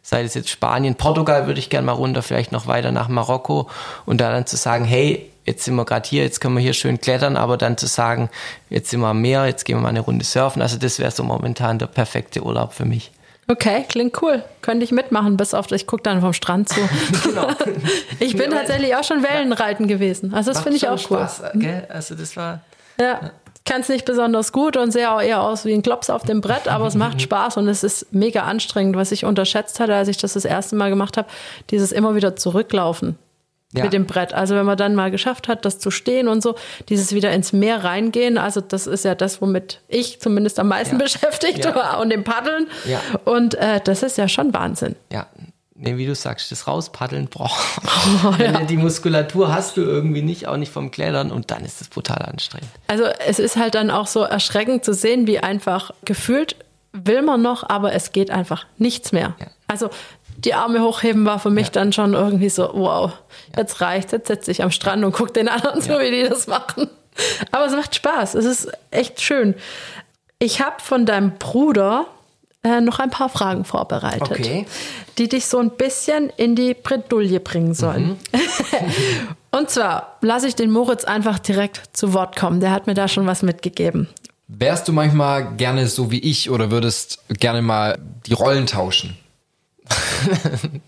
Sei 0.03 0.23
es 0.23 0.35
jetzt 0.35 0.49
Spanien, 0.49 0.95
Portugal 0.95 1.47
würde 1.47 1.61
ich 1.61 1.71
gerne 1.71 1.87
mal 1.87 1.93
runter, 1.93 2.23
vielleicht 2.23 2.51
noch 2.51 2.67
weiter 2.67 2.93
nach 2.93 3.09
Marokko 3.09 3.69
und 4.07 4.21
da 4.21 4.33
dann 4.33 4.47
zu 4.47 4.57
sagen, 4.57 4.87
hey, 4.87 5.31
jetzt 5.45 5.65
sind 5.65 5.75
wir 5.75 5.85
gerade 5.85 6.09
hier, 6.09 6.23
jetzt 6.23 6.41
können 6.41 6.57
wir 6.57 6.63
hier 6.63 6.73
schön 6.73 7.01
klettern, 7.01 7.37
aber 7.37 7.57
dann 7.57 7.77
zu 7.77 7.87
sagen, 7.87 8.31
jetzt 8.71 8.91
sind 8.91 9.01
wir 9.01 9.09
am 9.09 9.21
Meer, 9.21 9.47
jetzt 9.47 9.65
gehen 9.65 9.77
wir 9.77 9.83
mal 9.83 9.91
eine 9.91 10.01
Runde 10.01 10.25
surfen, 10.25 10.63
also 10.63 10.79
das 10.79 10.99
wäre 10.99 11.11
so 11.11 11.25
momentan 11.25 11.79
der 11.79 11.87
perfekte 11.87 12.43
Urlaub 12.43 12.73
für 12.73 12.87
mich. 12.87 13.13
Okay, 13.51 13.87
klingt 13.89 14.23
cool. 14.23 14.43
Könnte 14.61 14.85
ich 14.85 14.93
mitmachen, 14.93 15.39
bis 15.39 15.55
auf, 15.55 15.73
ich 15.73 15.87
gucke 15.87 16.03
dann 16.03 16.21
vom 16.21 16.35
Strand 16.35 16.69
zu. 16.69 16.81
genau. 17.25 17.49
Ich 18.21 18.37
bin 18.37 18.51
tatsächlich 18.51 18.95
auch 18.95 19.05
schon 19.05 19.23
Wellenreiten 19.23 19.89
gewesen. 19.89 20.35
Also 20.35 20.53
das 20.53 20.61
finde 20.61 20.77
ich 20.77 20.89
auch 20.89 20.99
Spaß, 20.99 21.43
cool. 21.55 21.61
Gell? 21.61 21.87
Also 21.89 22.15
das 22.15 22.37
war. 22.37 22.61
Ja. 23.01 23.31
Kann 23.65 23.83
es 23.83 23.89
nicht 23.89 24.05
besonders 24.05 24.53
gut 24.53 24.77
und 24.77 24.93
sehe 24.93 25.11
auch 25.11 25.21
eher 25.21 25.43
aus 25.43 25.65
wie 25.65 25.73
ein 25.73 25.83
Klops 25.83 26.11
auf 26.11 26.23
dem 26.23 26.41
Brett, 26.41 26.69
aber 26.69 26.87
es 26.87 26.95
macht 26.95 27.23
Spaß 27.23 27.59
und 27.59 27.69
es 27.69 27.85
ist 27.85 28.13
mega 28.13 28.43
anstrengend, 28.43 28.97
was 28.97 29.13
ich 29.13 29.25
unterschätzt 29.25 29.79
hatte, 29.79 29.95
als 29.95 30.09
ich 30.09 30.17
das 30.17 30.35
das 30.35 30.45
erste 30.45 30.77
Mal 30.77 30.91
gemacht 30.91 31.17
habe, 31.17 31.29
dieses 31.71 31.93
immer 31.93 32.15
wieder 32.15 32.37
zurücklaufen 32.37 33.17
ja. 33.73 33.85
mit 33.85 33.93
dem 33.93 34.07
Brett. 34.07 34.33
Also 34.33 34.55
wenn 34.55 34.67
man 34.67 34.77
dann 34.77 34.95
mal 34.95 35.11
geschafft 35.11 35.49
hat, 35.49 35.65
das 35.65 35.79
zu 35.79 35.91
stehen 35.91 36.29
und 36.29 36.43
so, 36.43 36.55
dieses 36.89 37.13
wieder 37.13 37.33
ins 37.33 37.53
Meer 37.53 37.85
reingehen, 37.85 38.39
also 38.39 38.61
das 38.61 38.87
ist 38.87 39.05
ja 39.05 39.15
das, 39.15 39.43
womit 39.43 39.81
ich 39.89 40.21
zumindest 40.21 40.59
am 40.59 40.69
meisten 40.69 40.97
ja. 40.97 41.03
beschäftigt 41.05 41.65
ja. 41.65 41.75
war 41.75 42.01
und 42.01 42.11
dem 42.11 42.25
Paddeln. 42.25 42.69
Ja. 42.87 43.01
Und 43.25 43.55
äh, 43.55 43.81
das 43.83 44.03
ist 44.03 44.19
ja 44.19 44.29
schon 44.29 44.55
Wahnsinn. 44.55 44.97
Ja. 45.13 45.27
Nee, 45.81 45.97
wie 45.97 46.07
du 46.07 46.15
sagst, 46.17 46.51
das 46.51 46.67
Rauspaddeln, 46.67 47.29
boah. 47.29 47.51
Oh, 48.25 48.35
ja. 48.43 48.65
Die 48.65 48.77
Muskulatur 48.77 49.55
hast 49.55 49.77
du 49.77 49.83
irgendwie 49.83 50.23
nicht, 50.23 50.49
auch 50.49 50.57
nicht 50.57 50.73
vom 50.73 50.91
Klettern 50.91 51.31
und 51.31 51.53
dann 51.53 51.65
ist 51.65 51.81
es 51.81 51.89
brutal 51.89 52.23
anstrengend. 52.23 52.69
Also 52.89 53.05
es 53.05 53.39
ist 53.39 53.57
halt 53.57 53.77
dann 53.77 53.93
auch 53.93 54.09
so 54.09 54.23
erschreckend 54.23 54.85
zu 54.85 54.93
sehen, 54.93 55.29
wie 55.29 55.39
einfach 55.39 55.93
gefühlt 56.05 56.57
will 56.93 57.23
man 57.23 57.43
noch, 57.43 57.69
aber 57.69 57.93
es 57.93 58.11
geht 58.11 58.31
einfach 58.31 58.67
nichts 58.79 59.13
mehr. 59.13 59.37
Ja. 59.39 59.47
Also 59.69 59.91
die 60.45 60.55
Arme 60.55 60.81
hochheben 60.83 61.25
war 61.25 61.39
für 61.39 61.51
mich 61.51 61.67
ja. 61.67 61.73
dann 61.73 61.93
schon 61.93 62.15
irgendwie 62.15 62.49
so, 62.49 62.71
wow, 62.73 63.13
jetzt 63.57 63.81
reicht, 63.81 64.13
jetzt 64.13 64.29
setze 64.29 64.51
ich 64.51 64.63
am 64.63 64.71
Strand 64.71 65.05
und 65.05 65.13
gucke 65.13 65.33
den 65.33 65.49
anderen 65.49 65.81
so, 65.81 65.99
wie 65.99 66.11
die 66.11 66.29
das 66.29 66.47
machen. 66.47 66.89
Aber 67.51 67.67
es 67.67 67.73
macht 67.73 67.97
Spaß, 67.97 68.35
es 68.35 68.45
ist 68.45 68.71
echt 68.91 69.21
schön. 69.21 69.55
Ich 70.39 70.61
habe 70.61 70.77
von 70.81 71.05
deinem 71.05 71.33
Bruder 71.39 72.07
äh, 72.63 72.81
noch 72.81 73.01
ein 73.01 73.11
paar 73.11 73.29
Fragen 73.29 73.65
vorbereitet, 73.65 74.31
okay. 74.31 74.67
die 75.19 75.29
dich 75.29 75.47
so 75.47 75.59
ein 75.59 75.71
bisschen 75.71 76.31
in 76.37 76.55
die 76.55 76.75
Bredouille 76.75 77.41
bringen 77.41 77.75
sollen. 77.75 78.17
Mhm. 78.33 78.41
und 79.51 79.71
zwar 79.71 80.19
lasse 80.21 80.47
ich 80.47 80.55
den 80.55 80.71
Moritz 80.71 81.05
einfach 81.05 81.41
direkt 81.41 81.97
zu 81.97 82.13
Wort 82.13 82.37
kommen. 82.37 82.61
Der 82.61 82.71
hat 82.71 82.87
mir 82.87 82.95
da 82.95 83.09
schon 83.09 83.27
was 83.27 83.43
mitgegeben. 83.43 84.09
Wärst 84.47 84.87
du 84.87 84.93
manchmal 84.93 85.57
gerne 85.57 85.89
so 85.89 86.13
wie 86.13 86.21
ich 86.21 86.49
oder 86.49 86.71
würdest 86.71 87.25
gerne 87.29 87.61
mal 87.61 87.99
die 88.27 88.33
Rollen 88.33 88.67
tauschen? 88.67 89.17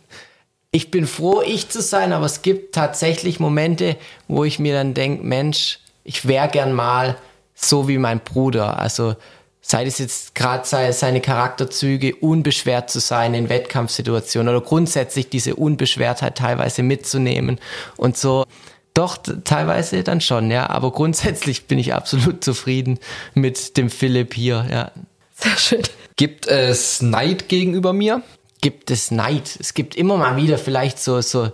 ich 0.71 0.91
bin 0.91 1.07
froh, 1.07 1.43
ich 1.43 1.69
zu 1.69 1.83
sein, 1.83 2.13
aber 2.13 2.27
es 2.27 2.43
gibt 2.43 2.75
tatsächlich 2.75 3.41
Momente, 3.41 3.97
wo 4.29 4.45
ich 4.45 4.59
mir 4.59 4.75
dann 4.75 4.95
denke, 4.95 5.25
Mensch, 5.25 5.81
ich 6.05 6.27
wäre 6.27 6.49
gern 6.49 6.73
mal 6.73 7.17
so 7.55 7.89
wie 7.89 7.99
mein 7.99 8.21
Bruder. 8.21 8.79
Also 8.79 9.17
sei 9.61 9.85
es 9.85 9.99
jetzt 9.99 10.35
gerade 10.35 10.65
seine 10.93 11.21
Charakterzüge, 11.21 12.17
unbeschwert 12.17 12.91
zu 12.91 13.01
sein 13.01 13.35
in 13.35 13.49
Wettkampfsituationen 13.49 14.55
oder 14.55 14.65
grundsätzlich 14.65 15.29
diese 15.29 15.55
Unbeschwertheit 15.57 16.39
teilweise 16.39 16.83
mitzunehmen 16.83 17.61
und 17.97 18.17
so. 18.17 18.45
Doch, 18.95 19.19
teilweise 19.45 20.03
dann 20.03 20.21
schon, 20.21 20.51
ja. 20.51 20.69
Aber 20.69 20.91
grundsätzlich 20.91 21.67
bin 21.67 21.79
ich 21.79 21.95
absolut 21.95 22.43
zufrieden 22.43 22.99
mit 23.35 23.77
dem 23.77 23.89
Philipp 23.89 24.35
hier, 24.35 24.67
ja. 24.71 24.91
Sehr 25.35 25.57
schön. 25.57 25.83
Gibt 26.17 26.47
es 26.49 27.01
Neid 27.01 27.49
gegenüber 27.49 27.93
mir? 27.93 28.23
Gibt 28.61 28.91
es 28.91 29.11
Neid. 29.11 29.57
Es 29.59 29.75
gibt 29.75 29.97
immer 29.97 30.17
mal 30.17 30.37
wieder 30.37 30.59
vielleicht 30.59 30.99
so, 30.99 31.21
so 31.21 31.51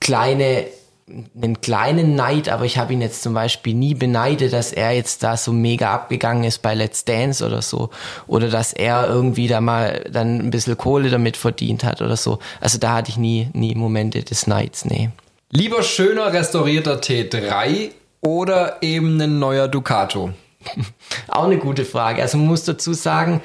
kleine, 0.00 0.66
einen 1.08 1.60
kleinen 1.60 2.14
Neid, 2.14 2.48
aber 2.48 2.64
ich 2.64 2.78
habe 2.78 2.92
ihn 2.92 3.00
jetzt 3.00 3.22
zum 3.22 3.34
Beispiel 3.34 3.74
nie 3.74 3.94
beneidet, 3.94 4.52
dass 4.52 4.72
er 4.72 4.92
jetzt 4.92 5.22
da 5.22 5.36
so 5.36 5.52
mega 5.52 5.92
abgegangen 5.92 6.44
ist 6.44 6.62
bei 6.62 6.74
Let's 6.74 7.04
Dance 7.04 7.44
oder 7.44 7.62
so. 7.62 7.90
Oder 8.26 8.48
dass 8.48 8.72
er 8.72 9.08
irgendwie 9.08 9.48
da 9.48 9.60
mal 9.60 10.04
dann 10.10 10.38
ein 10.38 10.50
bisschen 10.50 10.76
Kohle 10.76 11.10
damit 11.10 11.36
verdient 11.36 11.84
hat 11.84 12.02
oder 12.02 12.16
so. 12.16 12.38
Also 12.60 12.78
da 12.78 12.94
hatte 12.94 13.10
ich 13.10 13.16
nie, 13.16 13.48
nie 13.52 13.74
Momente 13.74 14.22
des 14.22 14.46
Neids, 14.46 14.84
nee. 14.84 15.10
Lieber 15.50 15.82
schöner 15.82 16.32
restaurierter 16.32 17.00
T3 17.00 17.90
oder 18.20 18.78
eben 18.82 19.20
ein 19.20 19.38
neuer 19.38 19.68
Ducato? 19.68 20.30
Auch 21.28 21.44
eine 21.44 21.58
gute 21.58 21.84
Frage. 21.84 22.22
Also 22.22 22.38
man 22.38 22.46
muss 22.48 22.64
dazu 22.64 22.92
sagen, 22.92 23.40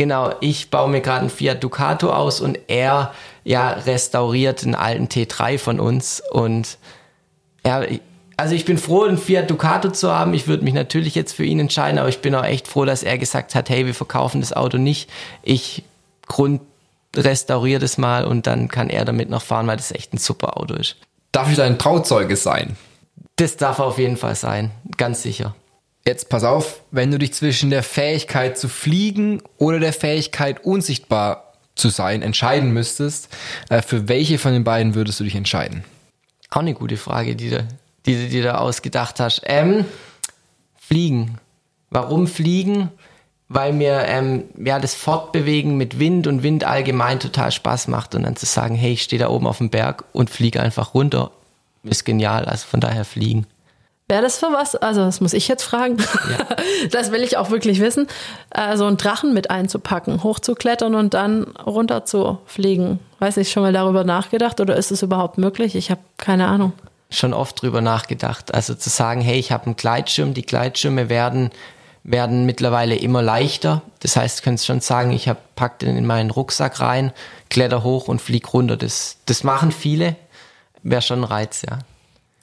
Genau, 0.00 0.32
ich 0.40 0.70
baue 0.70 0.88
mir 0.88 1.02
gerade 1.02 1.20
einen 1.20 1.28
Fiat 1.28 1.62
Ducato 1.62 2.10
aus 2.10 2.40
und 2.40 2.58
er 2.68 3.12
ja 3.44 3.68
restauriert 3.68 4.64
einen 4.64 4.74
alten 4.74 5.08
T3 5.08 5.58
von 5.58 5.78
uns 5.78 6.22
und 6.30 6.78
ja, 7.66 7.82
also 8.38 8.54
ich 8.54 8.64
bin 8.64 8.78
froh, 8.78 9.02
einen 9.02 9.18
Fiat 9.18 9.50
Ducato 9.50 9.90
zu 9.90 10.10
haben. 10.10 10.32
Ich 10.32 10.48
würde 10.48 10.64
mich 10.64 10.72
natürlich 10.72 11.14
jetzt 11.14 11.34
für 11.34 11.44
ihn 11.44 11.60
entscheiden, 11.60 11.98
aber 11.98 12.08
ich 12.08 12.22
bin 12.22 12.34
auch 12.34 12.46
echt 12.46 12.66
froh, 12.66 12.86
dass 12.86 13.02
er 13.02 13.18
gesagt 13.18 13.54
hat, 13.54 13.68
hey, 13.68 13.84
wir 13.84 13.92
verkaufen 13.92 14.40
das 14.40 14.54
Auto 14.54 14.78
nicht. 14.78 15.10
Ich 15.42 15.82
grund 16.26 16.62
restauriere 17.14 17.80
das 17.80 17.98
mal 17.98 18.24
und 18.24 18.46
dann 18.46 18.68
kann 18.68 18.88
er 18.88 19.04
damit 19.04 19.28
noch 19.28 19.42
fahren, 19.42 19.66
weil 19.66 19.76
das 19.76 19.92
echt 19.92 20.14
ein 20.14 20.18
super 20.18 20.56
Auto 20.56 20.76
ist. 20.76 20.96
Darf 21.30 21.50
ich 21.50 21.58
dein 21.58 21.78
Trauzeuge 21.78 22.36
sein? 22.36 22.74
Das 23.36 23.58
darf 23.58 23.80
auf 23.80 23.98
jeden 23.98 24.16
Fall 24.16 24.34
sein, 24.34 24.70
ganz 24.96 25.20
sicher. 25.20 25.54
Jetzt 26.06 26.28
pass 26.28 26.44
auf, 26.44 26.80
wenn 26.90 27.10
du 27.10 27.18
dich 27.18 27.34
zwischen 27.34 27.70
der 27.70 27.82
Fähigkeit 27.82 28.58
zu 28.58 28.68
fliegen 28.68 29.42
oder 29.58 29.80
der 29.80 29.92
Fähigkeit 29.92 30.64
unsichtbar 30.64 31.54
zu 31.74 31.88
sein 31.88 32.22
entscheiden 32.22 32.72
müsstest, 32.72 33.28
äh, 33.68 33.82
für 33.82 34.08
welche 34.08 34.38
von 34.38 34.52
den 34.52 34.64
beiden 34.64 34.94
würdest 34.94 35.20
du 35.20 35.24
dich 35.24 35.34
entscheiden? 35.34 35.84
Auch 36.50 36.60
eine 36.60 36.74
gute 36.74 36.96
Frage, 36.96 37.36
die 37.36 37.50
du, 37.50 37.66
die 38.06 38.14
du 38.14 38.28
dir 38.28 38.42
da 38.42 38.58
ausgedacht 38.58 39.20
hast. 39.20 39.42
Ähm, 39.44 39.84
fliegen. 40.78 41.38
Warum 41.90 42.26
fliegen? 42.26 42.90
Weil 43.48 43.72
mir 43.72 44.04
ähm, 44.06 44.44
ja 44.56 44.78
das 44.78 44.94
Fortbewegen 44.94 45.76
mit 45.76 45.98
Wind 45.98 46.26
und 46.26 46.42
Wind 46.42 46.64
allgemein 46.64 47.20
total 47.20 47.50
Spaß 47.50 47.88
macht 47.88 48.14
und 48.14 48.22
dann 48.22 48.36
zu 48.36 48.46
sagen, 48.46 48.74
hey, 48.74 48.92
ich 48.92 49.02
stehe 49.02 49.20
da 49.20 49.28
oben 49.28 49.46
auf 49.46 49.58
dem 49.58 49.70
Berg 49.70 50.04
und 50.12 50.30
fliege 50.30 50.60
einfach 50.62 50.94
runter, 50.94 51.30
ist 51.82 52.04
genial. 52.04 52.44
Also 52.44 52.66
von 52.66 52.80
daher 52.80 53.04
fliegen. 53.04 53.46
Wäre 54.10 54.22
das 54.22 54.38
für 54.38 54.52
was? 54.52 54.74
Also, 54.74 55.04
das 55.04 55.20
muss 55.20 55.32
ich 55.32 55.46
jetzt 55.46 55.62
fragen. 55.62 55.96
Ja. 55.98 56.46
Das 56.90 57.12
will 57.12 57.22
ich 57.22 57.36
auch 57.36 57.50
wirklich 57.50 57.80
wissen. 57.80 58.08
Äh, 58.50 58.76
so 58.76 58.86
einen 58.86 58.96
Drachen 58.96 59.32
mit 59.32 59.50
einzupacken, 59.50 60.24
hochzuklettern 60.24 60.94
und 60.94 61.14
dann 61.14 61.44
runter 61.44 62.04
zu 62.04 62.38
fliegen. 62.46 62.98
Weiß 63.20 63.36
nicht, 63.36 63.52
schon 63.52 63.62
mal 63.62 63.72
darüber 63.72 64.02
nachgedacht 64.02 64.60
oder 64.60 64.76
ist 64.76 64.90
es 64.90 65.02
überhaupt 65.02 65.38
möglich? 65.38 65.76
Ich 65.76 65.90
habe 65.90 66.00
keine 66.16 66.48
Ahnung. 66.48 66.72
Schon 67.10 67.32
oft 67.32 67.62
drüber 67.62 67.80
nachgedacht. 67.80 68.52
Also 68.52 68.74
zu 68.74 68.90
sagen, 68.90 69.20
hey, 69.20 69.38
ich 69.38 69.52
habe 69.52 69.66
einen 69.66 69.76
Gleitschirm. 69.76 70.34
Die 70.34 70.42
Gleitschirme 70.42 71.08
werden, 71.08 71.50
werden 72.02 72.46
mittlerweile 72.46 72.96
immer 72.96 73.22
leichter. 73.22 73.82
Das 74.00 74.16
heißt, 74.16 74.40
du 74.40 74.42
könntest 74.42 74.66
schon 74.66 74.80
sagen, 74.80 75.12
ich 75.12 75.30
pack 75.54 75.78
den 75.78 75.96
in 75.96 76.06
meinen 76.06 76.30
Rucksack 76.30 76.80
rein, 76.80 77.12
kletter 77.48 77.84
hoch 77.84 78.08
und 78.08 78.20
flieg 78.20 78.52
runter. 78.52 78.76
Das, 78.76 79.18
das 79.26 79.44
machen 79.44 79.70
viele. 79.70 80.16
Wäre 80.82 81.02
schon 81.02 81.20
ein 81.20 81.24
Reiz, 81.24 81.62
ja. 81.62 81.78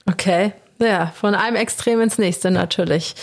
Okay, 0.10 0.54
ja, 0.80 1.08
von 1.16 1.36
einem 1.36 1.56
Extrem 1.56 2.02
ins 2.02 2.18
nächste 2.18 2.52
natürlich. 2.52 3.16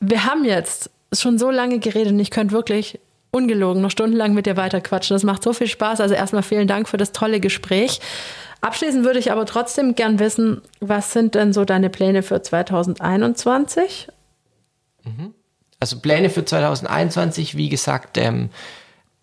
Wir 0.00 0.24
haben 0.24 0.44
jetzt 0.44 0.90
schon 1.12 1.38
so 1.38 1.50
lange 1.50 1.78
geredet 1.78 2.12
und 2.12 2.20
ich 2.20 2.30
könnte 2.30 2.52
wirklich 2.54 2.98
ungelogen 3.30 3.82
noch 3.82 3.90
stundenlang 3.90 4.34
mit 4.34 4.46
dir 4.46 4.56
weiterquatschen. 4.56 5.14
Das 5.14 5.22
macht 5.22 5.42
so 5.42 5.52
viel 5.52 5.66
Spaß. 5.66 6.00
Also 6.00 6.14
erstmal 6.14 6.42
vielen 6.42 6.68
Dank 6.68 6.88
für 6.88 6.96
das 6.96 7.12
tolle 7.12 7.40
Gespräch. 7.40 8.00
Abschließend 8.60 9.04
würde 9.04 9.18
ich 9.18 9.32
aber 9.32 9.46
trotzdem 9.46 9.94
gern 9.94 10.18
wissen, 10.18 10.60
was 10.80 11.12
sind 11.12 11.34
denn 11.34 11.52
so 11.52 11.64
deine 11.64 11.90
Pläne 11.90 12.22
für 12.22 12.42
2021? 12.42 14.08
Mhm. 15.04 15.34
Also 15.78 16.00
Pläne 16.00 16.28
für 16.28 16.44
2021, 16.44 17.56
wie 17.56 17.70
gesagt, 17.70 18.18
ähm, 18.18 18.50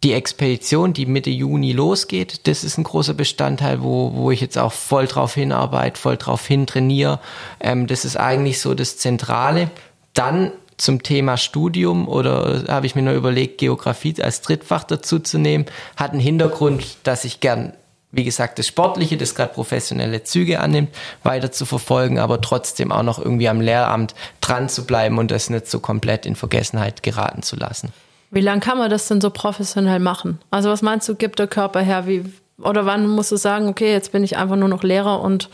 die 0.03 0.13
Expedition, 0.13 0.93
die 0.93 1.07
Mitte 1.07 1.31
Juni 1.31 1.71
losgeht, 1.71 2.47
das 2.47 2.63
ist 2.63 2.77
ein 2.77 2.83
großer 2.83 3.15
Bestandteil, 3.15 3.81
wo, 3.81 4.13
wo 4.13 4.29
ich 4.29 4.41
jetzt 4.41 4.57
auch 4.57 4.71
voll 4.71 5.07
drauf 5.07 5.33
hinarbeite, 5.33 5.99
voll 5.99 6.17
drauf 6.17 6.45
hin 6.45 6.67
trainiere. 6.67 7.19
Ähm, 7.59 7.87
das 7.87 8.05
ist 8.05 8.15
eigentlich 8.15 8.61
so 8.61 8.75
das 8.75 8.97
Zentrale. 8.97 9.71
Dann 10.13 10.51
zum 10.77 11.01
Thema 11.01 11.37
Studium 11.37 12.07
oder 12.07 12.65
habe 12.67 12.85
ich 12.85 12.93
mir 12.93 13.01
nur 13.01 13.15
überlegt, 13.15 13.57
Geografie 13.57 14.21
als 14.21 14.41
Drittfach 14.41 14.83
dazu 14.83 15.17
zu 15.17 15.39
nehmen, 15.39 15.65
hat 15.95 16.11
einen 16.11 16.19
Hintergrund, 16.19 16.97
dass 17.01 17.25
ich 17.25 17.39
gern, 17.39 17.73
wie 18.11 18.23
gesagt, 18.23 18.59
das 18.59 18.67
Sportliche, 18.67 19.17
das 19.17 19.33
gerade 19.33 19.53
professionelle 19.53 20.23
Züge 20.23 20.59
annimmt, 20.59 20.93
weiter 21.23 21.51
zu 21.51 21.65
verfolgen, 21.65 22.19
aber 22.19 22.39
trotzdem 22.41 22.91
auch 22.91 23.01
noch 23.01 23.17
irgendwie 23.17 23.49
am 23.49 23.61
Lehramt 23.61 24.13
dran 24.41 24.69
zu 24.69 24.85
bleiben 24.85 25.17
und 25.17 25.31
das 25.31 25.49
nicht 25.49 25.67
so 25.67 25.79
komplett 25.79 26.27
in 26.27 26.35
Vergessenheit 26.35 27.01
geraten 27.01 27.41
zu 27.41 27.55
lassen. 27.55 27.91
Wie 28.29 28.41
lange 28.41 28.59
kann 28.59 28.77
man 28.77 28.89
das 28.89 29.07
denn 29.07 29.21
so 29.21 29.29
professionell 29.29 29.99
machen? 29.99 30.39
Also 30.51 30.69
was 30.69 30.81
meinst 30.81 31.07
du, 31.07 31.15
gibt 31.15 31.39
der 31.39 31.47
Körper 31.47 31.81
her? 31.81 32.07
Wie, 32.07 32.25
oder 32.61 32.85
wann 32.85 33.07
musst 33.07 33.31
du 33.31 33.37
sagen, 33.37 33.67
okay, 33.67 33.91
jetzt 33.91 34.11
bin 34.11 34.23
ich 34.23 34.37
einfach 34.37 34.55
nur 34.55 34.69
noch 34.69 34.83
Lehrer 34.83 35.21
und 35.21 35.49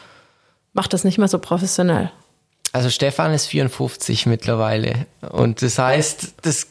mach 0.74 0.88
das 0.88 1.04
nicht 1.04 1.18
mehr 1.18 1.28
so 1.28 1.40
professionell? 1.40 2.12
Also 2.72 2.90
Stefan 2.90 3.34
ist 3.34 3.46
54 3.46 4.26
mittlerweile 4.26 5.06
und 5.30 5.62
das 5.62 5.78
heißt, 5.78 6.34
das 6.42 6.68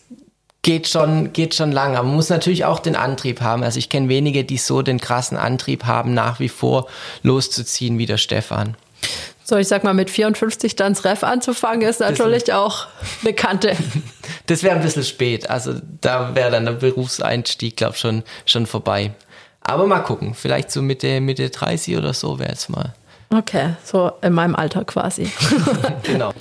geht 0.62 0.88
schon, 0.88 1.32
geht 1.32 1.54
schon 1.54 1.72
lang. 1.72 1.96
Aber 1.96 2.06
man 2.06 2.16
muss 2.16 2.28
natürlich 2.28 2.64
auch 2.64 2.78
den 2.78 2.96
Antrieb 2.96 3.40
haben. 3.40 3.62
Also 3.62 3.78
ich 3.78 3.88
kenne 3.88 4.08
wenige, 4.08 4.44
die 4.44 4.58
so 4.58 4.82
den 4.82 5.00
krassen 5.00 5.36
Antrieb 5.36 5.84
haben, 5.84 6.14
nach 6.14 6.40
wie 6.40 6.48
vor 6.48 6.86
loszuziehen 7.22 7.98
wie 7.98 8.06
der 8.06 8.18
Stefan. 8.18 8.76
So, 9.44 9.56
ich 9.56 9.68
sag 9.68 9.84
mal, 9.84 9.94
mit 9.94 10.10
54 10.10 10.76
dann 10.76 10.94
das 10.94 11.04
Ref 11.04 11.24
anzufangen, 11.24 11.82
ist 11.82 12.00
natürlich 12.00 12.44
das, 12.44 12.56
auch 12.56 12.86
eine 13.22 13.34
Kante. 13.34 13.76
Das 14.46 14.64
wäre 14.64 14.74
ein 14.74 14.82
bisschen 14.82 15.04
spät. 15.04 15.48
Also 15.48 15.74
da 16.00 16.34
wäre 16.34 16.50
dann 16.50 16.64
der 16.64 16.72
Berufseinstieg, 16.72 17.76
glaube 17.76 17.94
ich, 17.94 18.00
schon, 18.00 18.24
schon 18.44 18.66
vorbei. 18.66 19.12
Aber 19.60 19.86
mal 19.86 20.00
gucken. 20.00 20.34
Vielleicht 20.34 20.72
so 20.72 20.82
Mitte, 20.82 21.20
Mitte 21.20 21.48
30 21.48 21.96
oder 21.96 22.12
so 22.12 22.40
wäre 22.40 22.52
es 22.52 22.68
mal. 22.68 22.92
Okay, 23.30 23.74
so 23.84 24.12
in 24.20 24.32
meinem 24.32 24.56
Alter 24.56 24.84
quasi. 24.84 25.30
genau. 26.02 26.32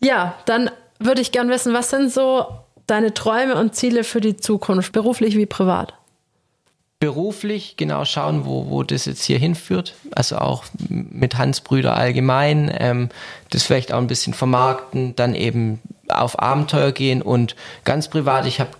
Ja, 0.00 0.36
dann 0.46 0.70
würde 0.98 1.20
ich 1.20 1.32
gern 1.32 1.50
wissen, 1.50 1.74
was 1.74 1.90
sind 1.90 2.10
so 2.10 2.46
deine 2.86 3.14
Träume 3.14 3.56
und 3.56 3.74
Ziele 3.74 4.04
für 4.04 4.20
die 4.20 4.36
Zukunft, 4.36 4.92
beruflich 4.92 5.36
wie 5.36 5.46
privat? 5.46 5.94
Beruflich 7.00 7.76
genau 7.78 8.04
schauen, 8.04 8.44
wo, 8.44 8.68
wo 8.68 8.82
das 8.82 9.06
jetzt 9.06 9.24
hier 9.24 9.38
hinführt. 9.38 9.94
Also 10.12 10.36
auch 10.36 10.64
mit 10.88 11.38
Hans 11.38 11.62
Brüder 11.62 11.96
allgemein, 11.96 12.70
ähm, 12.78 13.08
das 13.48 13.64
vielleicht 13.64 13.92
auch 13.92 13.98
ein 13.98 14.06
bisschen 14.06 14.34
vermarkten, 14.34 15.16
dann 15.16 15.34
eben 15.34 15.80
auf 16.08 16.38
Abenteuer 16.38 16.92
gehen 16.92 17.22
und 17.22 17.56
ganz 17.84 18.08
privat, 18.08 18.46
ich 18.46 18.60
habe 18.60 18.70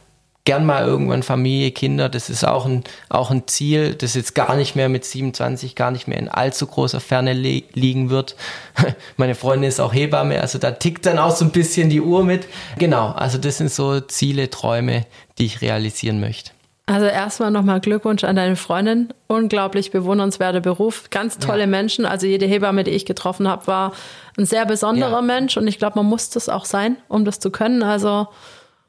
gern 0.45 0.66
mal 0.66 0.85
irgendwann 0.85 1.23
Familie, 1.23 1.71
Kinder, 1.71 2.09
das 2.09 2.29
ist 2.29 2.45
auch 2.45 2.66
ein, 2.66 2.85
auch 3.09 3.31
ein 3.31 3.47
Ziel, 3.47 3.95
das 3.95 4.14
jetzt 4.14 4.35
gar 4.35 4.57
nicht 4.57 4.75
mehr 4.75 4.89
mit 4.89 5.05
27, 5.05 5.75
gar 5.75 5.91
nicht 5.91 6.07
mehr 6.07 6.18
in 6.18 6.29
allzu 6.29 6.66
großer 6.66 7.01
Ferne 7.01 7.33
li 7.33 7.64
liegen 7.73 8.11
wird. 8.11 8.37
Meine 9.16 9.35
Freundin 9.35 9.68
ist 9.68 9.81
auch 9.81 9.95
Hebamme, 9.95 10.41
also 10.41 10.59
da 10.59 10.73
tickt 10.73 11.07
dann 11.07 11.18
auch 11.18 11.35
so 11.35 11.45
ein 11.45 11.53
bisschen 11.53 11.89
die 11.89 12.01
Uhr 12.01 12.25
mit. 12.25 12.47
Genau, 12.79 13.12
also 13.12 13.39
das 13.39 13.59
sind 13.59 13.71
so 13.71 14.01
Ziele, 14.01 14.51
Träume, 14.51 15.07
die 15.39 15.47
ich 15.47 15.62
realisieren 15.62 16.21
möchte. 16.21 16.53
Also 16.91 17.07
erstmal 17.07 17.53
nochmal 17.53 17.80
Glückwunsch 17.80 18.24
an 18.24 18.34
deine 18.34 18.57
Freundin. 18.57 19.14
Unglaublich 19.28 19.93
bewundernswerter 19.93 20.59
Beruf. 20.59 21.09
Ganz 21.11 21.38
tolle 21.38 21.61
ja. 21.61 21.66
Menschen. 21.68 22.05
Also 22.05 22.26
jede 22.26 22.47
Hebamme, 22.47 22.82
die 22.82 22.91
ich 22.91 23.07
getroffen 23.07 23.47
habe, 23.47 23.68
war 23.68 23.93
ein 24.36 24.45
sehr 24.45 24.66
besonderer 24.66 25.12
ja. 25.12 25.22
Mensch. 25.22 25.57
Und 25.57 25.68
ich 25.68 25.78
glaube, 25.78 26.01
man 26.01 26.07
muss 26.07 26.30
das 26.30 26.49
auch 26.49 26.64
sein, 26.64 26.97
um 27.07 27.24
das 27.24 27.38
zu 27.38 27.53
können. 27.53 27.84
Also 27.84 28.26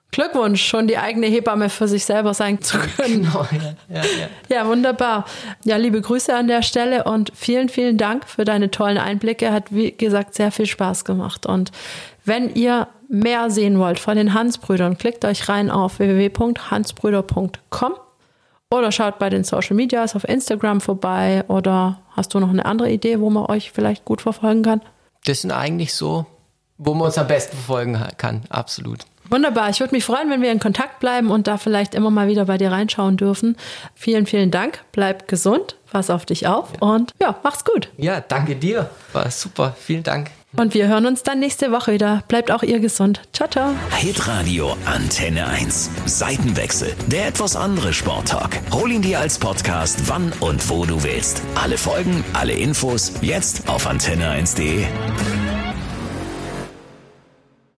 Glückwunsch, 0.09 0.65
schon 0.65 0.87
die 0.87 0.97
eigene 0.97 1.27
Hebamme 1.27 1.69
für 1.69 1.87
sich 1.87 2.03
selber 2.03 2.33
sein 2.33 2.59
zu 2.59 2.79
können. 2.97 3.21
Genau, 3.21 3.45
ja, 3.51 3.75
ja, 3.97 4.01
ja. 4.01 4.29
ja, 4.49 4.67
wunderbar. 4.67 5.25
Ja, 5.63 5.77
liebe 5.77 6.01
Grüße 6.01 6.35
an 6.35 6.47
der 6.47 6.63
Stelle 6.63 7.03
und 7.03 7.31
vielen, 7.35 7.69
vielen 7.69 7.99
Dank 7.99 8.27
für 8.27 8.45
deine 8.45 8.71
tollen 8.71 8.97
Einblicke. 8.97 9.53
Hat, 9.53 9.65
wie 9.69 9.91
gesagt, 9.91 10.33
sehr 10.33 10.51
viel 10.51 10.65
Spaß 10.65 11.05
gemacht. 11.05 11.45
Und 11.45 11.71
wenn 12.25 12.55
ihr 12.55 12.87
mehr 13.11 13.49
sehen 13.49 13.77
wollt 13.77 13.99
von 13.99 14.15
den 14.15 14.33
Hansbrüdern, 14.33 14.97
klickt 14.97 15.25
euch 15.25 15.49
rein 15.49 15.69
auf 15.69 15.99
www.hansbrüder.com 15.99 17.93
oder 18.69 18.91
schaut 18.91 19.19
bei 19.19 19.29
den 19.29 19.43
Social 19.43 19.75
Medias 19.75 20.15
auf 20.15 20.23
Instagram 20.27 20.79
vorbei 20.79 21.43
oder 21.49 21.99
hast 22.11 22.33
du 22.33 22.39
noch 22.39 22.49
eine 22.49 22.65
andere 22.65 22.89
Idee, 22.89 23.19
wo 23.19 23.29
man 23.29 23.45
euch 23.45 23.71
vielleicht 23.71 24.05
gut 24.05 24.21
verfolgen 24.21 24.63
kann? 24.63 24.81
Das 25.25 25.41
sind 25.41 25.51
eigentlich 25.51 25.93
so, 25.93 26.25
wo 26.77 26.93
man 26.93 27.07
uns 27.07 27.17
am 27.17 27.27
besten 27.27 27.57
verfolgen 27.57 28.01
kann, 28.17 28.43
absolut. 28.49 28.99
Wunderbar. 29.29 29.69
Ich 29.69 29.79
würde 29.79 29.93
mich 29.93 30.03
freuen, 30.03 30.29
wenn 30.29 30.41
wir 30.41 30.51
in 30.51 30.59
Kontakt 30.59 30.99
bleiben 30.99 31.31
und 31.31 31.47
da 31.47 31.57
vielleicht 31.57 31.95
immer 31.95 32.09
mal 32.09 32.27
wieder 32.27 32.45
bei 32.45 32.57
dir 32.57 32.71
reinschauen 32.71 33.17
dürfen. 33.17 33.55
Vielen, 33.93 34.25
vielen 34.25 34.51
Dank. 34.51 34.83
Bleib 34.91 35.27
gesund. 35.27 35.75
Pass 35.91 36.09
auf 36.09 36.25
dich 36.25 36.47
auf 36.47 36.73
ja. 36.73 36.87
und 36.87 37.13
ja, 37.21 37.37
mach's 37.43 37.63
gut. 37.63 37.89
Ja, 37.97 38.21
danke 38.21 38.55
dir. 38.55 38.89
War 39.13 39.29
super. 39.31 39.75
Vielen 39.77 40.03
Dank. 40.03 40.31
Und 40.57 40.73
wir 40.73 40.87
hören 40.87 41.05
uns 41.05 41.23
dann 41.23 41.39
nächste 41.39 41.71
Woche 41.71 41.93
wieder. 41.93 42.23
Bleibt 42.27 42.51
auch 42.51 42.63
ihr 42.63 42.79
gesund. 42.79 43.21
Ciao, 43.31 43.49
ciao. 43.49 43.73
Hitradio 43.95 44.75
Antenne 44.85 45.47
1. 45.47 45.89
Seitenwechsel. 46.05 46.93
Der 47.07 47.27
etwas 47.27 47.55
andere 47.55 47.93
Sporttalk. 47.93 48.59
Hol 48.71 48.91
ihn 48.91 49.01
dir 49.01 49.19
als 49.19 49.39
Podcast, 49.39 50.09
wann 50.09 50.33
und 50.41 50.69
wo 50.69 50.85
du 50.85 51.03
willst. 51.03 51.41
Alle 51.55 51.77
Folgen, 51.77 52.23
alle 52.33 52.53
Infos, 52.53 53.13
jetzt 53.21 53.69
auf 53.69 53.87
antenne1.de. 53.87 54.85